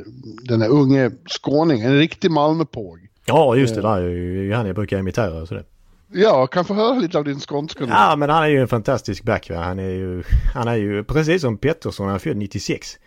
den 0.42 0.62
här 0.62 0.68
unge 0.68 1.10
skåning, 1.26 1.80
en 1.80 1.98
riktig 1.98 2.30
Malmöpåg. 2.30 3.08
Ja, 3.24 3.56
just 3.56 3.74
det. 3.74 3.80
Där 3.80 4.02
är 4.02 4.54
han 4.54 4.66
jag 4.66 4.74
brukar 4.74 4.98
imitera 4.98 5.42
och 5.42 5.48
sådär. 5.48 5.64
Ja, 6.12 6.46
kan 6.46 6.64
få 6.64 6.74
höra 6.74 6.98
lite 6.98 7.18
av 7.18 7.24
din 7.24 7.40
skånska 7.40 7.84
nu. 7.84 7.92
Ja, 7.92 8.16
men 8.16 8.30
han 8.30 8.42
är 8.42 8.48
ju 8.48 8.60
en 8.60 8.68
fantastisk 8.68 9.24
back. 9.24 9.50
Va? 9.50 9.56
Han 9.56 9.78
är 9.78 9.90
ju, 9.90 10.22
han 10.54 10.68
är 10.68 10.76
ju 10.76 11.04
precis 11.04 11.42
som 11.42 11.58
Pettersson, 11.58 12.06
han 12.06 12.14
är 12.14 12.18
född 12.18 12.36
96. 12.36 12.98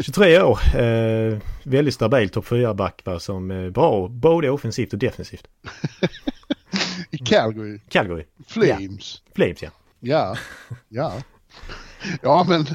23 0.00 0.42
år, 0.42 0.58
eh, 0.76 1.38
väldigt 1.62 1.94
stabil 1.94 2.28
topp 2.28 2.46
4-back 2.46 3.02
som 3.18 3.50
är 3.50 3.70
bra 3.70 4.08
både 4.08 4.50
offensivt 4.50 4.92
och 4.92 4.98
defensivt. 4.98 5.48
I 7.10 7.18
Calgary? 7.18 7.80
Calgary. 7.88 8.24
Flames? 8.46 9.22
Ja. 9.24 9.32
Flames, 9.34 9.62
ja. 9.62 9.70
Ja, 10.00 10.36
ja. 10.88 11.12
Ja, 12.22 12.46
men, 12.48 12.66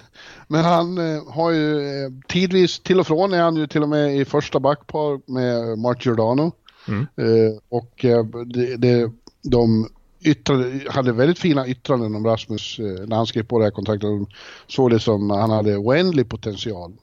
men 0.48 0.64
han 0.64 0.98
eh, 0.98 1.34
har 1.34 1.52
ju 1.52 1.80
eh, 1.80 2.12
tidvis, 2.28 2.80
till 2.80 3.00
och 3.00 3.08
från 3.08 3.34
är 3.34 3.42
han 3.42 3.56
ju 3.56 3.68
till 3.68 3.84
och 3.84 3.90
med 3.90 4.18
i 4.18 4.26
första 4.26 4.60
backpar 4.60 5.32
med 5.32 5.80
Mark 5.80 6.06
Giordano. 6.06 6.52
Mm. 6.88 7.02
Eh, 7.16 7.58
och 7.70 8.06
eh, 8.06 8.26
det, 8.26 8.78
det, 8.78 9.12
de 9.52 9.90
yttrade, 10.22 10.82
hade 10.90 11.12
väldigt 11.12 11.40
fina 11.40 11.68
yttranden 11.68 12.16
om 12.16 12.26
Rasmus 12.26 12.80
eh, 12.80 13.08
när 13.08 13.16
han 13.16 13.28
skrev 13.28 13.44
på 13.44 13.60
det 13.60 13.66
här 13.66 13.72
kontraktet. 13.72 14.02
De 14.02 14.28
såg 14.68 14.90
det 14.90 15.00
som 15.00 15.32
att 15.32 15.40
han 15.40 15.50
hade 15.50 15.78
oändlig 15.78 16.30
potential. 16.30 16.94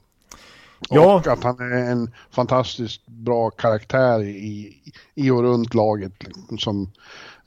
Ja. 0.91 1.15
Och 1.15 1.27
att 1.27 1.45
han 1.45 1.73
är 1.73 1.91
en 1.91 2.11
fantastiskt 2.31 3.07
bra 3.07 3.51
karaktär 3.51 4.23
i, 4.23 4.77
i 5.15 5.31
och 5.31 5.43
runt 5.43 5.75
laget 5.75 6.13
liksom, 6.21 6.59
som 6.59 6.91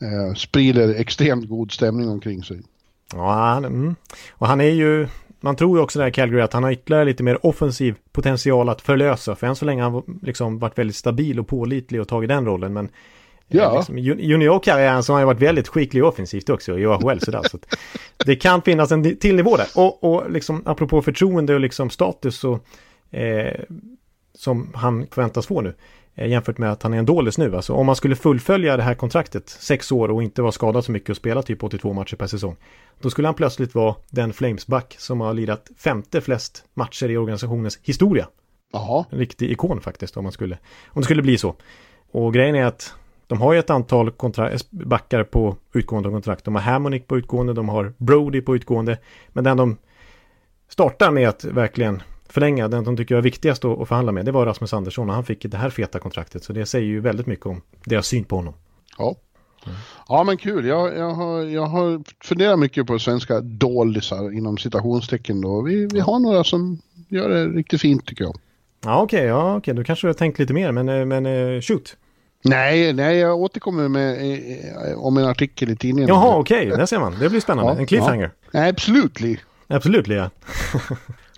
eh, 0.02 0.34
sprider 0.36 0.96
extremt 0.96 1.50
god 1.50 1.72
stämning 1.72 2.10
omkring 2.10 2.44
sig. 2.44 2.62
Ja, 3.14 3.34
han, 3.34 3.66
mm. 3.66 3.96
och 4.32 4.48
han 4.48 4.62
är 4.62 4.70
ju, 4.70 5.08
man 5.40 5.56
tror 5.56 5.78
ju 5.78 5.84
också 5.84 6.00
där 6.00 6.10
Calgary 6.10 6.42
att 6.42 6.54
han 6.54 6.64
har 6.64 6.72
ytterligare 6.72 7.06
lite 7.06 7.24
mer 7.24 7.46
offensiv 7.46 7.96
potential 8.12 8.70
att 8.70 8.82
förlösa. 8.82 9.36
För 9.36 9.48
än 9.48 9.56
så 9.56 9.66
länge 9.66 9.84
har 9.84 9.92
han 9.92 10.20
liksom 10.22 10.60
varit 10.60 10.78
väldigt 10.78 10.96
stabil 10.96 11.40
och 11.40 11.48
pålitlig 11.48 12.02
och 12.02 12.08
tagit 12.08 12.30
den 12.30 12.46
rollen. 12.46 12.74
Men 12.74 12.90
ja. 13.48 13.78
liksom, 13.78 13.98
juniorkarriären 13.98 15.04
så 15.04 15.14
har 15.14 15.20
han 15.20 15.28
varit 15.28 15.42
väldigt 15.42 15.68
skicklig 15.68 16.04
offensivt 16.04 16.50
också 16.50 16.80
i 16.80 16.86
AHL 16.86 17.20
sådär. 17.20 17.42
så 17.52 17.58
det 18.26 18.36
kan 18.36 18.62
finnas 18.62 18.92
en 18.92 19.18
till 19.18 19.36
nivå 19.36 19.58
där. 19.58 19.68
Och, 19.76 20.04
och 20.04 20.32
liksom 20.32 20.62
apropå 20.66 21.02
förtroende 21.02 21.54
och 21.54 21.60
liksom 21.60 21.90
status 21.90 22.40
så 22.40 22.60
eh, 23.12 23.54
som 24.34 24.72
han 24.76 25.08
förväntas 25.12 25.48
få 25.48 25.62
nu. 25.62 25.74
Eh, 26.16 26.28
jämfört 26.28 26.58
med 26.58 26.72
att 26.72 26.84
han 26.84 26.94
är 26.94 26.98
en 26.98 27.06
dålig 27.06 27.34
nu. 27.38 27.56
Alltså 27.56 27.74
om 27.74 27.86
man 27.86 27.96
skulle 27.96 28.16
fullfölja 28.16 28.78
det 28.78 28.84
här 28.84 28.96
kontraktet 28.96 29.50
sex 29.50 29.92
år 29.92 30.12
och 30.12 30.24
inte 30.24 30.42
vara 30.42 30.52
skadad 30.52 30.86
så 30.86 30.92
mycket 30.92 31.10
och 31.10 31.18
spela 31.18 31.42
typ 31.42 31.64
82 31.64 31.94
matcher 31.94 32.16
per 32.16 32.28
säsong. 32.28 32.56
Då 33.02 33.10
skulle 33.10 33.28
han 33.28 33.36
plötsligt 33.36 33.76
vara 33.76 33.96
den 34.10 34.34
Flamesback 34.34 34.96
som 34.98 35.22
har 35.22 35.34
lirat 35.34 35.70
femte 35.78 36.22
flest 36.22 36.64
matcher 36.74 37.10
i 37.10 37.18
organisationens 37.18 37.80
historia. 37.82 38.28
Jaha. 38.74 39.06
En 39.10 39.18
riktig 39.18 39.52
ikon 39.52 39.82
faktiskt 39.82 40.18
om 40.18 40.24
man 40.24 40.32
skulle, 40.32 40.58
om 40.88 41.02
det 41.02 41.06
skulle 41.06 41.22
bli 41.22 41.38
så. 41.38 41.56
Och 42.12 42.34
grejen 42.34 42.56
är 42.56 42.66
att 42.66 42.94
de 43.28 43.42
har 43.42 43.54
ju 43.54 43.60
ett 43.60 43.70
antal 43.70 44.12
backar 44.70 45.24
på 45.24 45.56
utgående 45.74 46.10
kontrakt. 46.10 46.46
De 46.46 46.56
har 46.56 46.62
Hammonick 46.62 47.08
på 47.08 47.18
utgående, 47.18 47.54
de 47.54 47.70
har 47.70 47.94
Brody 47.98 48.42
på 48.42 48.56
utgående. 48.56 48.98
Men 49.28 49.44
den 49.44 49.58
de 49.58 49.78
startar 50.68 51.12
med 51.12 51.30
att 51.30 51.44
verkligen 51.44 52.02
förlänga, 52.30 52.68
den 52.68 52.84
de 52.84 52.98
tycker 52.98 53.16
jag 53.16 53.20
är 53.20 53.24
viktigast 53.24 53.66
att 53.66 53.88
förhandla 53.88 54.12
med, 54.12 54.26
det 54.26 54.32
var 54.32 54.46
Rasmus 54.46 54.74
Andersson 54.74 55.10
och 55.10 55.16
han 55.16 55.24
fick 55.24 55.46
det 55.52 55.58
här 55.58 55.70
feta 55.70 56.00
kontraktet. 56.00 56.44
Så 56.44 56.54
det 56.54 56.66
säger 56.66 56.86
ju 56.86 57.00
väldigt 57.00 57.28
mycket 57.28 57.46
om 57.46 57.62
deras 57.86 58.08
syn 58.08 58.24
på 58.24 58.36
honom. 58.36 58.54
Ja. 58.98 59.16
Mm. 59.66 59.78
Ja 60.08 60.24
men 60.24 60.38
kul, 60.38 60.66
jag, 60.66 60.98
jag, 60.98 61.12
har, 61.12 61.44
jag 61.44 61.66
har 61.66 62.04
funderat 62.24 62.60
mycket 62.60 62.88
på 62.88 63.00
svenska 63.00 63.42
doldisar 63.42 64.34
inom 64.38 64.58
citationstecken 64.58 65.42
då. 65.42 65.62
Vi, 65.62 65.88
vi 65.94 66.00
har 66.00 66.20
några 66.20 66.44
som 66.44 66.82
gör 67.10 67.30
det 67.30 67.48
riktigt 67.48 67.82
fint 67.82 68.06
tycker 68.06 68.24
jag. 68.24 68.36
Ja 68.84 69.02
okej, 69.02 69.20
okay, 69.20 69.28
ja, 69.28 69.58
okay. 69.58 69.74
du 69.74 69.84
kanske 69.84 70.08
har 70.08 70.14
tänkt 70.14 70.40
lite 70.40 70.54
mer 70.54 70.72
men, 70.72 70.90
eh, 70.90 71.06
men 71.06 71.26
uh, 71.26 71.62
shoot. 71.62 71.98
Nej, 72.46 72.94
nej, 72.94 73.18
jag 73.18 73.40
återkommer 73.40 73.88
med, 73.88 74.32
eh, 74.92 74.98
om 74.98 75.18
en 75.18 75.26
artikel 75.26 75.70
i 75.70 75.76
tidningen. 75.76 76.10
Jaha, 76.10 76.38
okej, 76.38 76.68
okay. 76.68 76.78
där 76.78 76.86
ser 76.86 77.00
man. 77.00 77.16
Det 77.20 77.30
blir 77.30 77.40
spännande. 77.40 77.74
Ja, 77.74 77.80
en 77.80 77.86
cliffhanger. 77.86 78.32
Ja. 78.52 78.68
Absolut. 78.68 79.20
Absolut, 79.68 80.08
ja. 80.08 80.30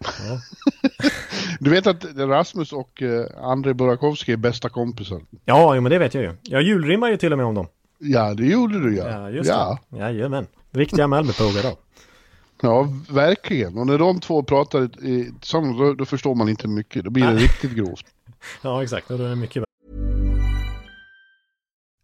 Ja. 0.02 0.41
du 1.60 1.70
vet 1.70 1.88
att 1.88 2.06
Rasmus 2.15 2.74
och 2.74 3.02
uh, 3.02 3.26
Andrei 3.41 3.74
Burakovsky 3.74 4.34
är 4.34 4.38
bästa 4.38 4.70
kompisar? 4.70 5.22
Ja, 5.46 5.76
jo, 5.76 5.82
men 5.82 5.89
det 5.91 6.00
vet 6.00 6.13
jag 6.13 6.24
ju. 6.24 6.34
Jag 6.41 6.62
julrimmar 6.62 7.10
ju 7.10 7.17
till 7.17 7.32
och 7.32 7.38
med 7.38 7.48
om 7.48 7.56
dem. 7.56 7.67
Ja, 8.00 8.34
det 8.34 8.46
gjorde 8.46 8.80
du 8.84 8.96
ja. 8.96 9.10
Ja, 9.10 9.30
just 9.30 9.50
ja. 9.50 9.80
det. 9.89 9.98
Jajamän. 9.98 10.48
Riktiga 10.72 11.08
Malmöpågar 11.08 11.63
då. 11.63 11.78
Ja, 12.62 12.88
verkligen. 13.10 13.78
Och 13.78 13.88
när 13.88 13.98
de 13.98 14.20
två 14.20 14.43
pratar 14.43 14.88
tillsammans 15.39 15.78
då, 15.78 15.93
då 15.93 16.06
förstår 16.06 16.36
man 16.36 16.50
inte 16.50 16.67
mycket. 16.67 17.04
Då 17.04 17.10
blir 17.10 17.26
det 17.26 17.36
riktigt 17.36 17.72
grovt. 17.72 18.06
Ja, 18.62 18.84
exakt. 18.84 19.08
Då 19.08 19.15
är 19.15 19.30
det 19.30 19.36
mycket 19.36 19.66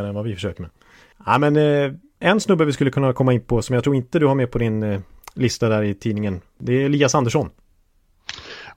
Än 0.00 0.14
vad 0.14 0.24
vi 0.24 0.34
försöker 0.34 0.62
med. 0.62 0.70
Ja, 1.26 1.38
men 1.38 1.56
eh, 1.56 1.92
en 2.18 2.40
snubbe 2.40 2.64
vi 2.64 2.72
skulle 2.72 2.90
kunna 2.90 3.12
komma 3.12 3.32
in 3.32 3.40
på 3.40 3.62
som 3.62 3.74
jag 3.74 3.84
tror 3.84 3.96
inte 3.96 4.18
du 4.18 4.26
har 4.26 4.34
med 4.34 4.50
på 4.50 4.58
din 4.58 4.82
eh, 4.82 5.00
lista 5.34 5.68
där 5.68 5.82
i 5.82 5.94
tidningen. 5.94 6.40
Det 6.58 6.72
är 6.72 6.86
Elias 6.86 7.14
Andersson. 7.14 7.50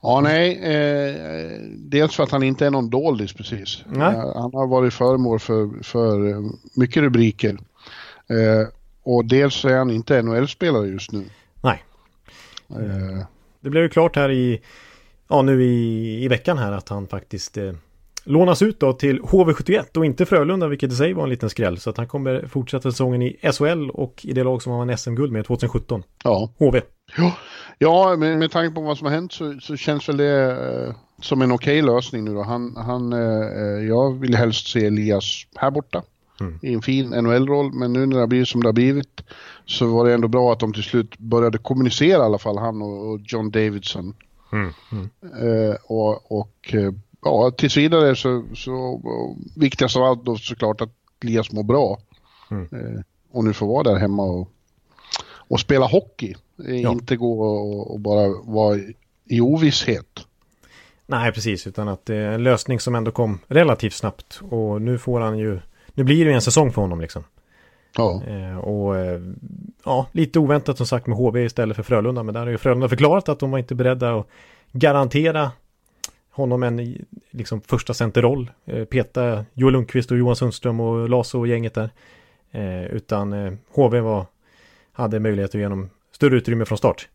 Ja, 0.02 0.20
nej. 0.20 0.58
Eh, 0.58 1.60
dels 1.76 2.16
för 2.16 2.22
att 2.22 2.30
han 2.30 2.42
inte 2.42 2.66
är 2.66 2.70
någon 2.70 2.90
doldis 2.90 3.32
precis. 3.32 3.84
Nej. 3.86 4.14
Eh, 4.14 4.34
han 4.34 4.54
har 4.54 4.66
varit 4.66 4.94
föremål 4.94 5.38
för, 5.38 5.82
för 5.82 6.28
eh, 6.30 6.40
mycket 6.76 7.02
rubriker. 7.02 7.58
Eh, 8.28 8.68
och 9.02 9.24
dels 9.24 9.64
är 9.64 9.76
han 9.76 9.90
inte 9.90 10.22
NHL-spelare 10.22 10.86
just 10.86 11.12
nu. 11.12 11.24
Nej. 11.60 11.84
Det 13.60 13.70
blev 13.70 13.82
ju 13.82 13.88
klart 13.88 14.16
här 14.16 14.30
i, 14.30 14.60
ja 15.28 15.42
nu 15.42 15.64
i, 15.64 16.24
i 16.24 16.28
veckan 16.28 16.58
här 16.58 16.72
att 16.72 16.88
han 16.88 17.06
faktiskt 17.06 17.58
lånas 18.26 18.62
ut 18.62 18.80
då 18.80 18.92
till 18.92 19.20
HV71 19.20 19.98
och 19.98 20.06
inte 20.06 20.26
Frölunda 20.26 20.68
vilket 20.68 20.92
i 20.92 20.94
sig 20.94 21.12
var 21.12 21.22
en 21.22 21.30
liten 21.30 21.50
skräll. 21.50 21.78
Så 21.78 21.90
att 21.90 21.96
han 21.96 22.06
kommer 22.06 22.46
fortsätta 22.46 22.90
säsongen 22.90 23.22
i 23.22 23.36
SHL 23.52 23.90
och 23.90 24.20
i 24.24 24.32
det 24.32 24.44
lag 24.44 24.62
som 24.62 24.72
han 24.72 24.88
vann 24.88 24.98
SM-guld 24.98 25.32
med 25.32 25.46
2017. 25.46 26.02
ja. 26.24 26.50
HV. 26.58 26.80
Ja, 27.16 27.36
ja 27.78 28.16
med, 28.16 28.38
med 28.38 28.50
tanke 28.50 28.74
på 28.74 28.80
vad 28.80 28.98
som 28.98 29.06
har 29.06 29.14
hänt 29.14 29.32
så, 29.32 29.58
så 29.60 29.76
känns 29.76 30.08
väl 30.08 30.16
det 30.16 30.52
eh, 30.86 30.94
som 31.22 31.42
en 31.42 31.52
okej 31.52 31.82
lösning 31.82 32.24
nu 32.24 32.34
då. 32.34 32.42
Han, 32.42 32.76
han, 32.76 33.12
eh, 33.12 33.86
jag 33.88 34.20
vill 34.20 34.34
helst 34.34 34.68
se 34.68 34.86
Elias 34.86 35.46
här 35.56 35.70
borta 35.70 36.02
Mm. 36.40 36.58
i 36.62 36.74
en 36.74 36.82
fin 36.82 37.08
NHL-roll, 37.08 37.72
men 37.72 37.92
nu 37.92 38.06
när 38.06 38.14
det 38.14 38.22
har 38.22 38.26
blivit 38.26 38.48
som 38.48 38.62
det 38.62 38.68
har 38.68 38.72
blivit 38.72 39.20
så 39.66 39.86
var 39.86 40.06
det 40.06 40.14
ändå 40.14 40.28
bra 40.28 40.52
att 40.52 40.60
de 40.60 40.72
till 40.72 40.82
slut 40.82 41.18
började 41.18 41.58
kommunicera 41.58 42.22
i 42.22 42.24
alla 42.24 42.38
fall, 42.38 42.58
han 42.58 42.82
och, 42.82 43.10
och 43.10 43.20
John 43.24 43.50
Davidson. 43.50 44.14
Mm. 44.52 44.72
Mm. 44.92 45.10
Eh, 45.20 45.76
och 45.84 46.40
och 46.40 46.74
eh, 46.74 46.92
ja, 47.26 47.50
tills 47.50 47.76
vidare 47.76 48.16
så, 48.16 48.44
så 48.54 49.00
viktigast 49.56 49.96
av 49.96 50.02
allt 50.02 50.24
då 50.24 50.36
såklart 50.36 50.80
att 50.80 50.90
Elias 51.24 51.52
mår 51.52 51.62
bra. 51.62 51.98
Mm. 52.50 52.62
Eh, 52.72 53.00
och 53.32 53.44
nu 53.44 53.52
får 53.52 53.66
vara 53.66 53.82
där 53.82 53.96
hemma 53.96 54.22
och, 54.22 54.48
och 55.48 55.60
spela 55.60 55.86
hockey. 55.86 56.34
Eh, 56.68 56.74
Ja. 56.80 56.90
Inte 56.92 57.16
gå 57.16 57.40
och, 57.40 57.90
och 57.94 58.00
bara 58.00 58.28
vara 58.44 58.76
i- 58.76 58.94
i 59.24 59.40
ovisshet. 59.40 60.20
Nej, 61.06 61.32
precis. 61.32 61.66
Utan 61.66 61.88
att 61.88 62.06
det 62.06 62.16
är 62.16 62.32
en 62.32 62.42
lösning 62.42 62.80
som 62.80 62.94
ändå 62.94 63.10
kom 63.10 63.38
relativt 63.48 63.92
snabbt. 63.92 64.40
Och 64.50 64.82
nu 64.82 64.98
får 64.98 65.20
han 65.20 65.38
ju, 65.38 65.60
nu 65.94 66.04
blir 66.04 66.24
det 66.24 66.30
ju 66.30 66.34
en 66.34 66.42
säsong 66.42 66.72
för 66.72 66.82
honom 66.82 67.00
liksom. 67.00 67.24
Ja, 67.96 68.22
Eh, 68.26 68.58
och 68.58 68.96
eh, 68.96 69.20
ja, 69.84 70.06
lite 70.12 70.38
oväntat 70.38 70.76
som 70.76 70.86
sagt 70.86 71.06
med 71.06 71.16
HV 71.18 71.44
istället 71.44 71.76
för 71.76 71.82
Frölunda. 71.82 72.22
Men 72.22 72.34
där 72.34 72.40
har 72.40 72.48
ju 72.50 72.58
Frölunda 72.58 72.88
förklarat 72.88 73.28
att 73.28 73.38
de 73.38 73.50
var 73.50 73.58
inte 73.58 73.74
beredda 73.74 74.14
att 74.14 74.26
garantera 74.72 75.50
honom 76.36 76.62
en 76.62 77.06
liksom 77.30 77.60
första 77.60 77.94
centerroll. 77.94 78.50
Eh, 78.64 78.84
peta 78.84 79.44
Joel 79.54 79.72
Lundqvist 79.72 80.10
och 80.10 80.18
Johan 80.18 80.36
Sundström 80.36 80.80
och 80.80 81.08
Laso 81.08 81.38
och 81.38 81.46
gänget 81.46 81.74
där. 81.74 81.90
Eh, 82.50 82.84
utan 82.84 83.32
eh, 83.32 83.52
HV 83.74 84.00
var, 84.00 84.26
hade 84.92 85.20
möjlighet 85.20 85.50
att 85.50 85.54
ge 85.54 85.64
honom 85.64 85.90
större 86.12 86.36
utrymme 86.36 86.64
från 86.64 86.78
start. 86.78 87.08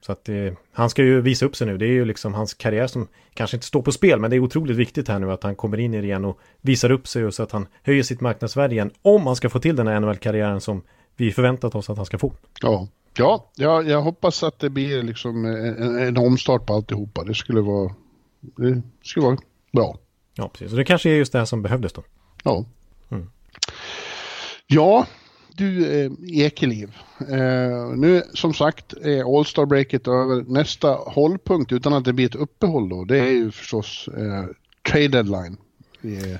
Så 0.00 0.12
att 0.12 0.28
eh, 0.28 0.52
han 0.72 0.90
ska 0.90 1.02
ju 1.02 1.20
visa 1.20 1.46
upp 1.46 1.56
sig 1.56 1.66
nu. 1.66 1.78
Det 1.78 1.86
är 1.86 1.92
ju 1.92 2.04
liksom 2.04 2.34
hans 2.34 2.54
karriär 2.54 2.86
som 2.86 3.08
kanske 3.34 3.56
inte 3.56 3.66
står 3.66 3.82
på 3.82 3.92
spel. 3.92 4.20
Men 4.20 4.30
det 4.30 4.36
är 4.36 4.40
otroligt 4.40 4.76
viktigt 4.76 5.08
här 5.08 5.18
nu 5.18 5.32
att 5.32 5.42
han 5.42 5.56
kommer 5.56 5.78
in 5.78 5.94
i 5.94 6.00
det 6.00 6.06
igen 6.06 6.24
och 6.24 6.38
visar 6.60 6.90
upp 6.90 7.08
sig 7.08 7.24
och 7.24 7.34
så 7.34 7.42
att 7.42 7.52
han 7.52 7.66
höjer 7.82 8.02
sitt 8.02 8.20
marknadsvärde 8.20 8.74
igen. 8.74 8.90
Om 9.02 9.26
han 9.26 9.36
ska 9.36 9.48
få 9.48 9.58
till 9.58 9.76
den 9.76 9.86
här 9.86 10.00
NHL-karriären 10.00 10.60
som 10.60 10.82
vi 11.16 11.32
förväntat 11.32 11.74
oss 11.74 11.90
att 11.90 11.96
han 11.96 12.06
ska 12.06 12.18
få. 12.18 12.32
ja. 12.62 12.88
Ja, 13.18 13.50
jag, 13.56 13.88
jag 13.88 14.02
hoppas 14.02 14.42
att 14.42 14.58
det 14.58 14.70
blir 14.70 15.02
liksom 15.02 15.44
en, 15.44 15.98
en 15.98 16.16
omstart 16.16 16.66
på 16.66 16.74
alltihopa. 16.74 17.24
Det 17.24 17.34
skulle 17.34 17.60
vara, 17.60 17.92
det 18.40 18.82
skulle 19.02 19.26
vara 19.26 19.36
bra. 19.72 19.98
Ja, 20.34 20.48
precis. 20.48 20.70
Och 20.72 20.78
det 20.78 20.84
kanske 20.84 21.10
är 21.10 21.14
just 21.14 21.32
det 21.32 21.38
här 21.38 21.44
som 21.44 21.62
behövdes 21.62 21.92
då. 21.92 22.02
Ja. 22.44 22.64
Mm. 23.10 23.30
Ja, 24.66 25.06
du 25.54 25.86
eh, 26.04 26.10
Ekeliv. 26.32 26.96
Eh, 27.20 27.88
nu 27.96 28.22
som 28.34 28.54
sagt 28.54 28.92
är 28.92 29.38
All-Star 29.38 29.66
breaket 29.66 30.08
över. 30.08 30.44
Nästa 30.48 30.88
hållpunkt 30.88 31.72
utan 31.72 31.92
att 31.94 32.04
det 32.04 32.12
blir 32.12 32.26
ett 32.26 32.34
uppehåll 32.34 32.88
då, 32.88 33.04
det 33.04 33.18
är 33.18 33.30
ju 33.30 33.50
förstås 33.50 34.08
eh, 34.16 34.44
trade 34.90 35.08
deadline 35.08 35.56
i, 36.02 36.36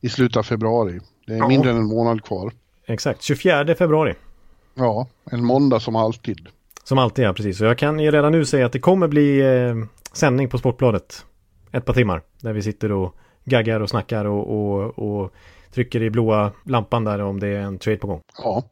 i 0.00 0.08
slutet 0.08 0.36
av 0.36 0.42
februari. 0.42 1.00
Det 1.26 1.32
är 1.32 1.36
Ja. 1.38 1.48
mindre 1.48 1.70
än 1.70 1.76
en 1.76 1.84
månad 1.86 2.24
kvar. 2.24 2.52
Exakt, 2.86 3.22
24 3.22 3.74
februari. 3.74 4.14
Ja, 4.74 5.06
en 5.30 5.44
måndag 5.44 5.80
som 5.80 5.96
alltid. 5.96 6.48
Som 6.84 6.98
alltid, 6.98 7.24
ja 7.24 7.32
precis. 7.32 7.58
Så 7.58 7.64
jag 7.64 7.78
kan 7.78 8.00
ju 8.00 8.10
redan 8.10 8.32
nu 8.32 8.44
säga 8.44 8.66
att 8.66 8.72
det 8.72 8.78
kommer 8.80 9.08
bli 9.08 9.40
eh, 9.40 9.74
sändning 10.12 10.48
på 10.48 10.58
Sportbladet. 10.58 11.24
Ett 11.72 11.84
par 11.84 11.94
timmar. 11.94 12.22
Där 12.40 12.52
vi 12.52 12.62
sitter 12.62 12.92
och 12.92 13.14
gaggar 13.44 13.80
och 13.80 13.90
snackar 13.90 14.24
och, 14.24 14.50
och, 14.50 14.98
och 14.98 15.32
trycker 15.72 16.02
i 16.02 16.10
blåa 16.10 16.52
lampan 16.64 17.04
där 17.04 17.18
om 17.18 17.40
det 17.40 17.48
är 17.48 17.60
en 17.60 17.78
trade 17.78 17.98
på 17.98 18.06
gång. 18.06 18.20
Ja. 18.38 18.62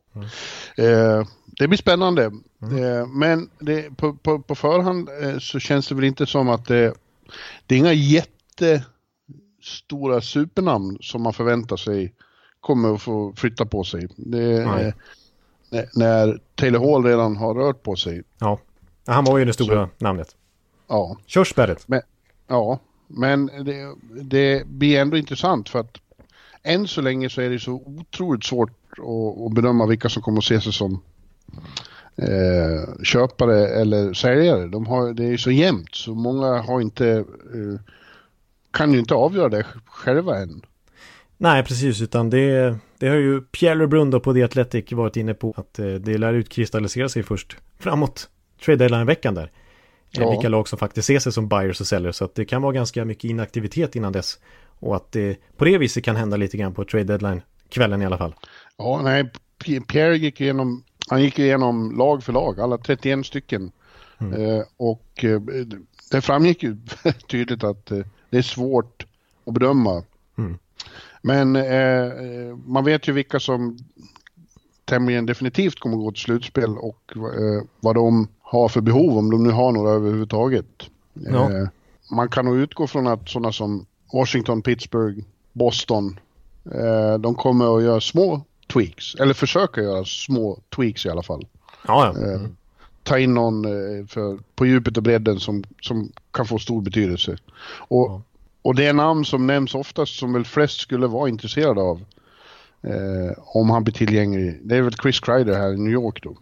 Eh, 0.77 1.27
det 1.59 1.69
blir 1.69 1.79
spännande. 1.79 2.25
Eh, 2.63 3.07
men 3.09 3.51
det, 3.59 3.97
på, 3.97 4.15
på, 4.15 4.39
på 4.39 4.55
förhand 4.55 5.09
eh, 5.23 5.39
så 5.39 5.59
känns 5.59 5.89
det 5.89 5.95
väl 5.95 6.05
inte 6.05 6.27
som 6.27 6.49
att 6.49 6.67
det, 6.67 6.95
det 7.67 7.75
är 7.75 7.79
inga 7.79 7.93
jättestora 7.93 8.85
supernamn 10.21 10.99
som 11.01 11.23
man 11.23 11.33
förväntar 11.33 11.77
sig 11.77 12.15
kommer 12.61 12.95
att 12.95 13.03
få 13.03 13.33
flytta 13.37 13.67
på 13.67 13.85
sig. 13.85 14.09
Det, 14.17 14.53
eh, 14.63 14.93
när- 15.95 16.41
Taylor 16.55 16.93
Hall 16.93 17.05
redan 17.05 17.37
har 17.37 17.55
rört 17.55 17.83
på 17.83 17.97
sig. 17.97 18.23
Ja, 18.39 18.59
han 19.07 19.25
var 19.25 19.39
ju 19.39 19.45
det 19.45 19.53
stora 19.53 19.89
namnet. 19.99 20.37
Ja, 20.89 21.17
Körsbäret 21.27 21.87
ja. 22.47 22.79
men 23.07 23.47
det, 23.47 23.95
det 24.23 24.67
blir 24.67 25.01
ändå 25.01 25.17
intressant 25.17 25.69
för 25.69 25.79
att 25.81 25.99
än 26.63 26.89
så 26.89 27.01
länge 27.01 27.31
så 27.31 27.41
är 27.41 27.51
det 27.51 27.59
så 27.59 27.73
otroligt 27.73 28.45
svårt 28.45 28.71
att, 28.91 29.47
att 29.47 29.55
bedöma 29.55 29.87
vilka 29.87 30.09
som 30.09 30.23
kommer 30.23 30.39
att 30.39 30.45
se 30.45 30.61
sig 30.61 30.73
som 30.73 31.01
eh, 32.17 33.03
köpare 33.03 33.69
eller 33.69 34.13
säljare. 34.13 34.67
De 34.67 34.87
har, 34.87 35.13
det 35.13 35.25
är 35.25 35.37
så 35.37 35.51
jämnt 35.51 35.95
så 35.95 36.15
många 36.15 36.63
har 36.63 36.81
inte, 36.81 37.09
eh, 37.55 37.81
kan 38.71 38.93
ju 38.93 38.99
inte 38.99 39.15
avgöra 39.15 39.49
det 39.49 39.67
själva 39.87 40.39
än. 40.39 40.63
Nej, 41.39 41.65
precis. 41.65 42.03
Utan 42.03 42.31
det, 42.31 42.77
det 42.99 43.09
har 43.09 43.17
ju 43.17 43.41
Pierre 43.41 43.75
LeBrun 43.75 44.21
på 44.21 44.35
The 44.35 44.43
Athletic 44.43 44.93
varit 44.93 45.17
inne 45.17 45.35
på. 45.35 45.55
Att 45.57 45.79
eh, 45.79 45.95
det 45.95 46.19
lär 46.19 46.35
utkristallisera 46.35 47.09
sig 47.09 47.23
först 47.23 47.57
framåt 47.79 48.29
trade 48.65 48.85
deadline-veckan 48.85 49.35
där. 49.35 49.51
Ja. 50.11 50.31
Vilka 50.31 50.49
lag 50.49 50.69
som 50.69 50.79
faktiskt 50.79 51.07
ser 51.07 51.19
sig 51.19 51.33
som 51.33 51.49
buyers 51.49 51.81
och 51.81 51.87
sellers. 51.87 52.17
Så 52.17 52.25
att 52.25 52.35
det 52.35 52.45
kan 52.45 52.63
vara 52.63 52.73
ganska 52.73 53.05
mycket 53.05 53.25
inaktivitet 53.25 53.97
innan 53.97 54.13
dess. 54.13 54.39
Och 54.79 54.97
att 54.97 55.13
det 55.13 55.37
på 55.57 55.65
det 55.65 55.79
viset 55.79 56.05
kan 56.05 56.17
hända 56.17 56.37
lite 56.37 56.57
grann 56.57 56.75
på 56.75 56.85
trade 56.85 57.05
deadline-kvällen 57.05 58.03
i 58.03 58.07
alla 58.07 58.19
fall. 58.19 58.35
Ja, 58.77 59.01
nej, 59.03 59.31
Pierre 59.87 60.17
gick 60.17 60.41
igenom, 60.41 60.85
han 61.09 61.23
gick 61.23 61.39
igenom 61.39 61.97
lag 61.99 62.25
för 62.25 62.33
lag, 62.33 62.61
alla 62.61 62.79
31 62.79 63.27
stycken. 63.27 63.73
Eh, 64.21 64.63
och 64.77 65.25
eh, 65.25 65.41
det 66.11 66.21
framgick 66.21 66.63
ju 66.63 66.77
tydligt 67.29 67.65
att 67.65 67.91
eh, 67.91 68.01
det 68.31 68.39
är 68.39 68.43
svårt 68.43 69.07
att 69.45 69.55
bedöma. 69.55 70.03
Mm. 70.39 70.59
Men 71.23 71.57
eh, 71.57 72.57
man 72.67 72.85
vet 72.85 73.09
ju 73.09 73.13
vilka 73.13 73.41
som 73.41 73.79
tämligen 74.85 75.27
definitivt 75.27 75.81
kommer 75.81 75.97
gå 75.97 76.13
till 76.13 76.23
slutspel 76.23 76.79
och 76.79 77.13
vad 77.81 77.95
de 77.95 78.29
har 78.49 78.69
för 78.69 78.81
behov, 78.81 79.19
om 79.19 79.31
de 79.31 79.43
nu 79.43 79.51
har 79.51 79.73
några 79.73 79.91
överhuvudtaget. 79.91 80.67
Ja. 81.15 81.53
Eh, 81.53 81.69
man 82.11 82.29
kan 82.29 82.45
nog 82.45 82.57
utgå 82.57 82.87
från 82.87 83.07
att 83.07 83.29
sådana 83.29 83.53
som 83.53 83.87
Washington, 84.13 84.63
Pittsburgh, 84.63 85.19
Boston, 85.53 86.21
eh, 86.75 87.19
de 87.19 87.35
kommer 87.35 87.77
att 87.77 87.83
göra 87.83 88.01
små 88.01 88.41
tweaks, 88.73 89.15
eller 89.15 89.35
försöka 89.35 89.83
göra 89.83 90.05
små 90.05 90.59
tweaks 90.77 91.07
i 91.07 91.11
alla 91.11 91.23
fall. 91.23 91.47
Ja, 91.87 92.15
ja. 92.15 92.33
Eh, 92.33 92.41
ta 93.03 93.19
in 93.19 93.35
någon 93.35 93.65
eh, 93.65 94.07
för, 94.07 94.39
på 94.55 94.67
djupet 94.67 94.97
och 94.97 95.03
bredden 95.03 95.41
som, 95.41 95.65
som 95.83 96.13
kan 96.31 96.47
få 96.47 96.59
stor 96.59 96.83
betydelse. 96.83 97.37
Och, 97.89 98.07
Ja. 98.11 98.23
och 98.63 98.75
det 98.75 98.93
namn 98.93 99.25
som 99.25 99.47
nämns 99.47 99.75
oftast 99.75 100.19
som 100.19 100.33
väl 100.33 100.45
flest 100.45 100.81
skulle 100.81 101.07
vara 101.07 101.29
intresserade 101.29 101.81
av 101.81 102.05
Eh, 102.83 103.33
om 103.37 103.71
han 103.71 103.85
blir 103.85 103.95
tillgänglig. 103.95 104.61
Det 104.63 104.77
är 104.77 104.83
väl 104.83 104.95
Chris 105.03 105.21
Kreider 105.21 105.55
här 105.55 105.73
i 105.73 105.77
New 105.77 105.93
York 105.93 106.23
då. 106.23 106.37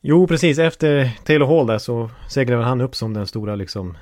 Jo, 0.00 0.26
precis. 0.26 0.58
Efter 0.58 1.10
Taylor 1.24 1.46
Hall 1.46 1.66
där 1.66 1.78
så 1.78 2.10
seglade 2.28 2.64
han 2.64 2.80
upp 2.80 2.96
som 2.96 3.14
den 3.14 3.26
stora 3.26 3.54
liksom 3.54 3.96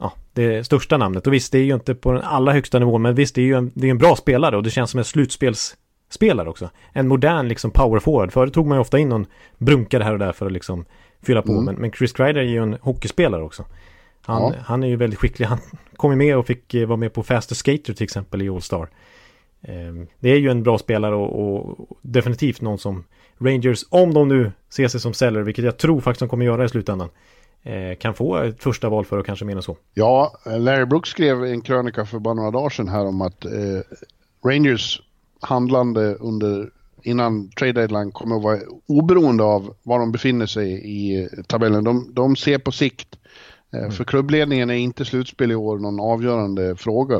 ja, 0.00 0.12
det 0.32 0.64
största 0.64 0.96
namnet. 0.96 1.26
Och 1.26 1.32
visst, 1.32 1.52
det 1.52 1.58
är 1.58 1.64
ju 1.64 1.74
inte 1.74 1.94
på 1.94 2.12
den 2.12 2.22
allra 2.22 2.52
högsta 2.52 2.78
nivån, 2.78 3.02
men 3.02 3.14
visst, 3.14 3.34
det 3.34 3.40
är 3.40 3.46
ju 3.46 3.54
en, 3.54 3.70
det 3.74 3.86
är 3.86 3.90
en 3.90 3.98
bra 3.98 4.16
spelare 4.16 4.56
och 4.56 4.62
det 4.62 4.70
känns 4.70 4.90
som 4.90 4.98
en 4.98 5.04
slutspelsspelare 5.04 6.48
också. 6.48 6.70
En 6.92 7.08
modern 7.08 7.48
liksom 7.48 7.70
power 7.70 8.00
forward. 8.00 8.32
Förut 8.32 8.54
tog 8.54 8.66
man 8.66 8.76
ju 8.76 8.80
ofta 8.80 8.98
in 8.98 9.08
någon 9.08 9.26
brunkare 9.58 10.02
här 10.02 10.12
och 10.12 10.18
där 10.18 10.32
för 10.32 10.46
att 10.46 10.52
liksom 10.52 10.84
fylla 11.22 11.42
på. 11.42 11.52
Mm. 11.52 11.64
Men, 11.64 11.74
men, 11.74 11.92
Chris 11.92 12.12
Kreider 12.12 12.40
är 12.40 12.44
ju 12.44 12.62
en 12.62 12.78
hockeyspelare 12.80 13.42
också. 13.42 13.64
Han, 14.22 14.42
ja. 14.42 14.54
han 14.64 14.82
är 14.82 14.88
ju 14.88 14.96
väldigt 14.96 15.18
skicklig. 15.18 15.46
Han 15.46 15.58
kom 15.96 16.10
ju 16.10 16.16
med 16.16 16.36
och 16.36 16.46
fick 16.46 16.74
eh, 16.74 16.86
vara 16.86 16.96
med 16.96 17.12
på 17.12 17.22
Faster 17.22 17.54
Skater 17.54 17.94
till 17.94 18.04
exempel 18.04 18.42
i 18.42 18.48
All 18.48 18.62
Star. 18.62 18.88
Ehm, 19.62 20.06
det 20.18 20.30
är 20.30 20.38
ju 20.38 20.50
en 20.50 20.62
bra 20.62 20.78
spelare 20.78 21.14
och, 21.14 21.62
och, 21.62 21.98
definitivt 22.02 22.60
någon 22.60 22.78
som 22.78 23.04
Rangers, 23.38 23.84
om 23.88 24.14
de 24.14 24.28
nu 24.28 24.52
ser 24.70 24.88
sig 24.88 25.00
som 25.00 25.14
säljare, 25.14 25.44
vilket 25.44 25.64
jag 25.64 25.76
tror 25.76 26.00
faktiskt 26.00 26.20
de 26.20 26.28
kommer 26.28 26.44
göra 26.44 26.64
i 26.64 26.68
slutändan, 26.68 27.08
eh, 27.62 27.98
kan 27.98 28.14
få 28.14 28.36
ett 28.36 28.62
första 28.62 28.88
val 28.88 29.04
för 29.04 29.18
och 29.18 29.26
kanske 29.26 29.44
mer 29.44 29.56
än 29.56 29.62
så. 29.62 29.76
Ja, 29.94 30.32
Larry 30.44 30.84
Brooks 30.84 31.10
skrev 31.10 31.44
en 31.44 31.60
krönika 31.60 32.06
för 32.06 32.18
bara 32.18 32.34
några 32.34 32.50
dagar 32.50 32.70
sedan 32.70 32.88
här 32.88 33.06
om 33.06 33.20
att 33.20 33.44
eh, 33.44 33.52
Rangers 34.44 35.02
handlande 35.40 36.14
under 36.14 36.70
innan 37.02 37.48
trade 37.48 37.72
deadline 37.72 38.12
kommer 38.12 38.36
att 38.36 38.42
vara 38.42 38.58
oberoende 38.86 39.44
av 39.44 39.74
var 39.82 39.98
de 39.98 40.12
befinner 40.12 40.46
sig 40.46 40.70
i 40.84 41.28
tabellen. 41.46 41.84
De, 41.84 42.14
de 42.14 42.36
ser 42.36 42.58
på 42.58 42.72
sikt. 42.72 43.18
Eh, 43.72 43.78
mm. 43.78 43.90
För 43.90 44.04
klubbledningen 44.04 44.70
är 44.70 44.74
inte 44.74 45.04
slutspel 45.04 45.52
i 45.52 45.54
år 45.54 45.78
någon 45.78 46.00
avgörande 46.00 46.76
fråga. 46.76 47.16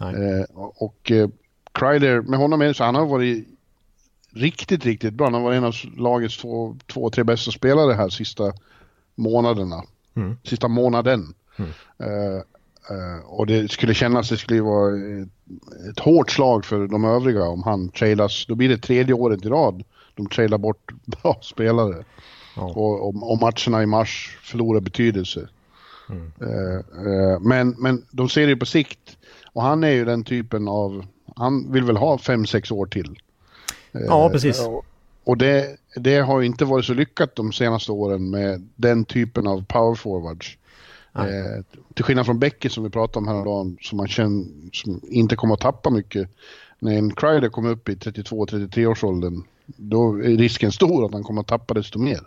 Eh, 0.00 0.44
och 0.56 1.10
eh, 1.10 1.28
Kreider, 1.72 2.20
med 2.20 2.38
honom 2.38 2.62
är 2.62 2.66
det 2.66 2.74
så 2.74 2.84
han 2.84 2.94
har 2.94 3.06
varit 3.06 3.48
riktigt, 4.34 4.84
riktigt 4.84 5.14
bra. 5.14 5.30
Han 5.30 5.42
varit 5.42 5.56
en 5.56 5.64
av 5.64 5.74
lagets 5.96 6.38
två, 6.38 6.76
två 6.86 7.10
tre 7.10 7.24
bästa 7.24 7.50
spelare 7.50 7.92
här 7.92 8.08
sista 8.08 8.52
månaderna. 9.14 9.82
Mm. 10.14 10.36
Sista 10.44 10.68
månaden. 10.68 11.34
Mm. 11.56 11.70
Uh, 12.02 12.36
uh, 12.90 13.24
och 13.26 13.46
det 13.46 13.70
skulle 13.70 13.94
kännas, 13.94 14.28
det 14.28 14.36
skulle 14.36 14.56
ju 14.56 14.64
vara 14.64 14.96
ett, 14.96 15.28
ett 15.90 16.00
hårt 16.00 16.30
slag 16.30 16.64
för 16.64 16.86
de 16.86 17.04
övriga 17.04 17.44
om 17.44 17.62
han 17.62 17.88
trailas. 17.88 18.46
Då 18.46 18.54
blir 18.54 18.68
det 18.68 18.78
tredje 18.78 19.14
året 19.14 19.44
i 19.44 19.48
rad 19.48 19.84
de 20.14 20.26
trailar 20.26 20.58
bort 20.58 20.92
bra 21.04 21.38
spelare. 21.42 22.04
Ja. 22.56 22.62
Och, 22.62 23.08
och, 23.08 23.32
och, 23.32 23.40
matcherna 23.40 23.82
i 23.82 23.86
mars 23.86 24.38
förlorar 24.42 24.80
betydelse. 24.80 25.48
Mm. 26.08 26.32
Uh, 26.42 27.40
men, 27.40 27.70
men 27.78 28.04
de 28.10 28.28
ser 28.28 28.46
det 28.46 28.56
på 28.56 28.66
sikt. 28.66 29.16
Och 29.52 29.62
han 29.62 29.84
är 29.84 29.90
ju 29.90 30.04
den 30.04 30.24
typen 30.24 30.68
av, 30.68 31.06
han 31.36 31.72
vill 31.72 31.84
väl 31.84 31.96
ha 31.96 32.18
fem 32.18 32.46
sex 32.46 32.70
år 32.70 32.86
till. 32.86 33.18
Ja, 33.92 34.30
precis. 34.30 34.68
Och 35.24 35.36
det, 35.38 35.76
det 35.96 36.18
har 36.18 36.40
ju 36.40 36.46
inte 36.46 36.64
varit 36.64 36.84
så 36.84 36.94
lyckat 36.94 37.36
de 37.36 37.52
senaste 37.52 37.92
åren 37.92 38.30
med 38.30 38.68
den 38.76 39.04
typen 39.04 39.46
av 39.46 39.64
power 39.64 39.94
forwards. 39.94 40.58
Eh, 41.14 41.64
till 41.94 42.04
skillnad 42.04 42.26
från 42.26 42.38
Beckett 42.38 42.72
som 42.72 42.84
vi 42.84 42.90
pratade 42.90 43.18
om 43.18 43.28
häromdagen, 43.28 43.76
som 43.80 43.96
man 43.96 44.08
känner 44.08 44.44
som 44.72 45.00
inte 45.02 45.36
kommer 45.36 45.54
att 45.54 45.60
tappa 45.60 45.90
mycket. 45.90 46.28
När 46.78 46.98
en 46.98 47.14
Kreider 47.14 47.48
kommer 47.48 47.70
upp 47.70 47.88
i 47.88 47.94
32-33 47.94 48.86
års 48.86 49.04
åldern, 49.04 49.42
då 49.66 50.16
är 50.16 50.36
risken 50.36 50.72
stor 50.72 51.04
att 51.04 51.12
han 51.12 51.22
kommer 51.22 51.40
att 51.40 51.46
tappa 51.46 51.74
desto 51.74 51.98
mer. 51.98 52.20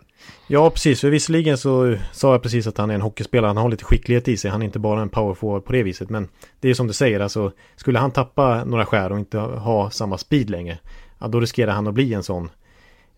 Ja, 0.46 0.70
precis. 0.70 1.00
För 1.00 1.10
visserligen 1.10 1.58
så 1.58 1.96
sa 2.12 2.32
jag 2.32 2.42
precis 2.42 2.66
att 2.66 2.78
han 2.78 2.90
är 2.90 2.94
en 2.94 3.00
hockeyspelare. 3.00 3.48
Han 3.48 3.56
har 3.56 3.68
lite 3.68 3.84
skicklighet 3.84 4.28
i 4.28 4.36
sig. 4.36 4.50
Han 4.50 4.62
är 4.62 4.66
inte 4.66 4.78
bara 4.78 5.02
en 5.02 5.08
power 5.08 5.34
forward 5.34 5.64
på 5.64 5.72
det 5.72 5.82
viset. 5.82 6.10
Men 6.10 6.28
det 6.60 6.68
är 6.68 6.74
som 6.74 6.86
du 6.86 6.92
säger, 6.92 7.20
alltså 7.20 7.52
skulle 7.76 7.98
han 7.98 8.10
tappa 8.10 8.64
några 8.64 8.86
skär 8.86 9.12
och 9.12 9.18
inte 9.18 9.38
ha 9.38 9.90
samma 9.90 10.18
speed 10.18 10.50
längre, 10.50 10.78
ja, 11.18 11.28
då 11.28 11.40
riskerar 11.40 11.72
han 11.72 11.86
att 11.86 11.94
bli 11.94 12.14
en 12.14 12.22
sån 12.22 12.50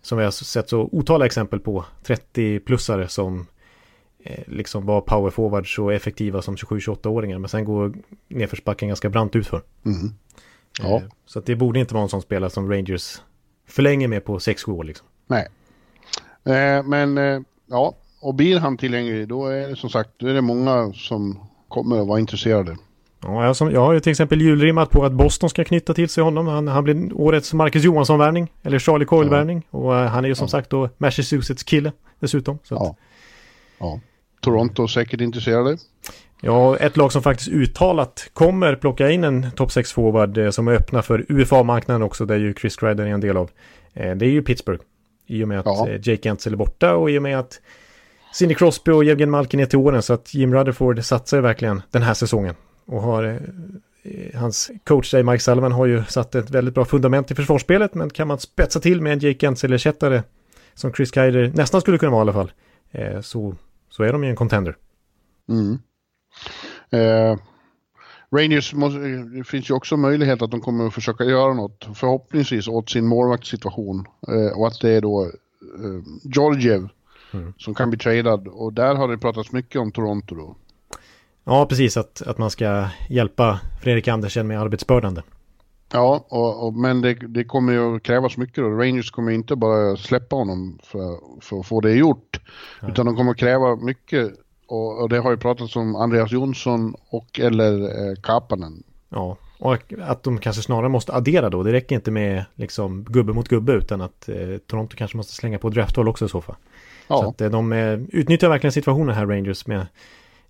som 0.03 0.19
vi 0.19 0.25
har 0.25 0.31
sett 0.31 0.69
så 0.69 0.89
otaliga 0.93 1.27
exempel 1.27 1.61
på 1.61 1.85
30-plussare 2.05 3.07
som 3.07 3.47
eh, 4.23 4.45
liksom 4.47 4.87
var 4.87 5.01
powerforwards 5.01 5.75
så 5.75 5.91
effektiva 5.91 6.43
som 6.43 6.57
27-28-åringar 6.57 7.39
men 7.39 7.49
sen 7.49 7.65
går 7.65 7.95
nedförsbacken 8.29 8.89
ganska 8.89 9.09
brant 9.09 9.37
utför. 9.37 9.63
Mm. 9.85 10.15
Ja. 10.83 10.97
Eh, 10.97 11.03
så 11.27 11.41
det 11.41 11.57
borde 11.57 11.81
inte 11.81 11.95
vara 11.95 12.03
en 12.03 12.09
sån 12.09 12.23
spelare 12.23 12.51
som 12.51 12.71
Rangers 12.71 13.21
förlänger 13.67 14.09
med 14.09 14.25
på 14.25 14.39
6-7 14.39 14.71
år 14.71 14.85
liksom. 14.85 15.07
Nej. 15.27 15.49
Eh, 16.45 16.83
men 16.83 17.19
eh, 17.19 17.41
ja, 17.67 17.97
och 18.21 18.35
blir 18.35 18.59
han 18.59 18.77
tillgänglig 18.77 19.29
då 19.29 19.47
är 19.47 19.69
det 19.69 19.77
som 19.77 19.91
sagt, 19.91 20.11
då 20.17 20.27
är 20.27 20.35
det 20.35 20.41
många 20.41 20.93
som 20.93 21.41
kommer 21.69 22.01
att 22.01 22.07
vara 22.07 22.21
intresserade. 22.21 22.77
Ja, 23.21 23.45
jag, 23.45 23.57
som, 23.57 23.71
jag 23.71 23.81
har 23.81 23.93
ju 23.93 24.01
till 24.01 24.11
exempel 24.11 24.41
julrimmat 24.41 24.91
på 24.91 25.05
att 25.05 25.13
Boston 25.13 25.51
ska 25.51 25.65
knyta 25.65 25.95
till 25.95 26.09
sig 26.09 26.25
honom. 26.25 26.47
Han, 26.47 26.69
han 26.69 26.85
blir 26.85 27.13
årets 27.15 27.55
Marcus 27.55 27.85
Johansson-värvning. 27.85 28.53
Eller 28.63 28.79
Charlie 28.79 29.05
Coyle-värvning. 29.05 29.67
Ja. 29.71 29.79
Och 29.79 29.93
uh, 29.93 29.99
han 29.99 30.25
är 30.25 30.29
ju 30.29 30.35
som 30.35 30.45
ja. 30.45 30.49
sagt 30.49 30.71
då 30.71 30.89
Massachusetts 30.99 31.63
kille 31.63 31.93
dessutom. 32.21 32.59
Så 32.63 32.75
ja. 32.75 32.97
ja. 33.79 34.01
Toronto 34.41 34.89
säkert 34.89 35.21
intresserade. 35.21 35.77
Ja, 36.41 36.77
ett 36.77 36.97
lag 36.97 37.13
som 37.13 37.23
faktiskt 37.23 37.49
uttalat 37.49 38.31
kommer 38.33 38.77
plocka 38.77 39.11
in 39.11 39.25
en 39.25 39.51
topp 39.51 39.73
6 39.73 39.93
forward 39.93 40.39
eh, 40.39 40.51
som 40.51 40.69
är 40.69 40.73
öppna 40.73 41.03
för 41.03 41.27
UFA-marknaden 41.29 42.03
också, 42.03 42.27
där 42.27 42.37
ju 42.37 42.55
Chris 42.55 42.77
Kreider 42.77 43.07
är 43.07 43.11
en 43.11 43.21
del 43.21 43.37
av. 43.37 43.51
Eh, 43.95 44.17
det 44.17 44.27
är 44.27 44.31
ju 44.31 44.43
Pittsburgh. 44.43 44.85
I 45.27 45.45
och 45.45 45.49
med 45.49 45.61
att 45.61 45.67
ja. 45.67 45.89
eh, 45.89 45.95
Jake 45.95 46.23
Gentzel 46.23 46.53
är 46.53 46.57
borta 46.57 46.95
och 46.95 47.11
i 47.11 47.19
och 47.19 47.23
med 47.23 47.39
att 47.39 47.61
Cindy 48.33 48.55
Crosby 48.55 48.93
och 48.93 49.05
Jevgen 49.05 49.31
Malkin 49.31 49.61
är 49.61 49.67
till 49.67 49.79
åren 49.79 50.03
så 50.03 50.13
att 50.13 50.35
Jim 50.35 50.55
Rutherford 50.55 51.05
satsar 51.05 51.41
verkligen 51.41 51.83
den 51.91 52.03
här 52.03 52.15
säsongen 52.15 52.55
och 52.89 53.03
har 53.03 53.25
eh, 54.03 54.41
hans 54.41 54.71
coach 54.85 55.11
där, 55.11 55.23
Mike 55.23 55.43
Sullivan, 55.43 55.73
har 55.73 55.87
ju 55.87 56.05
satt 56.05 56.35
ett 56.35 56.51
väldigt 56.51 56.75
bra 56.75 56.85
fundament 56.85 57.31
i 57.31 57.35
försvarsspelet. 57.35 57.95
Men 57.95 58.11
kan 58.11 58.29
man 58.29 58.39
spetsa 58.39 58.81
till 58.81 59.01
med 59.03 59.13
en 59.13 59.19
Jake 59.19 59.47
Gensel-ersättare 59.47 60.23
som 60.75 60.93
Chris 60.93 61.11
Kreider 61.11 61.53
nästan 61.55 61.81
skulle 61.81 61.99
kunna 61.99 62.13
vara 62.13 62.21
i 62.21 62.23
alla 62.23 62.33
fall. 62.33 62.53
Eh, 62.91 63.21
så, 63.21 63.55
så 63.91 64.03
är 64.03 64.13
de 64.13 64.25
ju 64.25 64.31
en 64.31 64.37
contender. 64.37 64.77
Mm. 65.49 65.79
Eh, 66.91 67.39
Rangers, 68.31 68.75
måste, 68.75 68.99
det 68.99 69.45
finns 69.45 69.71
ju 69.71 69.75
också 69.75 69.97
möjlighet 69.97 70.43
att 70.43 70.51
de 70.51 70.61
kommer 70.61 70.87
att 70.87 70.95
försöka 70.95 71.25
göra 71.25 71.55
något, 71.55 71.89
förhoppningsvis 71.95 72.69
åt 72.69 72.91
sin 72.91 73.07
målvaktssituation. 73.07 74.07
Eh, 74.29 74.59
och 74.59 74.67
att 74.67 74.81
det 74.81 74.91
är 74.91 75.01
då 75.01 75.25
eh, 75.25 76.03
Georgiev 76.23 76.89
mm. 77.33 77.55
som 77.59 77.75
kan 77.75 77.91
bli 77.91 77.99
tradad. 77.99 78.49
Och 78.49 78.73
där 78.73 78.95
har 78.95 79.09
det 79.09 79.19
pratats 79.19 79.53
mycket 79.53 79.81
om 79.81 79.93
Toronto 79.93 80.35
då. 80.35 80.57
Ja, 81.49 81.67
precis. 81.67 81.97
Att, 81.97 82.23
att 82.23 82.39
man 82.39 82.51
ska 82.51 82.89
hjälpa 83.09 83.61
Fredrik 83.83 84.09
Andersen 84.09 84.47
med 84.47 84.61
arbetsbördan. 84.61 85.21
Ja, 85.93 86.27
och, 86.29 86.67
och, 86.67 86.75
men 86.75 87.01
det, 87.01 87.15
det, 87.15 87.45
kommer 87.45 87.73
ju 87.73 87.97
att 87.97 88.03
krävas 88.03 88.37
mycket 88.37 88.57
då. 88.57 88.71
Rangers 88.71 89.11
kommer 89.11 89.33
inte 89.33 89.57
bara 89.57 89.97
släppa 89.97 90.37
honom 90.37 90.79
för, 90.83 91.19
för 91.41 91.61
att 91.61 91.67
få 91.67 91.81
det 91.81 91.93
gjort. 91.93 92.41
Ja. 92.81 92.89
Utan 92.89 93.07
de 93.07 93.17
kommer 93.17 93.31
att 93.31 93.37
kräva 93.37 93.77
mycket. 93.77 94.33
Och, 94.67 95.03
och, 95.03 95.09
det 95.09 95.19
har 95.19 95.31
ju 95.31 95.37
pratats 95.37 95.77
om 95.77 95.97
Andreas 95.97 96.33
Jonsson 96.33 96.95
och 97.11 97.41
eller 97.41 97.83
eh, 97.83 98.15
Kapanen. 98.23 98.83
Ja, 99.09 99.37
och 99.59 99.93
att 100.03 100.23
de 100.23 100.39
kanske 100.39 100.63
snarare 100.63 100.89
måste 100.89 101.15
addera 101.15 101.51
då. 101.51 101.63
Det 101.63 101.73
räcker 101.73 101.95
inte 101.97 102.11
med 102.11 102.45
liksom 102.55 103.05
gubbe 103.05 103.33
mot 103.33 103.49
gubbe 103.49 103.73
utan 103.73 104.01
att 104.01 104.29
eh, 104.29 104.59
Toronto 104.67 104.97
kanske 104.97 105.17
måste 105.17 105.33
slänga 105.33 105.59
på 105.59 105.69
draftval 105.69 106.09
också 106.09 106.25
i 106.25 106.29
så 106.29 106.41
fall. 106.41 106.57
Ja. 107.09 107.23
Så 107.23 107.29
att 107.29 107.41
eh, 107.41 107.51
de 107.51 107.73
eh, 107.73 107.99
utnyttjar 108.09 108.49
verkligen 108.49 108.73
situationen 108.73 109.15
här 109.15 109.27
Rangers 109.27 109.67
med 109.67 109.87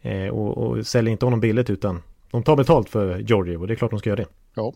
Eh, 0.02 0.28
och, 0.28 0.58
och 0.58 0.86
säljer 0.86 1.12
inte 1.12 1.26
honom 1.26 1.40
billigt 1.40 1.70
utan 1.70 2.02
de 2.30 2.42
tar 2.42 2.56
betalt 2.56 2.88
för 2.88 3.18
Georgiev 3.18 3.60
och 3.60 3.66
det 3.66 3.74
är 3.74 3.76
klart 3.76 3.90
de 3.90 3.98
ska 3.98 4.10
göra 4.10 4.20
det. 4.20 4.28
Ja. 4.54 4.72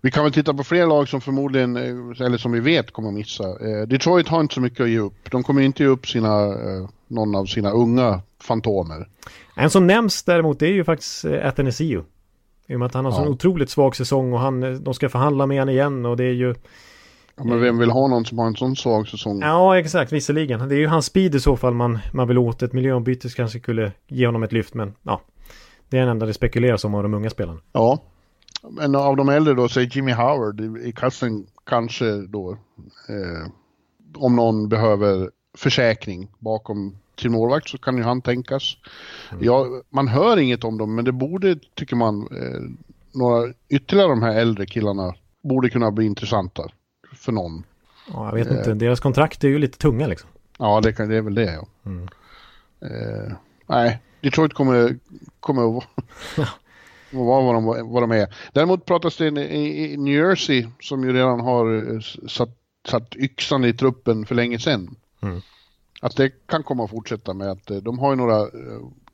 Vi 0.00 0.10
kan 0.10 0.24
väl 0.24 0.32
titta 0.32 0.54
på 0.54 0.64
fler 0.64 0.86
lag 0.86 1.08
som 1.08 1.20
förmodligen, 1.20 1.76
eh, 1.76 2.26
eller 2.26 2.38
som 2.38 2.52
vi 2.52 2.60
vet 2.60 2.90
kommer 2.90 3.08
att 3.08 3.14
missa. 3.14 3.44
Eh, 3.44 3.86
Detroit 3.86 4.28
har 4.28 4.40
inte 4.40 4.54
så 4.54 4.60
mycket 4.60 4.80
att 4.80 4.88
ge 4.88 4.98
upp. 4.98 5.30
De 5.30 5.42
kommer 5.42 5.62
inte 5.62 5.82
ge 5.82 5.88
upp 5.88 6.08
sina, 6.08 6.46
eh, 6.46 6.88
någon 7.08 7.34
av 7.34 7.46
sina 7.46 7.70
unga 7.70 8.20
fantomer. 8.40 9.08
En 9.56 9.70
som 9.70 9.86
nämns 9.86 10.22
däremot 10.22 10.58
det 10.58 10.66
är 10.66 10.72
ju 10.72 10.84
faktiskt 10.84 11.24
Atanasio. 11.24 12.04
I 12.66 12.74
och 12.74 12.78
med 12.78 12.86
att 12.86 12.94
han 12.94 13.04
har 13.04 13.12
ja. 13.12 13.16
så 13.16 13.26
otroligt 13.26 13.70
svag 13.70 13.96
säsong 13.96 14.32
och 14.32 14.40
han, 14.40 14.84
de 14.84 14.94
ska 14.94 15.08
förhandla 15.08 15.46
med 15.46 15.58
honom 15.58 15.74
igen 15.74 16.06
och 16.06 16.16
det 16.16 16.24
är 16.24 16.32
ju 16.32 16.54
Ja, 17.36 17.44
men 17.44 17.60
vem 17.60 17.78
vill 17.78 17.90
ha 17.90 18.08
någon 18.08 18.24
som 18.24 18.38
har 18.38 18.46
en 18.46 18.56
sån 18.56 18.76
svag 18.76 19.08
säsong? 19.08 19.40
Ja, 19.40 19.78
exakt, 19.78 20.12
visserligen. 20.12 20.68
Det 20.68 20.74
är 20.74 20.78
ju 20.78 20.86
hans 20.86 21.06
speed 21.06 21.34
i 21.34 21.40
så 21.40 21.56
fall 21.56 21.74
man, 21.74 21.98
man 22.12 22.28
vill 22.28 22.38
åt. 22.38 22.62
Ett 22.62 22.72
miljöombyte 22.72 23.28
kanske 23.28 23.60
skulle 23.60 23.92
ge 24.08 24.26
honom 24.26 24.42
ett 24.42 24.52
lyft, 24.52 24.74
men 24.74 24.94
ja. 25.02 25.20
Det 25.88 25.96
är 25.96 26.00
den 26.00 26.10
enda 26.10 26.26
det 26.26 26.34
spekuleras 26.34 26.84
om 26.84 26.94
av 26.94 27.02
de 27.02 27.14
unga 27.14 27.30
spelarna. 27.30 27.60
Ja. 27.72 28.02
Men 28.70 28.94
av 28.94 29.16
de 29.16 29.28
äldre 29.28 29.54
då, 29.54 29.68
säg 29.68 29.88
Jimmy 29.92 30.12
Howard 30.12 30.60
i 30.60 30.92
kassen 30.92 31.46
kanske 31.66 32.26
då. 32.26 32.50
Eh, 33.08 33.48
om 34.14 34.36
någon 34.36 34.68
behöver 34.68 35.30
försäkring 35.54 36.28
bakom 36.38 36.96
sin 37.20 37.32
målvakt 37.32 37.68
så 37.68 37.78
kan 37.78 37.96
ju 37.96 38.02
han 38.02 38.22
tänkas. 38.22 38.76
Mm. 39.32 39.44
Ja, 39.44 39.66
man 39.90 40.08
hör 40.08 40.38
inget 40.38 40.64
om 40.64 40.78
dem, 40.78 40.94
men 40.94 41.04
det 41.04 41.12
borde, 41.12 41.58
tycker 41.74 41.96
man, 41.96 42.20
eh, 42.20 42.60
några 43.14 43.52
ytterligare 43.68 44.08
de 44.08 44.22
här 44.22 44.40
äldre 44.40 44.66
killarna 44.66 45.14
borde 45.42 45.70
kunna 45.70 45.90
bli 45.90 46.06
intressanta 46.06 46.62
för 47.22 47.32
någon. 47.32 47.64
Ja, 48.12 48.26
jag 48.26 48.34
vet 48.34 48.50
inte. 48.50 48.70
Eh. 48.70 48.76
Deras 48.76 49.00
kontrakt 49.00 49.44
är 49.44 49.48
ju 49.48 49.58
lite 49.58 49.78
tunga 49.78 50.06
liksom. 50.06 50.30
Ja, 50.58 50.80
det, 50.80 50.92
kan, 50.92 51.08
det 51.08 51.16
är 51.16 51.22
väl 51.22 51.34
det 51.34 51.52
ja. 51.52 51.66
Mm. 51.86 52.08
Eh, 52.80 53.32
nej, 53.66 53.98
Detroit 54.20 54.54
kommer, 54.54 54.98
kommer 55.40 55.78
att 55.78 55.84
vad, 57.10 57.44
vad, 57.44 57.54
de, 57.54 57.90
vad 57.90 58.02
de 58.02 58.10
är. 58.10 58.34
Däremot 58.52 58.84
pratas 58.84 59.16
det 59.16 59.26
i, 59.26 59.92
i 59.92 59.96
New 59.96 60.14
Jersey, 60.14 60.66
som 60.80 61.04
ju 61.04 61.12
redan 61.12 61.40
har 61.40 62.00
satt, 62.28 62.56
satt 62.88 63.16
yxan 63.16 63.64
i 63.64 63.72
truppen 63.72 64.26
för 64.26 64.34
länge 64.34 64.58
sedan. 64.58 64.96
Mm. 65.20 65.40
Att 66.00 66.16
det 66.16 66.46
kan 66.46 66.62
komma 66.62 66.84
att 66.84 66.90
fortsätta 66.90 67.34
med 67.34 67.50
att 67.50 67.70
de 67.82 67.98
har 67.98 68.10
ju 68.10 68.16
några 68.16 68.46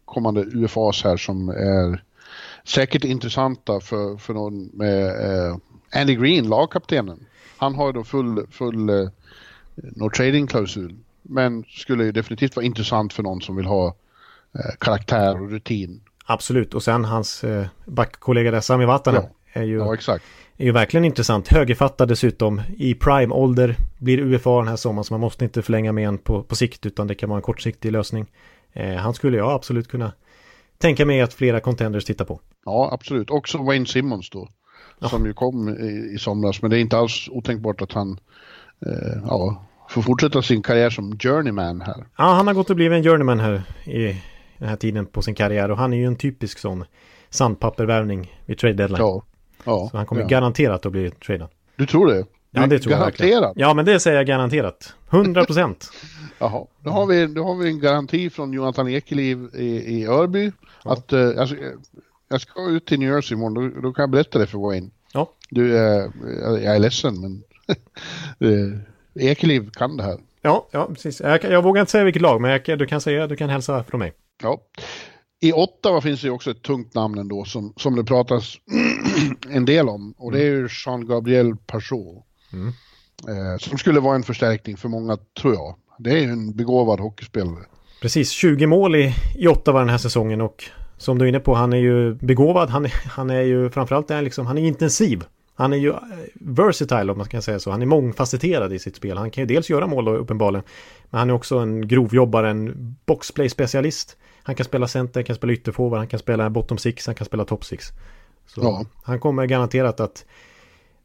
kommande 0.04 0.40
UFAs 0.40 1.04
här 1.04 1.16
som 1.16 1.48
är 1.48 2.04
säkert 2.64 3.04
intressanta 3.04 3.80
för, 3.80 4.16
för 4.16 4.34
någon 4.34 4.70
med 4.72 5.06
eh, 5.06 5.56
Andy 6.00 6.14
Green, 6.14 6.48
lagkaptenen. 6.48 7.26
Han 7.59 7.74
har 7.74 7.92
då 7.92 8.04
full, 8.04 8.46
full 8.50 8.88
eh, 8.88 9.09
no 9.74 10.11
trading-klausul. 10.11 10.94
Men 11.22 11.64
skulle 11.68 12.04
ju 12.04 12.12
definitivt 12.12 12.56
vara 12.56 12.66
intressant 12.66 13.12
för 13.12 13.22
någon 13.22 13.40
som 13.40 13.56
vill 13.56 13.66
ha 13.66 13.86
eh, 14.54 14.76
karaktär 14.78 15.42
och 15.42 15.50
rutin. 15.50 16.00
Absolut, 16.24 16.74
och 16.74 16.82
sen 16.82 17.04
hans 17.04 17.44
eh, 17.44 17.66
backkollega 17.84 18.50
där, 18.50 18.61
Sami 18.61 18.84
Vatanen, 18.84 19.22
ja. 19.22 19.61
är, 19.61 19.64
ju, 19.64 19.78
ja, 19.78 19.94
exakt. 19.94 20.24
är 20.56 20.64
ju 20.64 20.72
verkligen 20.72 21.04
intressant. 21.04 21.48
Högerfattad 21.48 22.09
dessutom, 22.09 22.62
i 22.76 22.94
prime-ålder, 22.94 23.76
blir 23.98 24.18
UFA 24.18 24.59
den 24.59 24.68
här 24.68 24.76
sommaren, 24.76 25.04
så 25.04 25.14
man 25.14 25.20
måste 25.20 25.44
inte 25.44 25.62
förlänga 25.62 25.92
med 25.92 26.09
en 26.09 26.18
på, 26.18 26.42
på 26.42 26.56
sikt, 26.56 26.86
utan 26.86 27.06
det 27.06 27.14
kan 27.14 27.28
vara 27.28 27.38
en 27.38 27.42
kortsiktig 27.42 27.92
lösning. 27.92 28.26
Eh, 28.72 28.94
han 28.94 29.14
skulle 29.14 29.36
jag 29.36 29.52
absolut 29.52 29.88
kunna 29.88 30.12
tänka 30.78 31.06
mig 31.06 31.20
att 31.20 31.34
flera 31.34 31.61
contenders 31.61 32.04
tittar 32.04 32.24
på. 32.24 32.40
Ja, 32.64 32.90
absolut. 32.92 33.30
Också 33.30 33.59
Wayne 33.59 33.86
Simmons 33.86 34.30
då. 34.30 34.48
Ja. 34.99 35.09
Som 35.09 35.26
ju 35.26 35.32
kom 35.32 35.68
i, 35.68 36.14
i 36.14 36.18
somras, 36.18 36.62
men 36.62 36.70
det 36.70 36.78
är 36.78 36.80
inte 36.80 36.99
alls 36.99 37.28
otänkbart 37.32 37.82
att 37.82 37.92
han 37.92 38.20
eh, 38.86 39.22
ja, 39.26 39.66
får 39.88 40.03
fortsätta 40.03 40.42
sin 40.42 40.62
karriär 40.62 40.90
som 40.90 41.18
journeyman 41.18 41.80
här. 41.80 42.07
Ja, 42.16 42.24
han 42.24 42.46
har 42.46 42.55
gått 42.55 42.70
och 42.70 42.76
blivit 42.76 42.96
en 42.96 43.05
journeyman 43.05 43.40
här 43.40 43.62
i 43.84 44.22
den 44.59 44.68
här 44.68 44.76
tiden 44.76 45.07
på 45.07 45.22
sin 45.22 45.34
karriär 45.34 45.70
och 45.70 45.78
han 45.78 45.92
är 45.92 45.96
ju 45.96 46.05
en 46.05 46.16
typisk 46.16 46.59
sån 46.59 46.84
sandpappervärvning 47.30 48.40
vid 48.46 48.59
trade 48.59 48.74
deadline. 48.74 49.01
Ja. 49.01 49.22
ja 49.64 49.88
så 49.90 49.96
han 49.96 50.07
kommer 50.07 50.22
ja. 50.22 50.28
garanterat 50.28 50.86
att 50.86 50.92
bli 50.92 51.11
tradad. 51.11 51.49
Du 51.76 51.86
tror 51.86 52.07
det? 52.07 52.24
Ja, 52.51 52.66
det 52.66 52.78
tror 52.78 52.90
garanterat. 52.90 53.20
jag 53.20 53.40
verkligen. 53.40 53.53
Ja, 53.57 53.74
men 53.74 53.84
det 53.84 54.01
säger 54.01 54.16
jag 54.16 54.26
garanterat. 54.26 54.94
100 55.11 55.44
procent. 55.44 55.90
Jaha, 56.38 56.66
då 56.80 56.90
har, 56.90 57.07
vi, 57.07 57.26
då 57.26 57.44
har 57.44 57.55
vi 57.55 57.68
en 57.68 57.80
garanti 57.80 58.30
från 58.30 58.53
Jonathan 58.53 58.88
Ekeliv 58.88 59.49
i, 59.55 59.99
i 59.99 60.07
Örby. 60.07 60.53
Ja. 60.84 60.92
Att, 60.92 61.12
eh, 61.12 61.30
alltså, 61.38 61.57
jag 62.29 62.41
ska 62.41 62.70
ut 62.70 62.87
till 62.87 62.99
New 62.99 63.09
Jersey 63.09 63.37
imorgon, 63.37 63.55
då, 63.55 63.81
då 63.81 63.93
kan 63.93 64.03
jag 64.03 64.11
berätta 64.11 64.39
det 64.39 64.47
för 64.47 64.59
Wayne. 64.59 64.91
Ja. 65.12 65.33
Du, 65.51 65.76
eh, 65.76 66.11
jag 66.43 66.64
är 66.64 66.79
ledsen 66.79 67.20
men 67.20 67.43
eh, 68.51 69.29
Ekeliv 69.31 69.70
kan 69.70 69.97
det 69.97 70.03
här. 70.03 70.18
Ja, 70.43 70.68
ja 70.70 70.87
precis. 70.87 71.20
Jag, 71.20 71.45
jag 71.45 71.62
vågar 71.62 71.81
inte 71.81 71.93
säga 71.93 72.05
vilket 72.05 72.22
lag, 72.22 72.41
men 72.41 72.51
jag, 72.51 72.79
du 72.79 72.87
kan 72.87 73.01
säga, 73.01 73.26
du 73.26 73.37
kan 73.37 73.51
hälsa 73.51 73.85
från 73.85 73.99
mig. 73.99 74.12
Ja. 74.43 74.61
I 75.41 75.53
Ottawa 75.53 76.01
finns 76.01 76.20
det 76.20 76.31
också 76.31 76.51
ett 76.51 76.62
tungt 76.62 76.95
namn 76.95 77.18
ändå 77.18 77.45
som, 77.45 77.72
som 77.76 77.97
det 77.97 78.05
pratas 78.05 78.57
en 79.49 79.64
del 79.64 79.89
om. 79.89 80.14
Och 80.18 80.33
det 80.33 80.39
är 80.41 80.45
ju 80.45 80.68
Jean-Gabriel 80.70 81.57
Pajot. 81.57 82.24
Mm. 82.53 82.68
Eh, 83.29 83.59
som 83.59 83.79
skulle 83.79 84.01
vara 84.01 84.14
en 84.14 84.22
förstärkning 84.22 84.76
för 84.76 84.89
många, 84.89 85.16
tror 85.41 85.55
jag. 85.55 85.74
Det 85.99 86.11
är 86.11 86.18
ju 86.18 86.31
en 86.31 86.57
begåvad 86.57 87.01
hockeyspelare. 87.01 87.64
Precis, 88.03 88.31
20 88.31 88.66
mål 88.66 88.97
i, 88.97 89.14
i 89.37 89.49
Ottawa 89.49 89.81
den 89.81 89.89
här 89.89 89.99
säsongen 89.99 90.41
och 90.41 90.64
som 90.99 91.18
du 91.18 91.24
är 91.24 91.28
inne 91.28 91.40
på, 91.40 91.55
han 91.55 91.72
är 91.72 91.76
ju 91.76 92.14
begåvad. 92.14 92.70
Han, 92.70 92.86
han 93.05 93.30
är 93.30 93.42
ju 93.42 93.70
framförallt 93.70 94.11
är 94.11 94.22
liksom, 94.22 94.46
han 94.46 94.59
är 94.59 94.62
intensiv. 94.62 95.24
Han 95.55 95.72
är 95.72 95.76
ju 95.76 95.88
eh, 95.88 95.96
versatile 96.34 97.12
om 97.12 97.18
man 97.18 97.26
kan 97.26 97.42
säga 97.42 97.59
så. 97.59 97.70
Han 97.70 97.82
är 97.82 97.86
mångfacetterad 97.86 98.72
i 98.72 98.78
sitt 98.78 98.96
spel. 98.96 99.16
Han 99.18 99.30
kan 99.30 99.42
ju 99.42 99.55
dels 99.55 99.70
göra 99.70 99.86
mål 99.86 100.05
då, 100.05 100.16
uppenbarligen. 100.16 100.64
Men 101.11 101.18
han 101.18 101.30
är 101.30 101.34
också 101.34 101.59
en 101.59 101.88
grovjobbare, 101.88 102.51
en 102.51 102.96
boxplay-specialist. 103.07 104.16
Han 104.42 104.55
kan 104.55 104.64
spela 104.64 104.88
center, 104.88 105.22
kan 105.22 105.36
spela 105.36 105.53
ytterforward, 105.53 105.99
han 105.99 106.09
kan 106.09 106.18
spela 106.18 106.51
bottom 106.51 106.78
six, 106.78 107.07
han 107.07 107.14
kan 107.14 107.24
spela 107.24 107.44
top 107.44 107.64
six. 107.64 107.86
Så 108.46 108.61
ja. 108.61 108.84
han 109.03 109.20
kommer 109.20 109.46
garanterat 109.46 110.01
att 110.01 110.24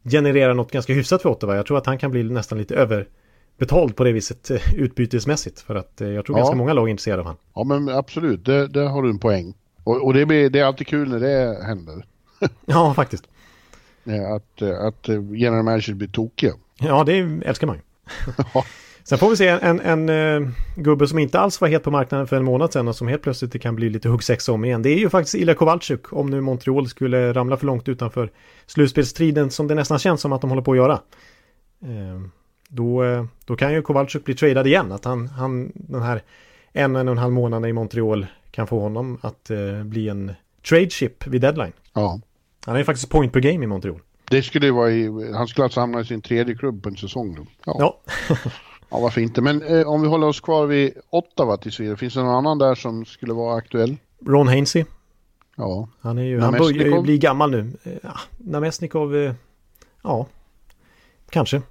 generera 0.03 0.53
något 0.53 0.71
ganska 0.71 0.93
hyfsat 0.93 1.21
för 1.21 1.29
Ottawa. 1.29 1.55
Jag 1.55 1.65
tror 1.65 1.77
att 1.77 1.85
han 1.85 1.97
kan 1.97 2.11
bli 2.11 2.23
nästan 2.23 2.57
lite 2.57 2.75
överbetald 2.75 3.95
på 3.95 4.03
det 4.03 4.11
viset 4.11 4.51
eh, 4.51 4.73
utbytesmässigt. 4.75 5.59
För 5.59 5.75
att 5.75 6.01
eh, 6.01 6.09
jag 6.09 6.25
tror 6.25 6.37
ja. 6.37 6.41
ganska 6.41 6.55
många 6.55 6.73
lag 6.73 6.87
är 6.87 6.91
intresserade 6.91 7.21
av 7.21 7.25
honom. 7.25 7.41
Ja 7.55 7.63
men 7.63 7.89
absolut, 7.89 8.45
det, 8.45 8.67
det 8.67 8.87
har 8.87 9.03
du 9.03 9.09
en 9.09 9.19
poäng. 9.19 9.53
Och, 9.83 10.05
och 10.05 10.13
det, 10.13 10.25
blir, 10.25 10.49
det 10.49 10.59
är 10.59 10.65
alltid 10.65 10.87
kul 10.87 11.09
när 11.09 11.19
det 11.19 11.63
händer. 11.65 12.05
ja, 12.65 12.93
faktiskt. 12.93 13.27
Att, 14.35 14.61
att 14.61 15.07
general 15.31 15.63
manager 15.63 15.93
blir 15.93 16.07
tokiga. 16.07 16.53
Ja, 16.79 17.03
det 17.03 17.41
älskar 17.45 17.67
man 17.67 17.75
ju. 17.75 17.81
Sen 19.03 19.17
får 19.17 19.29
vi 19.29 19.37
se 19.37 19.47
en, 19.47 19.79
en, 19.79 20.09
en 20.09 20.09
uh, 20.09 20.49
gubbe 20.75 21.07
som 21.07 21.19
inte 21.19 21.39
alls 21.39 21.61
var 21.61 21.67
het 21.67 21.83
på 21.83 21.91
marknaden 21.91 22.27
för 22.27 22.35
en 22.35 22.43
månad 22.43 22.73
sedan 22.73 22.87
och 22.87 22.95
som 22.95 23.07
helt 23.07 23.21
plötsligt 23.21 23.61
kan 23.61 23.75
bli 23.75 23.89
lite 23.89 24.09
huggsexa 24.09 24.51
om 24.51 24.65
igen. 24.65 24.81
Det 24.81 24.89
är 24.89 24.97
ju 24.97 25.09
faktiskt 25.09 25.35
Ilja 25.35 25.55
Kowalczyk 25.55 26.13
om 26.13 26.29
nu 26.29 26.41
Montreal 26.41 26.87
skulle 26.87 27.33
ramla 27.33 27.57
för 27.57 27.65
långt 27.65 27.89
utanför 27.89 28.31
slutspelsstriden 28.65 29.51
som 29.51 29.67
det 29.67 29.75
nästan 29.75 29.99
känns 29.99 30.21
som 30.21 30.33
att 30.33 30.41
de 30.41 30.49
håller 30.49 30.63
på 30.63 30.71
att 30.71 30.77
göra. 30.77 30.99
Uh, 31.83 32.27
då, 32.67 33.03
då 33.45 33.55
kan 33.55 33.73
ju 33.73 33.81
Kowalczyk 33.81 34.25
bli 34.25 34.35
tradad 34.35 34.67
igen. 34.67 34.91
Att 34.91 35.05
han, 35.05 35.27
han 35.27 35.71
den 35.75 36.01
här 36.01 36.21
en, 36.71 36.95
en 36.95 37.07
och 37.07 37.11
en 37.11 37.17
halv 37.17 37.33
månad 37.33 37.65
i 37.65 37.73
Montreal 37.73 38.27
kan 38.53 38.67
få 38.67 38.79
honom 38.79 39.17
att 39.21 39.51
uh, 39.51 39.83
bli 39.83 40.09
en 40.09 40.31
trade 40.69 40.89
chip 40.89 41.27
vid 41.27 41.41
deadline. 41.41 41.73
Ja. 41.93 42.19
Han 42.65 42.75
är 42.75 42.83
faktiskt 42.83 43.09
point 43.09 43.33
per 43.33 43.39
game 43.39 43.63
i 43.63 43.67
Montreal. 43.67 43.99
Det 44.29 44.43
skulle 44.43 44.71
vara 44.71 44.91
i, 44.91 45.31
han 45.33 45.47
skulle 45.47 45.63
alltså 45.63 45.79
hamna 45.79 45.99
i 45.99 46.05
sin 46.05 46.21
tredje 46.21 46.55
klubb 46.55 46.83
på 46.83 46.89
en 46.89 46.97
säsong 46.97 47.35
då. 47.35 47.45
Ja. 47.65 47.75
Ja, 47.79 47.99
ja 48.89 48.99
varför 48.99 49.21
inte. 49.21 49.41
Men 49.41 49.61
eh, 49.61 49.87
om 49.87 50.01
vi 50.01 50.07
håller 50.07 50.27
oss 50.27 50.41
kvar 50.41 50.65
vid 50.65 50.93
Ottawa 51.09 51.57
tills 51.57 51.79
vidare. 51.79 51.97
Finns 51.97 52.13
det 52.13 52.23
någon 52.23 52.35
annan 52.35 52.57
där 52.57 52.75
som 52.75 53.05
skulle 53.05 53.33
vara 53.33 53.55
aktuell? 53.55 53.97
Ron 54.25 54.47
Hainsey. 54.47 54.85
Ja. 55.55 55.87
Han, 56.01 56.17
är 56.17 56.23
ju, 56.23 56.39
han 56.39 56.53
börjar 56.53 56.85
ju 56.85 57.01
bli 57.01 57.17
gammal 57.17 57.51
nu. 57.51 57.71
Eh, 57.83 57.93
ja, 58.03 58.19
Namestnikov, 58.37 59.15
eh, 59.15 59.33
ja, 60.01 60.27
kanske. 61.29 61.61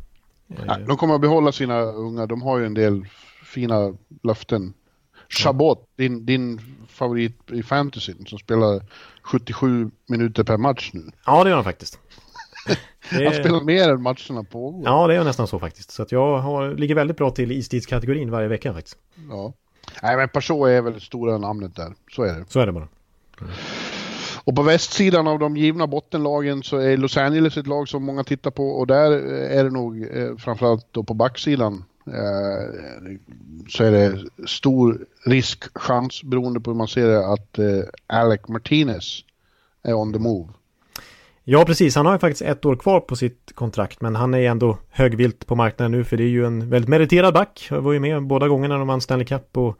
Ja, 0.66 0.78
de 0.78 0.96
kommer 0.96 1.14
att 1.14 1.20
behålla 1.20 1.52
sina 1.52 1.82
unga. 1.82 2.26
De 2.26 2.42
har 2.42 2.58
ju 2.58 2.66
en 2.66 2.74
del 2.74 3.06
fina 3.44 3.94
löften. 4.22 4.74
Chabot, 5.32 5.88
din, 5.96 6.26
din 6.26 6.60
favorit 6.88 7.50
i 7.50 7.62
fantasy 7.62 8.14
som 8.26 8.38
spelar 8.38 8.82
77 9.22 9.90
minuter 10.06 10.44
per 10.44 10.56
match 10.56 10.90
nu. 10.92 11.10
Ja, 11.26 11.44
det 11.44 11.50
gör 11.50 11.56
han 11.56 11.64
faktiskt. 11.64 11.98
Det... 13.10 13.24
Han 13.24 13.34
spelar 13.34 13.60
mer 13.60 13.88
än 13.88 14.02
matcherna 14.02 14.44
pågår. 14.44 14.82
Ja, 14.84 15.06
det 15.06 15.16
är 15.16 15.24
nästan 15.24 15.46
så 15.46 15.58
faktiskt. 15.58 15.90
Så 15.90 16.02
att 16.02 16.12
jag 16.12 16.38
har, 16.38 16.74
ligger 16.74 16.94
väldigt 16.94 17.16
bra 17.16 17.30
till 17.30 17.52
istidskategorin 17.52 18.30
varje 18.30 18.48
vecka 18.48 18.74
faktiskt. 18.74 18.98
Ja. 19.30 19.52
Nej, 20.02 20.16
men 20.16 20.28
Peugeot 20.28 20.68
är 20.68 20.82
väl 20.82 21.00
stora 21.00 21.38
namnet 21.38 21.76
där. 21.76 21.94
Så 22.12 22.22
är 22.22 22.34
det. 22.34 22.44
Så 22.48 22.60
är 22.60 22.66
det 22.66 22.72
bara. 22.72 22.88
Mm. 23.40 23.52
Och 24.44 24.56
på 24.56 24.62
västsidan 24.62 25.26
av 25.26 25.38
de 25.38 25.56
givna 25.56 25.86
bottenlagen 25.86 26.62
så 26.62 26.76
är 26.76 26.96
Los 26.96 27.16
Angeles 27.16 27.56
ett 27.56 27.66
lag 27.66 27.88
som 27.88 28.04
många 28.04 28.24
tittar 28.24 28.50
på 28.50 28.68
och 28.68 28.86
där 28.86 29.12
är 29.30 29.64
det 29.64 29.70
nog 29.70 30.02
eh, 30.02 30.36
framförallt 30.36 30.86
då 30.90 31.02
på 31.02 31.14
backsidan 31.14 31.84
så 33.68 33.84
är 33.84 33.90
det 33.90 34.24
stor 34.46 35.06
risk, 35.26 35.78
chans 35.78 36.22
beroende 36.22 36.60
på 36.60 36.70
hur 36.70 36.78
man 36.78 36.88
ser 36.88 37.06
det 37.06 37.26
att 37.26 37.58
eh, 37.58 37.82
Alec 38.06 38.40
Martinez 38.48 39.24
är 39.82 39.94
on 39.94 40.12
the 40.12 40.18
move. 40.18 40.48
Ja, 41.44 41.64
precis. 41.64 41.96
Han 41.96 42.06
har 42.06 42.12
ju 42.12 42.18
faktiskt 42.18 42.42
ett 42.42 42.64
år 42.64 42.76
kvar 42.76 43.00
på 43.00 43.16
sitt 43.16 43.52
kontrakt, 43.54 44.00
men 44.00 44.16
han 44.16 44.34
är 44.34 44.50
ändå 44.50 44.78
högvilt 44.90 45.46
på 45.46 45.56
marknaden 45.56 45.92
nu, 45.92 46.04
för 46.04 46.16
det 46.16 46.22
är 46.22 46.28
ju 46.28 46.46
en 46.46 46.70
väldigt 46.70 46.88
meriterad 46.88 47.34
back. 47.34 47.66
Jag 47.70 47.80
var 47.80 47.92
ju 47.92 48.00
med 48.00 48.26
båda 48.26 48.48
gångerna 48.48 48.78
de 48.78 48.88
vann 48.88 49.00
Stanley 49.00 49.26
Cup 49.26 49.56
och 49.56 49.78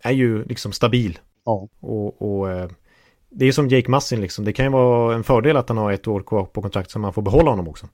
är 0.00 0.12
ju 0.12 0.44
liksom 0.44 0.72
stabil. 0.72 1.18
Ja. 1.44 1.68
Och, 1.80 2.22
och 2.22 2.50
eh, 2.50 2.70
det 3.30 3.46
är 3.46 3.52
som 3.52 3.68
Jake 3.68 3.90
Massin 3.90 4.20
liksom. 4.20 4.44
Det 4.44 4.52
kan 4.52 4.64
ju 4.64 4.70
vara 4.70 5.14
en 5.14 5.24
fördel 5.24 5.56
att 5.56 5.68
han 5.68 5.78
har 5.78 5.92
ett 5.92 6.08
år 6.08 6.22
kvar 6.22 6.44
på 6.44 6.62
kontrakt 6.62 6.90
så 6.90 6.98
man 6.98 7.12
får 7.12 7.22
behålla 7.22 7.50
honom 7.50 7.68
också. 7.68 7.88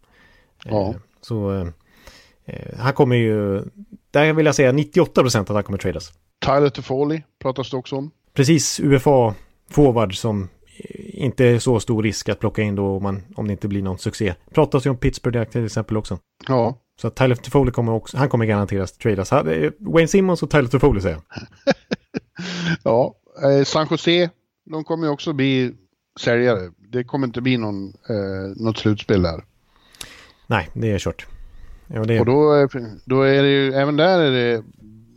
Ja. 0.65 0.89
Eh, 0.89 0.97
så 1.21 1.53
eh, 1.53 1.67
han 2.79 2.93
kommer 2.93 3.17
ju, 3.17 3.63
där 4.11 4.33
vill 4.33 4.47
jag 4.47 4.55
säga 4.55 4.73
98 4.73 5.23
procent 5.23 5.51
att 5.51 5.55
han 5.55 5.65
kommer 5.65 5.79
tradas. 5.79 6.13
Tyler 6.47 6.69
Toffoli 6.69 7.23
pratas 7.43 7.71
det 7.71 7.77
också 7.77 7.97
om. 7.97 8.11
Precis, 8.35 8.81
UFA 8.81 9.35
forward 9.71 10.17
som 10.17 10.49
inte 11.09 11.45
är 11.45 11.59
så 11.59 11.81
stor 11.81 12.03
risk 12.03 12.29
att 12.29 12.41
plocka 12.41 12.63
in 12.63 12.75
då 12.75 12.97
om, 12.97 13.03
man, 13.03 13.23
om 13.35 13.47
det 13.47 13.53
inte 13.53 13.69
blir 13.69 13.83
någon 13.83 13.99
succé. 13.99 14.35
Pratas 14.55 14.87
ju 14.87 14.91
om 14.91 14.97
Pittsburgh 14.97 15.45
till 15.45 15.65
exempel 15.65 15.97
också. 15.97 16.19
Ja. 16.49 16.79
Så 17.01 17.07
att 17.07 17.17
Tyler 17.17 17.35
Toffoli 17.35 17.71
kommer 17.71 17.93
också, 17.93 18.17
han 18.17 18.29
kommer 18.29 18.47
garanterat 18.47 18.99
tradas. 18.99 19.33
Wayne 19.79 20.09
Simmons 20.09 20.43
och 20.43 20.51
Tyler 20.51 20.69
Toffoli 20.69 21.01
säger 21.01 21.21
Ja, 22.83 23.15
eh, 23.43 23.65
San 23.65 23.87
Jose, 23.91 24.31
de 24.71 24.85
kommer 24.85 25.07
ju 25.07 25.13
också 25.13 25.33
bli 25.33 25.73
säljare. 26.21 26.71
Det 26.93 27.05
kommer 27.05 27.27
inte 27.27 27.41
bli 27.41 27.57
någon, 27.57 27.89
eh, 27.89 28.57
något 28.57 28.79
slutspel 28.79 29.23
där. 29.23 29.45
Nej, 30.47 30.69
det 30.73 30.93
är 30.93 30.99
kört. 30.99 31.27
Ja, 31.87 32.05
det 32.05 32.15
är... 32.15 32.21
Och 32.21 32.27
då, 32.27 32.69
då 33.05 33.23
är 33.23 33.43
det 33.43 33.49
ju, 33.49 33.73
även 33.73 33.97
där 33.97 34.19
är 34.19 34.31
det 34.31 34.63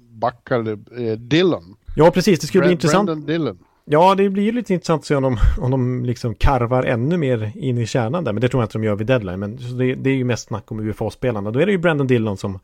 backar, 0.10 0.70
eh, 0.70 1.18
Dillon. 1.18 1.76
Ja, 1.96 2.12
precis. 2.12 2.40
Det 2.40 2.48
skulle 2.48 2.62
Brand, 2.62 2.70
bli 2.70 2.74
intressant. 2.74 3.06
Brandon 3.06 3.26
Dillon. 3.26 3.60
Ja, 3.86 4.16
det 4.16 4.30
blir 4.30 4.52
lite 4.52 4.74
intressant 4.74 5.00
att 5.00 5.06
se 5.06 5.16
om 5.16 5.24
de, 5.24 5.38
om 5.58 5.72
de 5.72 6.06
liksom 6.06 6.36
karvar 6.36 6.84
ännu 6.84 7.18
mer 7.18 7.52
in 7.56 7.78
i 7.78 7.86
kärnan 7.86 8.24
där. 8.24 8.34
Men 8.34 8.42
det 8.42 8.50
tror 8.50 8.62
jag 8.62 8.66
inte 8.66 8.78
de 8.78 8.84
gör 8.84 8.96
vid 8.96 9.08
deadline. 9.08 9.40
Men 9.40 9.58
det, 9.78 9.96
det 9.96 10.10
är 10.10 10.16
ju 10.16 10.24
mest 10.24 10.48
snack 10.48 10.72
om 10.72 10.80
UFA-spelarna. 10.80 11.52
Då 11.52 11.60
är 11.60 11.66
det 11.66 11.72
ju 11.72 11.78
Brandon 11.78 12.08
Dillon 12.08 12.38
som 12.38 12.60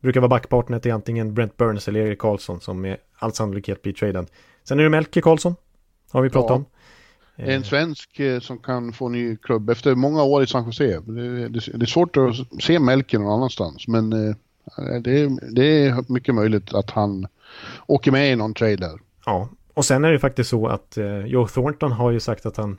brukar 0.00 0.20
vara 0.20 0.28
backpartner 0.28 0.78
till 0.78 0.92
antingen 0.92 1.34
Brent 1.34 1.56
Burns 1.56 1.88
eller 1.88 2.00
Erik 2.00 2.18
Karlsson 2.18 2.60
som 2.60 2.80
med 2.80 2.96
all 3.18 3.32
sannolikhet 3.32 3.82
blir 3.82 3.92
tradad. 3.92 4.26
Sen 4.64 4.78
är 4.78 4.82
det 4.82 4.90
Melker 4.90 5.20
Karlsson. 5.20 5.56
Har 6.10 6.22
vi 6.22 6.30
pratat 6.30 6.50
ja. 6.50 6.54
om. 6.54 6.64
En 7.42 7.64
svensk 7.64 8.20
eh, 8.20 8.40
som 8.40 8.58
kan 8.58 8.92
få 8.92 9.08
ny 9.08 9.36
klubb 9.36 9.70
efter 9.70 9.94
många 9.94 10.22
år 10.22 10.42
i 10.42 10.46
San 10.46 10.64
Jose. 10.64 11.00
Det, 11.00 11.48
det, 11.48 11.60
det 11.74 11.84
är 11.84 11.86
svårt 11.86 12.16
att 12.16 12.62
se 12.62 12.78
Melker 12.78 13.18
någon 13.18 13.32
annanstans 13.32 13.88
men 13.88 14.12
eh, 14.12 14.34
det, 15.02 15.38
det 15.50 15.86
är 15.86 16.12
mycket 16.12 16.34
möjligt 16.34 16.74
att 16.74 16.90
han 16.90 17.26
åker 17.86 18.10
med 18.10 18.32
i 18.32 18.36
någon 18.36 18.54
trade 18.54 18.76
där. 18.76 18.98
Ja, 19.26 19.48
och 19.74 19.84
sen 19.84 20.04
är 20.04 20.12
det 20.12 20.18
faktiskt 20.18 20.50
så 20.50 20.66
att 20.66 20.96
eh, 20.96 21.26
Joe 21.26 21.46
Thornton 21.46 21.92
har 21.92 22.10
ju 22.10 22.20
sagt 22.20 22.46
att 22.46 22.56
han 22.56 22.78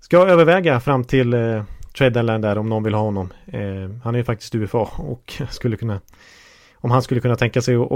ska 0.00 0.28
överväga 0.28 0.80
fram 0.80 1.04
till 1.04 1.34
eh, 1.34 1.64
trade 1.96 2.10
deadline 2.10 2.40
där 2.40 2.58
om 2.58 2.68
någon 2.68 2.82
vill 2.82 2.94
ha 2.94 3.02
honom. 3.02 3.32
Eh, 3.46 3.90
han 4.04 4.14
är 4.14 4.18
ju 4.18 4.24
faktiskt 4.24 4.54
UFA 4.54 4.78
och 4.98 5.42
skulle 5.50 5.76
kunna 5.76 6.00
om 6.74 6.90
han 6.90 7.02
skulle 7.02 7.20
kunna 7.20 7.36
tänka 7.36 7.62
sig 7.62 7.74
att, 7.74 7.92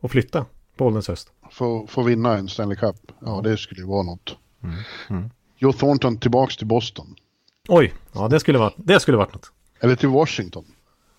att 0.00 0.10
flytta 0.10 0.46
på 0.76 0.86
ålderns 0.86 1.08
höst. 1.08 1.32
Få, 1.50 1.86
få 1.86 2.02
vinna 2.02 2.36
en 2.36 2.48
Stanley 2.48 2.76
Cup. 2.76 2.96
Ja, 3.20 3.40
det 3.44 3.56
skulle 3.56 3.80
ju 3.80 3.86
vara 3.86 4.02
något. 4.02 4.36
Mm. 4.64 4.76
Mm. 5.10 5.30
Joe 5.58 5.72
Thornton 5.72 6.18
tillbaks 6.18 6.56
till 6.56 6.66
Boston. 6.66 7.16
Oj, 7.68 7.94
ja 8.12 8.28
det 8.28 8.40
skulle 8.40 8.58
varit, 8.58 8.74
det 8.76 9.00
skulle 9.00 9.16
varit 9.16 9.34
något. 9.34 9.52
Eller 9.80 9.96
till 9.96 10.08
Washington. 10.08 10.64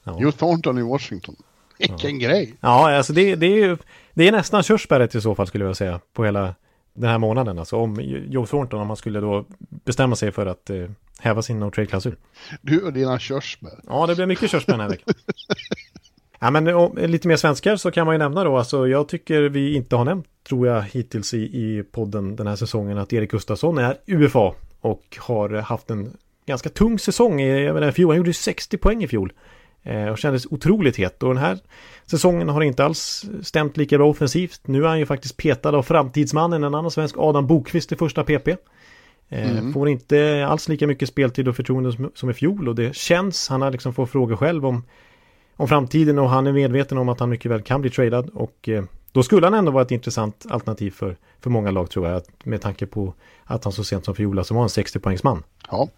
Ja. 0.03 0.17
Joe 0.19 0.31
Thornton 0.31 0.77
i 0.77 0.81
Washington. 0.81 1.35
Vilken 1.79 2.19
ja. 2.19 2.27
grej! 2.27 2.55
Ja, 2.59 2.95
alltså 2.97 3.13
det, 3.13 3.35
det, 3.35 3.45
är 3.45 3.55
ju 3.55 3.77
det 4.13 4.27
är 4.27 4.31
nästan 4.31 4.63
körsbäret 4.63 5.15
i 5.15 5.21
så 5.21 5.35
fall 5.35 5.47
skulle 5.47 5.65
jag 5.65 5.77
säga 5.77 5.99
på 6.13 6.25
hela 6.25 6.55
den 6.93 7.09
här 7.09 7.17
månaden. 7.17 7.59
Alltså 7.59 7.77
om 7.77 7.99
Joe 8.29 8.45
Thornton, 8.45 8.81
om 8.81 8.87
han 8.87 8.97
skulle 8.97 9.19
då 9.19 9.45
bestämma 9.59 10.15
sig 10.15 10.31
för 10.31 10.45
att 10.45 10.69
eh, 10.69 10.89
häva 11.19 11.41
sin 11.41 11.59
no 11.59 11.71
trade-klausul. 11.71 12.15
Du 12.61 12.81
och 12.81 12.93
dina 12.93 13.19
körsbär. 13.19 13.79
Ja, 13.87 14.07
det 14.07 14.15
blir 14.15 14.25
mycket 14.25 14.51
körsbär 14.51 14.73
den 14.73 14.81
här 14.81 14.89
veckan. 14.89 15.13
ja, 16.45 16.51
men 16.51 16.67
om, 16.67 16.97
lite 16.97 17.27
mer 17.27 17.35
svenskar 17.35 17.75
så 17.75 17.91
kan 17.91 18.05
man 18.05 18.15
ju 18.15 18.19
nämna 18.19 18.43
då, 18.43 18.57
alltså 18.57 18.87
jag 18.87 19.07
tycker 19.07 19.41
vi 19.41 19.75
inte 19.75 19.95
har 19.95 20.05
nämnt, 20.05 20.25
tror 20.47 20.67
jag, 20.67 20.81
hittills 20.81 21.33
i, 21.33 21.37
i 21.37 21.83
podden 21.91 22.35
den 22.35 22.47
här 22.47 22.55
säsongen 22.55 22.97
att 22.97 23.13
Erik 23.13 23.31
Gustafsson 23.31 23.77
är 23.77 23.97
UFA 24.05 24.53
och 24.81 25.17
har 25.19 25.49
haft 25.49 25.89
en 25.89 26.17
ganska 26.45 26.69
tung 26.69 26.99
säsong. 26.99 27.41
Jag 27.41 27.73
menar, 27.73 27.91
fjol, 27.91 28.09
han 28.09 28.17
gjorde 28.17 28.33
60 28.33 28.77
poäng 28.77 29.03
i 29.03 29.07
fjol. 29.07 29.33
Eh, 29.83 30.07
och 30.07 30.17
kändes 30.17 30.45
otroligt 30.45 30.95
het. 30.95 31.23
Och 31.23 31.29
den 31.29 31.43
här 31.43 31.57
säsongen 32.05 32.49
har 32.49 32.61
inte 32.61 32.85
alls 32.85 33.25
stämt 33.43 33.77
lika 33.77 33.97
bra 33.97 34.09
offensivt. 34.09 34.61
Nu 34.67 34.83
är 34.83 34.87
han 34.87 34.99
ju 34.99 35.05
faktiskt 35.05 35.37
petad 35.37 35.75
av 35.75 35.83
framtidsmannen, 35.83 36.63
en 36.63 36.75
annan 36.75 36.91
svensk, 36.91 37.15
Adam 37.17 37.47
Bokvist 37.47 37.91
i 37.91 37.95
första 37.95 38.23
PP. 38.23 38.47
Eh, 39.29 39.51
mm. 39.51 39.73
Får 39.73 39.89
inte 39.89 40.45
alls 40.47 40.69
lika 40.69 40.87
mycket 40.87 41.09
speltid 41.09 41.47
och 41.47 41.55
förtroende 41.55 42.09
som 42.15 42.29
i 42.29 42.33
fjol 42.33 42.67
och 42.67 42.75
det 42.75 42.95
känns, 42.95 43.49
han 43.49 43.61
har 43.61 43.71
liksom 43.71 43.93
fått 43.93 44.09
frågor 44.09 44.35
själv 44.35 44.65
om, 44.65 44.83
om 45.57 45.67
framtiden 45.67 46.19
och 46.19 46.29
han 46.29 46.47
är 46.47 46.53
medveten 46.53 46.97
om 46.97 47.09
att 47.09 47.19
han 47.19 47.29
mycket 47.29 47.51
väl 47.51 47.61
kan 47.61 47.81
bli 47.81 47.89
tradad 47.89 48.29
och 48.29 48.69
eh, 48.69 48.83
då 49.11 49.23
skulle 49.23 49.45
han 49.45 49.53
ändå 49.53 49.71
vara 49.71 49.83
ett 49.83 49.91
intressant 49.91 50.45
alternativ 50.49 50.91
för, 50.91 51.17
för 51.39 51.49
många 51.49 51.71
lag 51.71 51.89
tror 51.89 52.07
jag, 52.07 52.21
med 52.43 52.61
tanke 52.61 52.85
på 52.85 53.13
att 53.43 53.63
han 53.63 53.73
så 53.73 53.83
sent 53.83 54.05
som 54.05 54.15
fjol 54.15 54.37
alltså 54.37 54.53
var 54.53 54.61
en 54.61 54.67
60-poängsman. 54.67 55.43
Ja. 55.71 55.89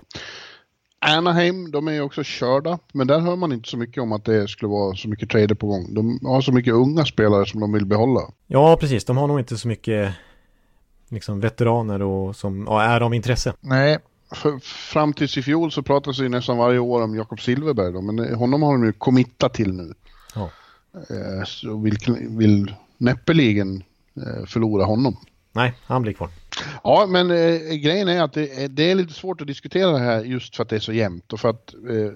Anaheim, 0.99 1.71
de 1.71 1.87
är 1.87 1.91
ju 1.91 2.01
också 2.01 2.23
körda, 2.23 2.79
men 2.93 3.07
där 3.07 3.19
hör 3.19 3.35
man 3.35 3.51
inte 3.53 3.69
så 3.69 3.77
mycket 3.77 4.03
om 4.03 4.11
att 4.11 4.25
det 4.25 4.47
skulle 4.47 4.69
vara 4.69 4.95
så 4.95 5.09
mycket 5.09 5.29
trader 5.29 5.55
på 5.55 5.67
gång. 5.67 5.93
De 5.93 6.19
har 6.25 6.41
så 6.41 6.51
mycket 6.51 6.73
unga 6.73 7.05
spelare 7.05 7.45
som 7.45 7.59
de 7.59 7.73
vill 7.73 7.85
behålla. 7.85 8.21
Ja, 8.47 8.77
precis. 8.79 9.05
De 9.05 9.17
har 9.17 9.27
nog 9.27 9.39
inte 9.39 9.57
så 9.57 9.67
mycket 9.67 10.13
liksom 11.09 11.39
veteraner 11.39 12.01
och 12.01 12.35
som 12.35 12.65
ja, 12.67 12.81
är 12.81 13.01
av 13.01 13.13
intresse. 13.13 13.53
Nej, 13.59 13.99
för, 14.31 14.59
fram 14.59 15.13
tills 15.13 15.37
i 15.37 15.41
fjol 15.41 15.71
så 15.71 15.81
pratas 15.81 16.17
det 16.17 16.29
nästan 16.29 16.57
varje 16.57 16.79
år 16.79 17.01
om 17.01 17.15
Jakob 17.15 17.41
Silverberg 17.41 17.93
då, 17.93 18.01
men 18.01 18.35
honom 18.35 18.61
har 18.61 18.71
de 18.71 18.85
ju 18.85 18.93
committat 18.93 19.53
till 19.53 19.73
nu. 19.73 19.93
Ja. 20.35 20.49
Eh, 20.93 21.43
så 21.45 21.77
vill, 21.77 21.97
vill 22.29 22.75
näppeligen 22.97 23.83
eh, 24.15 24.45
förlora 24.45 24.85
honom. 24.85 25.17
Nej, 25.51 25.73
han 25.85 26.01
blir 26.01 26.13
kvar. 26.13 26.29
Ja, 26.83 27.05
men 27.09 27.31
eh, 27.31 27.75
grejen 27.75 28.07
är 28.07 28.23
att 28.23 28.33
det, 28.33 28.67
det, 28.67 28.91
är 28.91 28.95
lite 28.95 29.13
svårt 29.13 29.41
att 29.41 29.47
diskutera 29.47 29.91
det 29.91 29.99
här 29.99 30.23
just 30.23 30.55
för 30.55 30.63
att 30.63 30.69
det 30.69 30.75
är 30.75 30.79
så 30.79 30.93
jämnt 30.93 31.33
och 31.33 31.39
för 31.39 31.49
att 31.49 31.73
eh, 31.73 32.11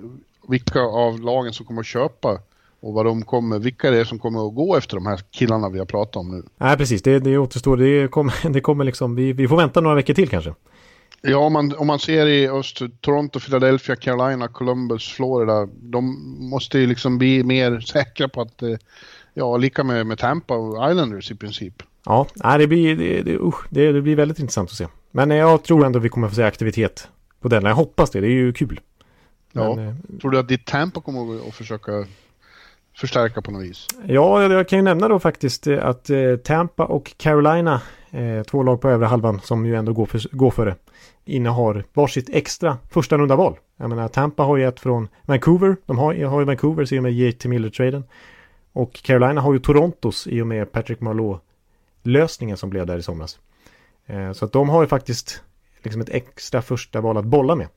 vilka 0.47 0.79
av 0.79 1.19
lagen 1.19 1.53
som 1.53 1.65
kommer 1.65 1.81
att 1.81 1.87
köpa 1.87 2.39
och 2.79 2.93
vad 2.93 3.05
de 3.05 3.21
kommer, 3.21 3.59
vilka 3.59 3.91
det 3.91 3.97
är 3.97 4.05
som 4.05 4.19
kommer 4.19 4.47
att 4.47 4.55
gå 4.55 4.75
efter 4.75 4.95
de 4.95 5.05
här 5.05 5.19
killarna 5.31 5.69
vi 5.69 5.79
har 5.79 5.85
pratat 5.85 6.15
om 6.15 6.31
nu. 6.31 6.43
Nej, 6.57 6.77
precis. 6.77 7.01
Det, 7.01 7.19
det 7.19 7.37
återstår. 7.37 7.77
Det 7.77 8.07
kommer, 8.07 8.49
det 8.53 8.61
kommer 8.61 8.83
liksom, 8.83 9.15
vi, 9.15 9.33
vi 9.33 9.47
får 9.47 9.57
vänta 9.57 9.81
några 9.81 9.95
veckor 9.95 10.13
till 10.13 10.29
kanske. 10.29 10.53
Ja, 11.21 11.37
om 11.37 11.53
man, 11.53 11.75
om 11.77 11.87
man 11.87 11.99
ser 11.99 12.25
i 12.25 12.49
öst, 12.49 12.81
Toronto, 13.01 13.39
Philadelphia, 13.39 13.95
Carolina, 13.95 14.47
Columbus, 14.47 15.13
Florida, 15.13 15.67
de 15.81 16.17
måste 16.49 16.79
ju 16.79 16.87
liksom 16.87 17.17
bli 17.17 17.43
mer 17.43 17.79
säkra 17.79 18.27
på 18.27 18.41
att, 18.41 18.61
eh, 18.61 18.77
ja, 19.33 19.57
lika 19.57 19.83
med, 19.83 20.05
med 20.05 20.17
Tampa 20.19 20.53
och 20.53 20.91
Islanders 20.91 21.31
i 21.31 21.35
princip. 21.35 21.83
Ja, 22.05 22.27
det 22.57 22.67
blir, 22.67 22.95
det, 22.95 23.21
det, 23.21 23.37
usch, 23.37 23.67
det, 23.69 23.91
det, 23.91 24.01
blir 24.01 24.15
väldigt 24.15 24.39
intressant 24.39 24.69
att 24.69 24.75
se. 24.75 24.87
Men 25.11 25.29
jag 25.29 25.63
tror 25.63 25.85
ändå 25.85 25.99
vi 25.99 26.09
kommer 26.09 26.27
att 26.27 26.33
få 26.33 26.35
se 26.35 26.43
aktivitet 26.43 27.07
på 27.41 27.47
den. 27.47 27.65
Jag 27.65 27.75
hoppas 27.75 28.09
det, 28.09 28.21
det 28.21 28.27
är 28.27 28.29
ju 28.29 28.53
kul. 28.53 28.79
Ja, 29.51 29.75
Men, 29.75 29.87
eh, 29.87 30.19
tror 30.21 30.31
du 30.31 30.39
att 30.39 30.47
ditt 30.47 30.65
Tampa 30.65 31.01
kommer 31.01 31.47
att 31.47 31.55
försöka 31.55 32.05
förstärka 32.97 33.41
på 33.41 33.51
något 33.51 33.63
vis? 33.63 33.87
Ja, 34.05 34.53
jag 34.53 34.67
kan 34.67 34.79
ju 34.79 34.83
nämna 34.83 35.07
då 35.07 35.19
faktiskt 35.19 35.67
eh, 35.67 35.85
att 35.85 36.09
eh, 36.09 36.35
Tampa 36.35 36.85
och 36.85 37.13
Carolina, 37.17 37.81
två 38.47 38.63
lag 38.63 38.81
på 38.81 38.89
övre 38.89 39.05
halvan 39.05 39.41
som 39.43 39.65
ju 39.65 39.75
ändå 39.75 39.93
går 39.93 40.05
för, 40.05 40.35
går 40.35 40.51
för 40.51 40.65
det, 40.65 40.75
innehar 41.25 41.85
varsitt 41.93 42.29
extra 42.29 42.77
första 42.89 43.17
runda 43.17 43.35
val. 43.35 43.59
Jag 43.77 43.89
menar, 43.89 44.07
Tampa 44.07 44.43
har 44.43 44.57
ju 44.57 44.67
ett 44.67 44.79
från 44.79 45.07
Vancouver, 45.25 45.75
de 45.85 45.97
har, 45.97 46.25
har 46.25 46.39
ju 46.39 46.45
Vancouver 46.45 46.93
i 46.93 46.99
och 46.99 47.03
med 47.03 47.13
JT 47.13 47.45
Miller-traden. 47.45 48.03
Och 48.73 48.93
Carolina 48.93 49.41
har 49.41 49.53
ju 49.53 49.59
Torontos 49.59 50.27
i 50.27 50.41
och 50.41 50.47
med 50.47 50.71
Patrick 50.71 51.01
Marleau 51.01 51.39
lösningen 52.03 52.57
som 52.57 52.69
blev 52.69 52.85
där 52.85 52.97
i 52.97 53.03
somras. 53.03 53.39
Eh, 54.05 54.31
så 54.31 54.45
att 54.45 54.51
de 54.51 54.69
har 54.69 54.81
ju 54.81 54.87
faktiskt 54.87 55.43
liksom 55.83 56.01
ett 56.01 56.09
extra 56.09 56.61
första 56.61 57.01
val 57.01 57.17
att 57.17 57.25
bolla 57.25 57.55
med. 57.55 57.67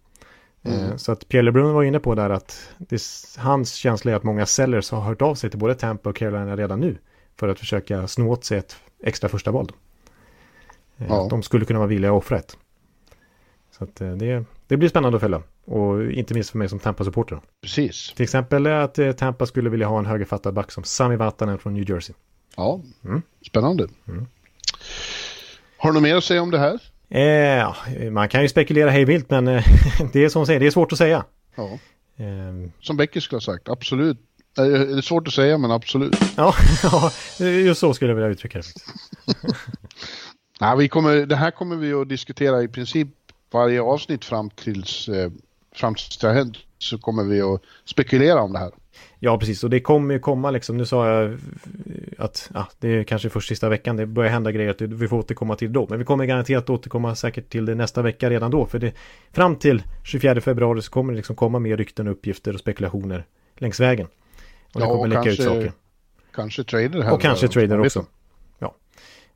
Eh, 0.62 0.84
mm. 0.84 0.99
Så 0.99 1.12
att 1.12 1.28
Pierre 1.28 1.42
LeBrun 1.42 1.74
var 1.74 1.82
inne 1.82 2.01
på 2.01 2.14
där 2.14 2.30
att 2.30 2.70
det, 2.78 3.03
hans 3.38 3.74
känsla 3.74 4.12
är 4.12 4.16
att 4.16 4.22
många 4.22 4.47
sellers 4.47 4.90
har 4.90 5.01
hört 5.01 5.22
av 5.22 5.34
sig 5.34 5.51
till 5.51 5.59
både 5.59 5.74
Tampa 5.74 6.11
och 6.11 6.16
Carolina 6.16 6.57
redan 6.57 6.80
nu 6.80 6.99
för 7.36 7.49
att 7.49 7.59
försöka 7.59 8.09
snå 8.09 8.30
åt 8.30 8.45
sig 8.45 8.59
ett 8.59 8.76
extra 9.03 9.28
första 9.28 9.51
val. 9.51 9.72
Eh, 10.99 11.07
ja. 11.09 11.26
De 11.30 11.42
skulle 11.42 11.64
kunna 11.64 11.78
vara 11.78 11.88
villiga 11.88 12.11
att 12.11 12.16
offra 12.18 12.38
ett. 12.38 12.57
Så 13.79 13.85
att 13.85 13.97
det, 13.97 14.45
det 14.66 14.77
blir 14.77 14.89
spännande 14.89 15.16
att 15.16 15.22
följa. 15.22 15.43
Och 15.64 16.12
inte 16.12 16.35
minst 16.35 16.51
för 16.51 16.59
mig 16.59 16.68
som 16.68 16.79
Tampa-supporter. 16.79 17.41
Precis. 17.62 18.12
Till 18.16 18.22
exempel 18.22 18.66
att 18.66 18.99
Tampa 19.16 19.47
skulle 19.47 19.70
vilja 19.70 19.87
ha 19.87 19.99
en 19.99 20.07
högerfattad 20.07 20.55
back 20.55 20.72
som 20.72 20.85
Sami 20.85 21.16
Vatanen 21.16 21.59
från 21.59 21.75
New 21.75 21.91
Jersey. 21.91 22.14
Ja, 22.57 22.81
mm. 23.05 23.22
spännande. 23.47 23.89
Mm. 24.09 24.27
Har 25.77 25.91
du 25.91 25.95
något 25.95 26.03
mer 26.03 26.16
att 26.16 26.25
säga 26.25 26.43
om 26.43 26.51
det 26.51 26.59
här? 26.59 26.81
Eh, 27.09 28.11
man 28.11 28.29
kan 28.29 28.43
ju 28.43 28.49
spekulera 28.49 28.91
hej 28.91 29.05
vilt 29.05 29.31
men 29.31 29.49
eh, 29.49 29.64
det 30.12 30.25
är 30.25 30.29
som 30.29 30.47
säger, 30.47 30.61
det 30.61 30.66
är 30.66 30.70
svårt 30.70 30.93
att 30.93 30.99
säga. 30.99 31.25
Ja. 31.55 31.79
Eh. 32.16 32.70
Som 32.81 32.97
Becker 32.97 33.20
skulle 33.20 33.37
ha 33.37 33.41
sagt, 33.41 33.68
absolut. 33.68 34.18
Det 34.57 34.62
är 34.62 35.01
svårt 35.01 35.29
att 35.29 35.35
säga 35.35 35.59
men 35.59 35.70
absolut. 35.70 36.16
Ja, 36.37 36.55
just 37.39 37.81
så 37.81 37.95
skulle 37.95 38.11
jag 38.11 38.16
vilja 38.16 38.31
uttrycka 38.31 38.59
det. 38.59 38.64
Nej, 40.61 40.77
vi 40.79 40.89
kommer, 40.89 41.27
det 41.27 41.37
här 41.37 41.51
kommer 41.51 41.77
vi 41.77 41.93
att 41.93 42.09
diskutera 42.09 42.62
i 42.62 42.68
princip 42.68 43.09
varje 43.51 43.82
avsnitt 43.82 44.24
fram 44.24 44.51
tills, 44.51 45.09
eh, 45.09 45.30
fram 45.74 45.95
tills 45.95 46.18
det 46.18 46.26
har 46.26 46.34
hänt 46.34 46.57
så 46.78 46.99
kommer 46.99 47.24
vi 47.24 47.42
att 47.42 47.61
spekulera 47.84 48.42
om 48.42 48.53
det 48.53 48.59
här. 48.59 48.72
Ja, 49.18 49.38
precis. 49.38 49.64
Och 49.64 49.70
det 49.70 49.80
kommer 49.80 50.14
ju 50.14 50.20
komma 50.20 50.51
liksom. 50.51 50.76
Nu 50.76 50.86
sa 50.86 51.09
jag 51.09 51.38
att 52.18 52.51
ja, 52.55 52.68
det 52.80 52.88
är 52.88 53.05
kanske 53.05 53.30
först 53.30 53.49
sista 53.49 53.68
veckan. 53.68 53.97
Det 53.97 54.07
börjar 54.07 54.30
hända 54.30 54.53
grejer 54.53 54.70
att 54.70 54.80
vi 54.80 55.09
får 55.09 55.16
återkomma 55.16 55.57
till 55.57 55.72
då. 55.72 55.86
Men 55.90 55.99
vi 55.99 56.05
kommer 56.05 56.24
garanterat 56.24 56.70
återkomma 56.70 57.14
säkert 57.14 57.49
till 57.49 57.66
det 57.66 57.74
nästa 57.74 58.03
vecka 58.03 58.30
redan 58.30 58.51
då. 58.51 58.66
För 58.66 58.78
det, 58.78 58.92
fram 59.32 59.57
till 59.57 59.82
24 60.05 60.40
februari 60.40 60.82
så 60.82 60.90
kommer 60.90 61.12
det 61.12 61.16
liksom 61.16 61.36
komma 61.36 61.59
mer 61.59 61.76
rykten, 61.76 62.09
uppgifter 62.09 62.55
och 62.55 62.61
spekulationer 62.61 63.24
längs 63.57 63.80
vägen. 63.80 64.07
Och 64.72 64.80
det 64.80 64.86
ja, 64.86 64.92
kommer 64.92 65.09
läcka 65.09 65.30
ut 65.30 65.42
saker. 65.42 65.72
Kanske 66.34 66.64
trader 66.64 67.03
här. 67.03 67.12
Och 67.12 67.22
kanske 67.22 67.49
trader 67.49 67.80
också. 67.80 68.07
Ja. 68.59 68.74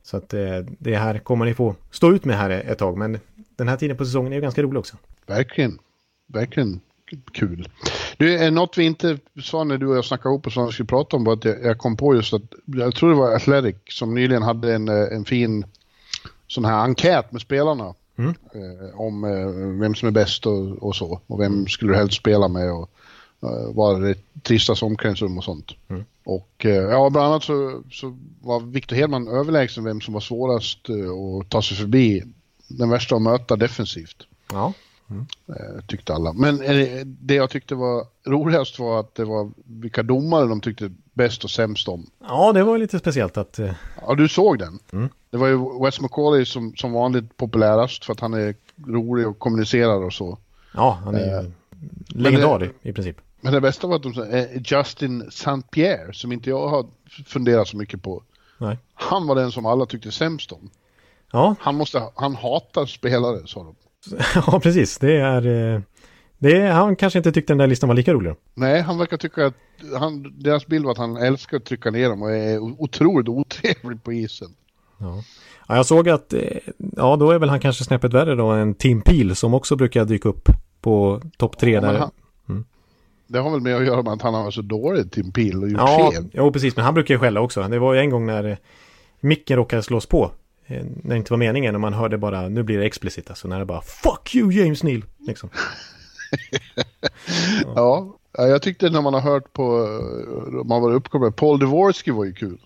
Så 0.03 0.17
att 0.17 0.33
eh, 0.33 0.57
det 0.79 0.95
här 0.95 1.19
kommer 1.19 1.45
ni 1.45 1.53
få 1.53 1.75
stå 1.91 2.11
ut 2.13 2.25
med 2.25 2.37
här 2.37 2.49
ett 2.49 2.77
tag. 2.77 2.97
Men 2.97 3.19
den 3.59 3.67
här 3.67 3.77
tiden 3.77 3.97
på 3.97 4.05
säsongen 4.05 4.31
är 4.31 4.35
ju 4.35 4.41
ganska 4.41 4.61
rolig 4.61 4.79
också. 4.79 4.97
Verkligen. 5.25 5.79
Verkligen 6.27 6.81
kul. 7.31 7.69
Du, 8.17 8.37
är 8.37 8.51
något 8.51 8.77
vi 8.77 8.83
inte 8.83 9.17
sa 9.43 9.63
när 9.63 9.77
du 9.77 9.87
och 9.87 9.97
jag 9.97 10.05
snackade 10.05 10.33
ihop 10.33 10.47
oss 10.47 10.55
vad 10.55 10.65
vi 10.65 10.71
skulle 10.71 10.87
prata 10.87 11.17
om 11.17 11.23
var 11.23 11.33
att 11.33 11.45
jag, 11.45 11.63
jag, 11.63 11.77
kom 11.77 11.97
på 11.97 12.15
just 12.15 12.33
att, 12.33 12.41
jag 12.65 12.95
tror 12.95 13.09
det 13.09 13.15
var 13.15 13.35
Athletic 13.35 13.75
som 13.89 14.13
nyligen 14.13 14.43
hade 14.43 14.73
en, 14.73 14.87
eh, 14.87 15.15
en 15.15 15.25
fin 15.25 15.65
sån 16.47 16.65
här 16.65 16.83
enkät 16.83 17.31
med 17.31 17.41
spelarna. 17.41 17.93
Mm. 18.17 18.33
Eh, 18.53 18.99
om 18.99 19.23
eh, 19.23 19.79
vem 19.79 19.95
som 19.95 20.07
är 20.07 20.11
bäst 20.11 20.45
och, 20.45 20.83
och, 20.83 20.95
så. 20.95 21.21
Och 21.27 21.39
vem 21.39 21.67
skulle 21.67 21.91
du 21.91 21.97
helst 21.97 22.17
spela 22.17 22.47
med 22.47 22.71
och 22.71 22.89
eh, 23.43 23.73
vad 23.73 24.03
är 24.03 24.07
det 24.07 24.41
tristaste 24.41 24.85
omklädningsrum 24.85 25.37
och 25.37 25.43
sånt. 25.43 25.71
Mm. 25.87 26.03
Och 26.23 26.65
eh, 26.65 26.71
ja, 26.71 27.09
bland 27.09 27.27
annat 27.27 27.43
så, 27.43 27.83
så 27.91 28.17
var 28.41 28.59
Victor 28.59 28.95
Hedman 28.95 29.27
överlägsen 29.27 29.83
vem 29.83 30.01
som 30.01 30.13
var 30.13 30.21
svårast 30.21 30.79
att 30.89 31.49
ta 31.49 31.61
sig 31.61 31.77
förbi. 31.77 32.23
Den 32.69 32.89
värsta 32.89 33.15
att 33.15 33.21
möta 33.21 33.55
defensivt. 33.55 34.23
Ja. 34.51 34.73
Eh, 35.47 35.81
tyckte 35.87 36.13
alla. 36.13 36.33
Men 36.33 36.61
eh, 36.61 37.05
det 37.05 37.33
jag 37.35 37.49
tyckte 37.49 37.75
var 37.75 38.05
roligast 38.25 38.79
var 38.79 38.99
att 38.99 39.15
det 39.15 39.25
var 39.25 39.51
vilka 39.65 40.03
domare 40.03 40.47
de 40.47 40.61
tyckte 40.61 40.91
bäst 41.13 41.43
och 41.43 41.51
sämst 41.51 41.87
om. 41.87 42.09
Ja, 42.27 42.53
det 42.53 42.63
var 42.63 42.77
lite 42.77 42.99
speciellt 42.99 43.37
att... 43.37 43.59
eh, 43.59 43.71
Ja, 44.01 44.15
du 44.15 44.27
såg 44.27 44.59
den. 44.59 44.79
Mm. 44.93 45.09
Det 45.29 45.37
var 45.37 45.47
ju 45.47 45.83
Wes 45.83 46.01
McCauley 46.01 46.45
som, 46.45 46.75
som 46.75 46.91
vanligt 46.91 47.37
populärast 47.37 48.05
för 48.05 48.13
att 48.13 48.19
han 48.19 48.33
är 48.33 48.55
rolig 48.87 49.27
och 49.27 49.39
kommunicerar 49.39 50.03
och 50.03 50.13
så. 50.13 50.37
Ja, 50.73 50.99
han 51.03 51.15
är 51.15 51.43
Eh, 51.43 51.45
legendar 52.07 52.71
i, 52.81 52.93
princip. 52.93 53.17
Men 53.41 53.53
det 53.53 53.61
bästa 53.61 53.87
var 53.87 53.95
att 53.95 54.03
de 54.03 54.13
sa 54.13 54.25
Justin 54.65 55.21
St. 55.27 55.61
Pierre 55.71 56.13
som 56.13 56.31
inte 56.31 56.49
jag 56.49 56.67
har 56.67 56.85
funderat 57.25 57.67
så 57.67 57.77
mycket 57.77 58.01
på. 58.03 58.23
Nej. 58.57 58.77
Han 58.93 59.27
var 59.27 59.35
den 59.35 59.51
som 59.51 59.65
alla 59.65 59.85
tyckte 59.85 60.11
sämst 60.11 60.51
om. 60.51 60.69
Ja, 61.31 61.55
Han, 61.59 61.75
måste, 61.75 62.03
han 62.15 62.35
hatar 62.35 62.85
spelare, 62.85 63.47
sa 63.47 63.63
de. 63.63 63.75
ja 64.35 64.59
precis. 64.59 64.97
Det 64.97 65.13
är... 65.17 65.73
eh, 65.75 65.81
Det 66.41 66.57
är, 66.57 66.71
han 66.71 66.95
kanske 66.95 67.19
inte 67.19 67.31
tyckte 67.31 67.53
den 67.53 67.57
där 67.57 67.67
listan 67.67 67.87
var 67.87 67.95
lika 67.95 68.13
rolig. 68.13 68.33
Nej, 68.53 68.81
han 68.81 68.97
verkar 68.97 69.17
tycka 69.17 69.45
att 69.45 69.53
han, 69.99 70.33
deras 70.39 70.67
bild 70.67 70.85
var 70.85 70.91
att 70.91 70.97
han 70.97 71.17
älskar 71.17 71.57
att 71.57 71.65
trycka 71.65 71.91
ner 71.91 72.09
dem 72.09 72.21
och 72.21 72.31
är 72.31 72.59
otroligt 72.59 73.27
otrevlig 73.29 74.03
på 74.03 74.13
isen. 74.13 74.47
Ja. 74.97 75.23
ja, 75.67 75.75
jag 75.75 75.85
såg 75.85 76.09
att... 76.09 76.33
eh, 76.33 76.41
Ja, 76.97 77.15
då 77.15 77.31
är 77.31 77.39
väl 77.39 77.49
han 77.49 77.59
kanske 77.59 77.83
snäppet 77.83 78.13
värre 78.13 78.35
då 78.35 78.47
än 78.49 78.73
Tim 78.75 79.01
Peel 79.01 79.35
som 79.35 79.53
också 79.53 79.75
brukar 79.75 80.05
dyka 80.05 80.29
upp 80.29 80.49
på 80.81 81.21
topp 81.37 81.57
tre 81.57 81.71
Ja, 81.71 81.81
där. 81.81 81.99
han, 82.47 82.65
Det 83.27 83.39
har 83.39 83.51
väl 83.51 83.61
med 83.61 83.75
att 83.75 83.85
göra 83.85 84.01
med 84.01 84.13
att 84.13 84.21
han 84.21 84.33
var 84.33 84.51
så 84.51 84.61
dålig, 84.61 85.11
Tim 85.11 85.31
Peel, 85.31 85.63
och 85.63 85.69
gjort 85.69 85.79
Ja, 85.81 86.11
fel. 86.13 86.25
jo, 86.33 86.51
precis. 86.51 86.75
Men 86.75 86.85
han 86.85 86.93
brukar 86.93 87.13
ju 87.13 87.19
skälla 87.19 87.41
också. 87.41 87.61
Det 87.63 87.79
var 87.79 87.93
ju 87.93 87.99
en 87.99 88.09
gång 88.09 88.25
när 88.25 88.43
eh, 88.43 88.57
micken 89.19 89.57
råkade 89.57 89.83
slås 89.83 90.05
på. 90.05 90.31
Eh, 90.69 90.85
När 91.03 91.09
det 91.09 91.17
inte 91.17 91.33
var 91.33 91.37
meningen 91.37 91.75
och 91.75 91.81
man 91.81 91.93
hörde 91.93 92.17
bara, 92.17 92.49
nu 92.49 92.63
blir 92.63 92.77
det 92.77 92.85
explicit 92.85 93.29
alltså. 93.29 93.47
När 93.47 93.59
det 93.59 93.65
bara 93.65 93.81
Fuck 93.81 94.35
you 94.35 94.51
James 94.51 94.83
Neal! 94.83 95.03
Liksom. 95.27 95.49
Ja, 97.75 98.17
ja, 98.37 98.47
jag 98.47 98.61
tyckte 98.61 98.89
när 98.89 99.01
man 99.01 99.13
har 99.13 99.21
hört 99.21 99.53
på, 99.53 99.83
eh, 99.83 100.65
man 100.65 100.81
var 100.81 100.93
uppkopplad, 100.93 101.35
Paul 101.35 101.59
Dvorsky 101.59 102.11
var 102.11 102.25
ju 102.25 102.33
kul. 102.33 102.59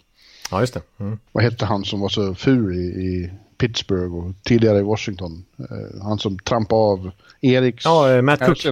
Ja, 0.52 0.60
just 0.60 0.74
det. 0.74 0.82
Mm. 1.00 1.20
Vad 1.32 1.44
hette 1.44 1.66
han 1.66 1.86
som 1.86 2.00
var 2.00 2.10
så 2.10 2.36
ful 2.36 2.76
i, 2.76 2.80
i 2.80 3.32
Pittsburgh 3.58 4.16
och 4.16 4.34
tidigare 4.44 4.80
i 4.80 4.82
Washington? 4.82 5.46
Eh, 5.60 6.02
han 6.04 6.20
som 6.20 6.40
trampade 6.40 6.82
av 6.82 7.12
Eriks... 7.42 7.86
Ja, 7.86 8.22
Matt 8.22 8.40
Cook. 8.46 8.66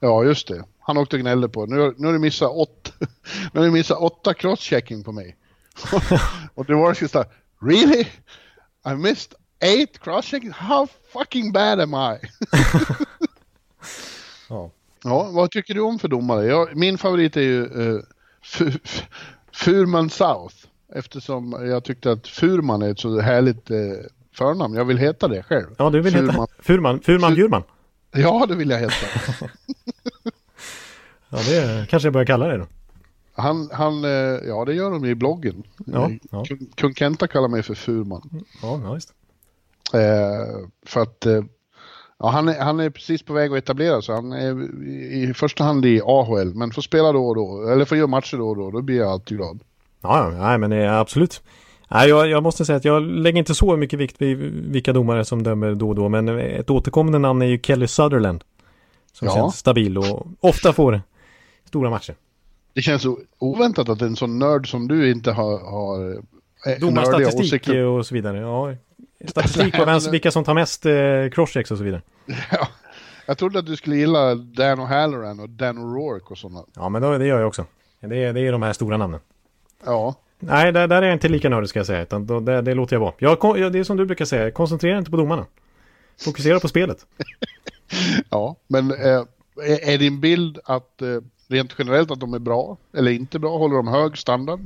Ja, 0.00 0.24
just 0.24 0.48
det. 0.48 0.64
Han 0.80 0.98
åkte 0.98 1.16
och 1.16 1.20
gnällde 1.20 1.48
på, 1.48 1.66
nu, 1.66 1.94
nu 1.96 2.06
har 2.06 2.12
du 2.12 2.18
missat 2.18 2.50
åtta, 2.50 2.90
nu 3.52 3.60
har 3.60 3.66
du 3.66 3.70
missat 3.70 3.98
åtta 3.98 4.34
crosschecking 4.34 5.04
på 5.04 5.12
mig. 5.12 5.36
och 6.54 6.64
Dvorsky 6.64 7.08
sa, 7.08 7.24
really? 7.60 8.06
I 8.86 8.94
missed 8.94 9.34
eight 9.60 10.00
crosschecking? 10.00 10.52
How 10.52 10.86
fucking 11.12 11.52
bad 11.52 11.80
am 11.80 11.94
I? 11.94 12.18
Ja. 14.48 14.70
Ja, 15.04 15.30
vad 15.32 15.50
tycker 15.50 15.74
du 15.74 15.80
om 15.80 15.98
för 15.98 16.08
domare? 16.08 16.46
Jag, 16.46 16.76
min 16.76 16.98
favorit 16.98 17.36
är 17.36 17.40
ju 17.40 17.64
uh, 17.64 18.00
Furman 19.52 20.10
South. 20.10 20.54
Eftersom 20.94 21.52
jag 21.68 21.84
tyckte 21.84 22.12
att 22.12 22.28
Furman 22.28 22.82
är 22.82 22.90
ett 22.90 22.98
så 23.00 23.20
härligt 23.20 23.70
uh, 23.70 23.76
förnamn. 24.34 24.74
Jag 24.74 24.84
vill 24.84 24.98
heta 24.98 25.28
det 25.28 25.42
själv. 25.42 25.66
ja, 25.78 25.90
du 25.90 26.00
vill 26.00 26.14
heta 26.14 26.26
Furman. 26.32 26.46
Furman, 26.58 27.00
Furman 27.00 27.30
Fur- 27.30 27.36
Bjurman. 27.36 27.62
Ja, 28.12 28.46
det 28.48 28.54
vill 28.54 28.70
jag 28.70 28.78
heta. 28.78 28.94
Ja, 31.28 31.38
det 31.38 31.86
kanske 31.90 32.06
jag 32.06 32.12
börjar 32.12 32.26
kalla 32.26 32.46
det 32.48 32.58
då. 32.58 32.66
Han, 33.36 33.68
han, 33.72 34.04
eh, 34.04 34.10
ja 34.48 34.64
det 34.64 34.74
gör 34.74 34.90
de 34.90 35.04
i 35.04 35.14
bloggen. 35.14 35.62
Ja, 35.86 36.10
Eh, 36.10 36.16
ja. 36.30 36.44
Kung, 36.44 36.58
Kung 36.74 36.94
Kenta 36.94 37.26
kallar 37.26 37.48
mig 37.48 37.62
för 37.62 37.74
Furman. 37.74 38.44
Ja, 38.62 38.80
ja 38.84 38.94
just 38.94 39.12
Eh, 39.94 40.66
för 40.86 41.00
att 41.00 41.26
eh, 41.26 41.42
ja, 42.18 42.28
han, 42.30 42.48
är, 42.48 42.60
han 42.60 42.80
är 42.80 42.90
precis 42.90 43.22
på 43.22 43.32
väg 43.32 43.52
att 43.52 43.58
etablera 43.58 44.02
sig. 44.02 44.14
Han 44.14 44.32
är 44.32 44.82
i, 44.88 45.22
i 45.30 45.34
första 45.34 45.64
hand 45.64 45.86
i 45.86 46.00
AHL, 46.04 46.54
men 46.54 46.70
får 46.70 46.82
spela 46.82 47.12
då 47.12 47.26
och 47.28 47.34
då. 47.34 47.68
Eller 47.68 47.84
får 47.84 47.98
göra 47.98 48.06
matcher 48.06 48.36
då 48.36 48.48
och 48.48 48.56
då. 48.56 48.70
Då 48.70 48.82
blir 48.82 48.96
jag 48.96 49.08
alltid 49.08 49.36
glad. 49.38 49.60
Ja, 50.02 50.30
nej 50.38 50.58
men 50.58 50.72
eh, 50.72 50.98
absolut. 50.98 51.42
Nej, 51.90 52.08
jag, 52.08 52.28
jag 52.28 52.42
måste 52.42 52.64
säga 52.64 52.76
att 52.76 52.84
jag 52.84 53.02
lägger 53.02 53.38
inte 53.38 53.54
så 53.54 53.76
mycket 53.76 53.98
vikt 53.98 54.16
vid 54.22 54.36
vilka 54.72 54.92
domare 54.92 55.24
som 55.24 55.42
dömer 55.42 55.74
då 55.74 55.88
och 55.88 55.94
då. 55.94 56.08
Men 56.08 56.28
ett 56.28 56.70
återkommande 56.70 57.18
namn 57.18 57.42
är 57.42 57.46
ju 57.46 57.58
Kelly 57.62 57.86
Sutherland. 57.86 58.44
Som 59.12 59.28
Ja. 59.28 59.34
känns 59.34 59.56
stabil 59.56 59.98
och 59.98 60.26
ofta 60.40 60.72
får 60.72 61.02
stora 61.64 61.90
matcher. 61.90 62.14
Det 62.74 62.82
känns 62.82 63.06
oväntat 63.38 63.88
att 63.88 64.02
en 64.02 64.16
sån 64.16 64.38
nörd 64.38 64.70
som 64.70 64.88
du 64.88 65.10
inte 65.10 65.32
har, 65.32 65.58
har 65.58 66.10
eh, 66.66 66.80
Domarstatistik 66.80 67.40
åsikter. 67.40 67.84
och 67.84 68.06
så 68.06 68.14
vidare. 68.14 68.38
Ja, 68.38 68.74
statistik 69.28 69.76
på 69.76 69.84
vem, 69.84 70.00
vilka 70.10 70.30
som 70.30 70.44
tar 70.44 70.54
mest 70.54 70.86
eh, 70.86 70.92
crosschecks 71.32 71.70
och 71.70 71.78
så 71.78 71.84
vidare. 71.84 72.02
Ja, 72.50 72.68
jag 73.26 73.38
trodde 73.38 73.58
att 73.58 73.66
du 73.66 73.76
skulle 73.76 73.96
gilla 73.96 74.34
Dan 74.34 74.80
O'Halloran 74.80 75.42
och 75.42 75.48
Dan 75.48 75.78
O'Rourke 75.78 76.30
och 76.30 76.38
sådana. 76.38 76.64
Ja, 76.74 76.88
men 76.88 77.02
då, 77.02 77.18
det 77.18 77.26
gör 77.26 77.38
jag 77.38 77.48
också. 77.48 77.66
Det 78.00 78.24
är, 78.24 78.32
det 78.32 78.40
är 78.40 78.52
de 78.52 78.62
här 78.62 78.72
stora 78.72 78.96
namnen. 78.96 79.20
Ja, 79.84 80.14
Nej, 80.38 80.72
där, 80.72 80.88
där 80.88 81.02
är 81.02 81.06
jag 81.06 81.12
inte 81.12 81.28
lika 81.28 81.48
nördig 81.48 81.68
ska 81.68 81.78
jag 81.78 81.86
säga. 81.86 82.02
Utan 82.02 82.26
då, 82.26 82.40
det, 82.40 82.62
det 82.62 82.74
låter 82.74 82.96
jag 82.96 83.00
vara. 83.00 83.12
Jag, 83.18 83.38
kon- 83.40 83.60
ja, 83.60 83.70
det 83.70 83.78
är 83.78 83.84
som 83.84 83.96
du 83.96 84.04
brukar 84.06 84.24
säga, 84.24 84.50
koncentrera 84.50 84.98
inte 84.98 85.10
på 85.10 85.16
domarna. 85.16 85.46
Fokusera 86.24 86.60
på 86.60 86.68
spelet. 86.68 87.06
ja. 88.30 88.56
men 88.66 88.90
eh, 88.90 89.24
är, 89.62 89.88
är 89.88 89.98
din 89.98 90.20
bild 90.20 90.58
att 90.64 91.02
eh, 91.02 91.08
rent 91.54 91.74
generellt 91.78 92.10
att 92.10 92.20
de 92.20 92.34
är 92.34 92.38
bra 92.38 92.76
eller 92.92 93.10
inte 93.10 93.38
bra? 93.38 93.58
Håller 93.58 93.76
de 93.76 93.88
hög 93.88 94.18
standard? 94.18 94.60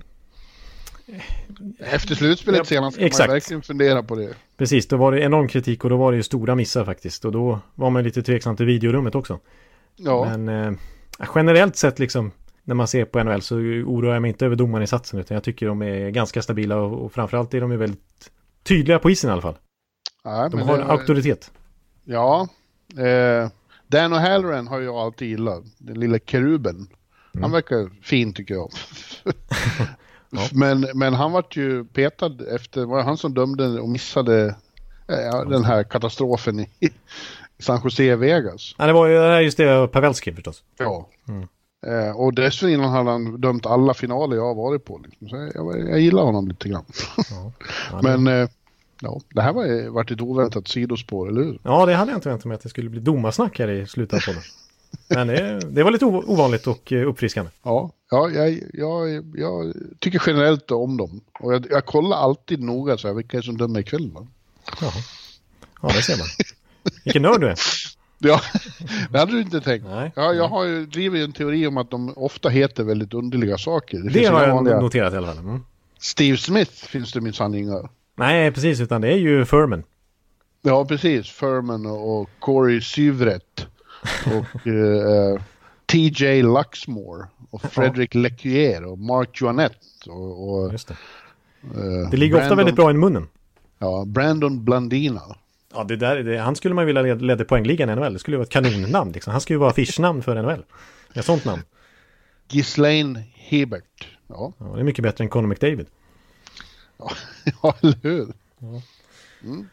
Efter 1.78 2.14
slutspelet 2.14 2.59
Ja, 2.59 2.64
senast 2.64 2.97
kan 2.99 3.07
exakt. 3.07 3.28
man 3.28 3.34
verkligen 3.34 3.62
fundera 3.62 4.03
på 4.03 4.14
det. 4.14 4.34
Precis, 4.57 4.89
då 4.89 4.97
var 4.97 5.12
det 5.12 5.20
enorm 5.20 5.49
kritik 5.49 5.84
och 5.84 5.91
då 5.91 5.97
var 5.97 6.12
det 6.12 6.16
ju 6.16 6.22
stora 6.22 6.55
missar 6.55 6.84
faktiskt. 6.84 7.24
Och 7.24 7.32
då 7.32 7.61
var 7.74 7.91
man 7.91 8.05
lite 8.05 8.22
tveksam 8.22 8.57
till 8.57 8.66
videorummet 8.66 9.14
också. 9.14 9.39
Ja, 9.97 10.36
Men 10.36 10.49
eh, 10.49 10.78
generellt 11.34 11.76
sett 11.76 11.99
liksom 11.99 12.30
när 12.64 12.74
man 12.74 12.89
ser 12.89 13.05
på 13.05 13.22
NHL 13.24 13.43
så 13.43 13.57
oroar 13.57 14.12
jag 14.12 14.22
mig 14.22 14.28
inte 14.28 14.47
över 14.47 14.57
domarinsatsen 14.57 15.20
utan 15.20 15.34
jag 15.34 15.45
tycker 15.45 15.66
de 15.66 15.82
är 15.82 16.11
ganska 16.11 16.43
stabila 16.43 16.76
och, 16.76 17.05
och 17.05 17.12
framförallt 17.12 17.55
är 17.55 17.61
de 17.61 17.70
ju 17.70 17.76
väldigt 17.76 18.30
tydliga 18.62 18.99
på 18.99 19.11
isen 19.11 19.30
i 19.30 19.32
alla 19.32 19.43
fall. 19.43 19.57
Nej, 20.24 20.51
De 20.51 20.61
har 20.62 20.78
en 20.78 20.91
auktoritet. 20.91 21.51
Ja, 22.05 22.49
eh, 22.99 23.51
Dan 23.89 24.12
O'Halloran 24.14 24.68
har 24.68 24.80
jag 24.80 24.95
alltid 24.97 25.28
gillat. 25.28 25.64
Den 25.78 26.01
lilla 26.01 26.18
keruben. 26.26 26.86
Han 27.32 27.39
Mm. 27.43 27.53
verkar 27.53 27.91
fin 28.03 28.32
tycker 28.32 28.55
jag. 28.55 28.70
Ja. 30.30 30.49
men, 30.53 30.86
men 30.95 31.14
han 31.14 31.32
vart 31.32 31.57
ju 31.57 31.84
petad 31.84 32.32
efter, 32.55 32.84
var 32.84 32.97
det 32.99 33.03
han 33.05 33.16
som 33.16 33.34
dömde 33.34 33.80
och 33.80 33.89
missade 33.89 34.47
eh, 35.09 35.49
den 35.51 35.64
här 35.64 35.82
katastrofen 35.82 36.61
i 36.61 36.66
San 37.59 37.80
Jose 37.84 38.16
Vegas? 38.16 38.74
Ja, 38.78 38.86
det 38.86 38.93
var 38.93 39.07
ju 39.07 39.45
just 39.45 39.57
det 39.59 39.89
Pavelski 39.93 40.32
förstås. 40.32 40.62
Ja. 40.78 41.09
Mm. 41.28 41.49
Eh, 41.86 42.16
och 42.16 42.34
dessförinnan 42.34 42.91
hade 42.91 43.11
han 43.11 43.41
dömt 43.41 43.66
alla 43.66 43.95
finaler 43.95 44.36
jag 44.36 44.45
har 44.45 44.55
varit 44.55 44.84
på. 44.84 44.99
Liksom. 45.05 45.28
Så 45.28 45.51
jag, 45.55 45.89
jag 45.89 46.01
gillar 46.01 46.22
honom 46.22 46.49
lite 46.49 46.68
grann. 46.68 46.84
Ja, 47.30 47.53
ja, 47.93 48.01
Men 48.03 48.26
eh, 48.26 48.49
ja, 49.01 49.21
det 49.35 49.43
här 49.43 49.53
var, 49.53 49.89
vart 49.89 50.11
ett 50.11 50.21
oväntat 50.21 50.69
sidospår, 50.69 51.29
eller 51.29 51.43
hur? 51.43 51.59
ja, 51.63 51.87
det 51.87 51.95
hade 51.95 52.11
jag 52.11 52.17
inte 52.19 52.29
väntat 52.29 52.45
mig 52.45 52.55
att 52.55 52.61
det 52.63 52.69
skulle 52.69 52.91
bli 52.91 53.01
domarsnack 53.01 53.59
här 53.59 53.69
i 53.71 53.87
slutet 53.87 54.17
av 54.17 54.21
podden. 54.27 54.43
Men 55.09 55.27
det, 55.27 55.61
det 55.71 55.83
var 55.83 55.91
lite 55.91 56.05
ov- 56.05 56.25
ovanligt 56.27 56.67
och 56.67 56.93
eh, 56.93 57.09
uppfriskande. 57.09 57.51
Ja, 57.63 57.91
ja 58.11 58.29
jag, 58.31 58.61
jag, 58.73 59.25
jag 59.37 59.75
tycker 59.99 60.23
generellt 60.27 60.71
om 60.71 60.97
dem. 60.97 61.21
Och 61.41 61.55
jag, 61.55 61.67
jag 61.71 61.87
kollar 61.87 62.17
alltid 62.17 62.63
noga 62.63 62.99
så 62.99 63.09
här, 63.09 63.15
vilka 63.15 63.37
är 63.37 63.41
det 63.41 63.47
som 63.47 63.57
dömer 63.59 63.81
ikväll 63.81 64.11
va? 64.13 64.27
Jaha. 64.81 64.91
Ja, 65.83 65.89
det 65.89 66.03
ser 66.03 66.19
man. 66.19 66.27
Vilken 67.05 67.23
nörd 67.23 67.41
du 67.41 67.49
är. 67.49 67.59
Ja, 68.21 68.41
det 69.11 69.19
hade 69.19 69.33
du 69.33 69.41
inte 69.41 69.61
tänkt. 69.61 69.87
Nej. 69.87 70.13
Ja, 70.17 70.33
jag 70.33 70.49
har 70.49 70.65
ju, 70.65 70.87
driver 70.87 71.19
ju 71.19 71.25
en 71.25 71.33
teori 71.33 71.67
om 71.67 71.77
att 71.77 71.91
de 71.91 72.13
ofta 72.17 72.49
heter 72.49 72.85
väldigt 72.85 73.15
underliga 73.15 73.59
saker. 73.59 73.99
Det 73.99 74.11
finns 74.11 74.29
har 74.29 74.43
jag 74.47 74.55
vanliga- 74.55 74.81
noterat 74.81 75.15
i 75.15 75.17
alla 75.17 75.27
fall. 75.27 75.39
Mm. 75.39 75.65
Steve 75.99 76.37
Smith 76.37 76.73
finns 76.73 77.13
det 77.13 77.21
minsann 77.21 77.55
inga. 77.55 77.89
Nej, 78.19 78.53
precis, 78.53 78.81
utan 78.81 79.01
det 79.01 79.09
är 79.09 79.16
ju 79.16 79.45
Furman. 79.45 79.83
Ja, 80.62 80.85
precis. 80.85 81.31
Furman 81.31 81.87
och, 81.87 82.31
Corey 82.39 82.81
Syvret. 82.81 83.66
Och 84.27 84.66
eh, 84.66 85.41
TJ 85.87 86.43
Luxmore. 86.43 87.27
Och 87.51 87.62
Fredrik 87.62 88.14
Lecuyer 88.14 88.85
och 88.85 88.99
Mark 88.99 89.41
Joannette. 89.41 89.77
Och, 90.11 90.49
och, 90.64 90.73
det. 90.73 90.91
eh, 91.62 92.11
Det 92.11 92.16
ligger 92.16 92.37
ofta 92.37 92.47
Brandon- 92.49 92.57
väldigt 92.57 92.77
bra 92.77 92.91
i 92.91 92.95
munnen. 92.95 93.29
Ja, 93.79 94.05
Brandon 94.07 94.64
Blandina. 94.64 95.23
Ja, 95.75 95.85
det 95.85 95.97
där, 95.97 96.16
det, 96.23 96.39
han 96.39 96.57
skulle 96.57 96.75
man 96.75 96.87
vilja 96.87 97.03
leda, 97.03 97.21
leda 97.25 97.45
poängligan 97.45 97.91
i 97.91 97.95
NHL. 97.97 98.12
Det 98.12 98.19
skulle 98.19 98.35
ju 98.35 98.39
vara 98.39 98.45
ett 98.47 98.51
kanonnamn 98.53 99.12
liksom. 99.12 99.31
Han 99.31 99.41
skulle 99.41 99.55
ju 99.55 99.61
vara 99.61 99.71
affischnamn 99.71 100.23
för 100.23 100.43
NHL. 100.43 100.64
Ett 101.14 101.25
sånt 101.25 101.45
namn. 101.45 101.62
Ghislaine 102.49 103.23
Hebert. 103.35 104.07
Ja, 104.29 104.53
Ja, 104.59 104.66
det 104.75 104.81
är 104.81 104.85
mycket 104.85 105.03
bättre 105.03 105.25
än 105.25 105.31
Conor 105.31 105.47
McDavid. 105.49 105.87
ja 107.63 107.75
eller 107.83 107.99
hur? 108.03 108.29
Mm. 109.45 109.69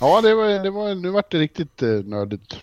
Ja, 0.00 0.20
det 0.20 0.34
var, 0.34 0.62
det 0.62 0.70
var, 0.70 0.94
nu 0.94 1.10
vart 1.10 1.30
det 1.32 1.38
riktigt 1.38 1.82
eh, 1.82 1.88
nördigt. 1.88 2.56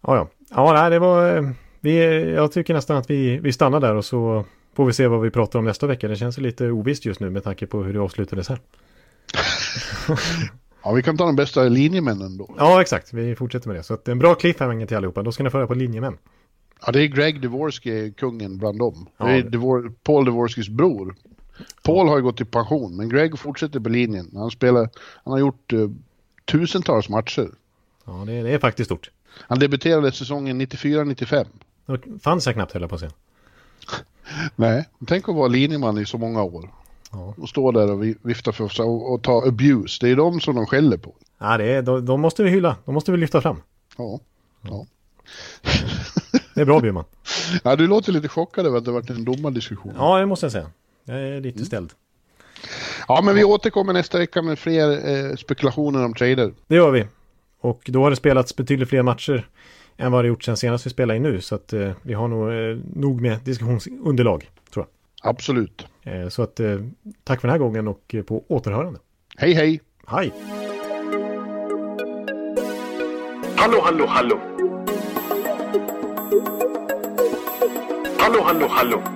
Ja, 0.00 0.16
ja. 0.16 0.28
Ja, 0.50 0.72
nej, 0.72 0.90
det 0.90 0.98
var... 0.98 1.36
eh, 1.36 1.50
Vi, 1.80 1.96
jag 2.32 2.52
tycker 2.52 2.74
nästan 2.74 2.96
att 2.96 3.10
vi, 3.10 3.38
vi 3.38 3.52
stannar 3.52 3.80
där 3.80 3.94
och 3.94 4.04
så 4.04 4.44
får 4.74 4.86
vi 4.86 4.92
se 4.92 5.06
vad 5.06 5.20
vi 5.20 5.30
pratar 5.30 5.58
om 5.58 5.64
nästa 5.64 5.86
vecka. 5.86 6.08
Det 6.08 6.16
känns 6.16 6.38
lite 6.38 6.70
ovisst 6.70 7.04
just 7.04 7.20
nu 7.20 7.30
med 7.30 7.44
tanke 7.44 7.66
på 7.66 7.82
hur 7.82 7.92
det 7.92 8.00
avslutades 8.00 8.48
här. 8.48 8.58
Ja, 10.84 10.92
vi 10.92 11.02
kan 11.02 11.16
ta 11.16 11.26
de 11.26 11.36
bästa 11.36 11.62
linjemännen 11.62 12.36
då. 12.36 12.54
Ja, 12.58 12.80
exakt. 12.80 13.12
Vi 13.12 13.34
fortsätter 13.36 13.68
med 13.68 13.76
det. 13.76 13.82
Så 13.82 13.94
att 13.94 14.08
en 14.08 14.18
bra 14.18 14.34
cliffhanger 14.34 14.86
till 14.86 14.96
allihopa. 14.96 15.22
Då 15.22 15.32
ska 15.32 15.42
ni 15.42 15.50
föra 15.50 15.66
på 15.66 15.74
linjemän. 15.74 16.18
Ja, 16.86 16.92
det 16.92 17.02
är 17.02 17.06
Greg 17.06 17.40
Dvorsky, 17.40 18.12
kungen 18.12 18.58
bland 18.58 18.78
dem. 18.78 19.06
Ja. 19.16 19.24
Det 19.26 19.32
är 19.32 19.42
Devor 19.42 19.92
Paul 20.02 20.24
Dvorskys 20.24 20.68
bror. 20.68 21.14
Paul 21.82 22.08
har 22.08 22.16
ju 22.16 22.22
gått 22.22 22.40
i 22.40 22.44
pension, 22.44 22.96
men 22.96 23.08
Greg 23.08 23.38
fortsätter 23.38 23.80
på 23.80 23.88
linjen. 23.88 24.30
Han, 24.34 24.50
spelar, 24.50 24.88
han 25.24 25.32
har 25.32 25.38
gjort 25.38 25.72
eh, 25.72 25.88
tusentals 26.44 27.08
matcher. 27.08 27.48
Ja, 28.04 28.12
det, 28.26 28.42
det 28.42 28.50
är 28.50 28.58
faktiskt 28.58 28.88
stort. 28.88 29.10
Han 29.40 29.58
debuterade 29.58 30.12
säsongen 30.12 30.60
94-95. 30.60 31.46
Då 31.86 31.98
fanns 32.22 32.46
jag 32.46 32.54
knappt 32.54 32.72
höll 32.72 32.82
jag 32.82 32.88
på 32.88 32.94
att 32.94 33.00
säga. 33.00 33.12
Nej, 34.56 34.88
tänk 35.06 35.28
att 35.28 35.34
vara 35.34 35.48
linjeman 35.48 35.98
i 35.98 36.06
så 36.06 36.18
många 36.18 36.42
år. 36.42 36.70
Ja. 37.12 37.34
Och 37.38 37.48
stå 37.48 37.72
där 37.72 37.90
och 37.92 38.04
vi- 38.04 38.16
vifta 38.22 38.52
för 38.52 38.68
sig 38.68 38.84
och, 38.84 39.12
och 39.12 39.22
ta 39.22 39.46
abuse. 39.46 39.98
Det 40.06 40.10
är 40.12 40.16
de 40.16 40.40
som 40.40 40.54
de 40.54 40.66
skäller 40.66 40.96
på. 40.96 41.14
Ja, 41.38 41.56
det 41.56 41.64
är, 41.64 41.82
de, 41.82 42.06
de 42.06 42.20
måste 42.20 42.42
vi 42.42 42.50
hylla. 42.50 42.76
De 42.84 42.94
måste 42.94 43.12
vi 43.12 43.18
lyfta 43.18 43.40
fram. 43.40 43.56
Ja. 43.96 44.20
ja. 44.62 44.86
Det 46.54 46.60
är 46.60 46.64
bra 46.64 46.80
Bjurman. 46.80 47.04
ja, 47.62 47.76
du 47.76 47.86
låter 47.86 48.12
lite 48.12 48.28
chockad 48.28 48.66
över 48.66 48.78
att 48.78 48.84
det 48.84 48.90
varit 48.90 49.10
en 49.10 49.24
domardiskussion. 49.24 49.92
Ja, 49.98 50.18
det 50.18 50.26
måste 50.26 50.46
jag 50.46 50.52
säga. 50.52 50.70
Jag 51.06 51.18
är 51.18 51.40
lite 51.40 51.64
ställd. 51.64 51.92
Ja, 53.08 53.20
men 53.24 53.34
vi 53.34 53.44
återkommer 53.44 53.92
nästa 53.92 54.18
vecka 54.18 54.42
med 54.42 54.58
fler 54.58 55.08
eh, 55.08 55.36
spekulationer 55.36 56.04
om 56.04 56.14
trader. 56.14 56.52
Det 56.66 56.74
gör 56.74 56.90
vi. 56.90 57.06
Och 57.60 57.82
då 57.86 58.02
har 58.02 58.10
det 58.10 58.16
spelats 58.16 58.56
betydligt 58.56 58.88
fler 58.88 59.02
matcher 59.02 59.48
än 59.96 60.12
vad 60.12 60.24
det 60.24 60.28
gjort 60.28 60.42
sen 60.44 60.56
senast 60.56 60.86
vi 60.86 60.90
spelade 60.90 61.16
in 61.16 61.22
nu. 61.22 61.40
Så 61.40 61.54
att 61.54 61.72
eh, 61.72 61.90
vi 62.02 62.14
har 62.14 62.28
nog 62.28 62.52
eh, 62.52 62.78
nog 62.94 63.20
med 63.20 63.40
diskussionsunderlag, 63.44 64.50
tror 64.74 64.86
Absolut. 65.22 65.86
jag. 66.02 66.22
Eh, 66.22 66.28
så 66.28 66.42
att 66.42 66.60
eh, 66.60 66.78
tack 67.24 67.40
för 67.40 67.48
den 67.48 67.52
här 67.52 67.58
gången 67.58 67.88
och 67.88 68.14
eh, 68.14 68.22
på 68.22 68.44
återhörande. 68.48 69.00
Hej, 69.36 69.52
hej! 69.54 69.80
Hej! 70.06 70.32
Hallå, 73.56 73.80
hallå, 73.82 74.06
hallå. 74.06 74.40
Hallå, 78.18 78.42
hallå, 78.42 78.66
hallå. 78.70 79.15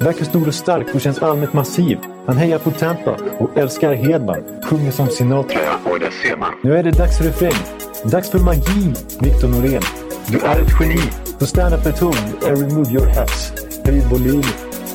Verkar 0.00 0.24
stor 0.24 0.48
och 0.48 0.54
stark 0.54 0.94
och 0.94 1.00
känns 1.00 1.18
allmänt 1.18 1.52
massiv. 1.52 1.98
Han 2.26 2.36
hejar 2.36 2.58
på 2.58 2.70
Tampa 2.70 3.16
och 3.38 3.58
älskar 3.58 3.94
Hedman. 3.94 4.44
Sjunger 4.64 4.90
som 4.90 5.08
Sinatra. 5.08 5.58
Ja, 5.64 5.90
och 5.92 5.98
det 6.00 6.10
ser 6.22 6.36
man. 6.36 6.52
Nu 6.62 6.76
är 6.76 6.82
det 6.82 6.90
dags 6.90 7.18
för 7.18 7.24
refräng. 7.24 7.56
Dags 8.04 8.30
för 8.30 8.38
magi, 8.38 8.94
Victor 9.20 9.48
Norén. 9.48 9.82
Du 10.26 10.38
är 10.38 10.60
ett 10.60 10.72
geni. 10.80 11.00
Så 11.38 11.46
stand 11.46 11.74
up 11.74 11.86
at 11.86 11.98
home 11.98 12.16
and 12.46 12.58
remove 12.58 12.90
your 12.90 13.06
hats. 13.06 13.52
Höj 13.84 14.00
volym, 14.10 14.42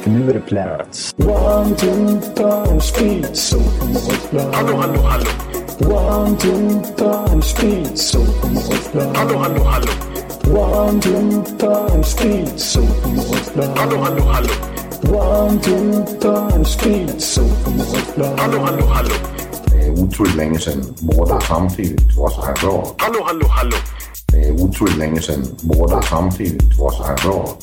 för 0.01 0.10
nu 0.10 0.30
är 0.30 0.34
det 0.34 0.39
plats. 0.39 1.16
One, 1.18 1.76
two, 1.76 2.20
punch, 2.36 2.84
speed, 2.84 3.36
so 3.36 3.60
Hallå, 4.54 4.78
hallå, 4.78 5.01
hallå. 5.01 5.26
One, 5.80 6.38
two, 6.38 6.82
punch, 6.97 7.43
speed, 7.43 7.97
so 7.97 8.20
Hallå, 9.16 9.38
hallå, 9.38 9.64
hallå. 9.64 9.91
One, 10.62 11.01
two, 11.01 11.43
punch, 11.60 12.06
speed, 12.06 12.60
so 12.60 12.82
Hallå, 13.76 13.97
hallå, 13.97 14.24
hallå. 14.24 14.49
One, 15.04 15.60
two, 15.60 16.06
punch, 16.22 16.68
speed, 16.68 17.22
so 17.22 17.41
Hallå, 18.38 18.60
hallå, 18.60 18.86
hallå. 18.86 19.16
Det 19.66 19.86
är 19.86 19.91
otroligt 19.91 20.36
länge 20.36 20.60
sedan 20.60 20.95
båda 21.01 21.41
samtidigt 21.41 22.18
var 22.18 22.30
så 22.30 22.41
här 22.41 22.54
bra. 22.62 22.95
Hallå, 22.97 23.20
hallå, 23.26 23.47
hallå. 23.47 23.76
Det 24.32 24.38
är 24.47 24.51
otroligt 24.51 24.97
länge 24.97 25.22
sedan 25.22 25.45
båda 25.62 26.01
samtidigt 26.01 26.80
var 26.80 26.91
så 26.91 27.04
här 27.04 27.18
bra. 27.24 27.58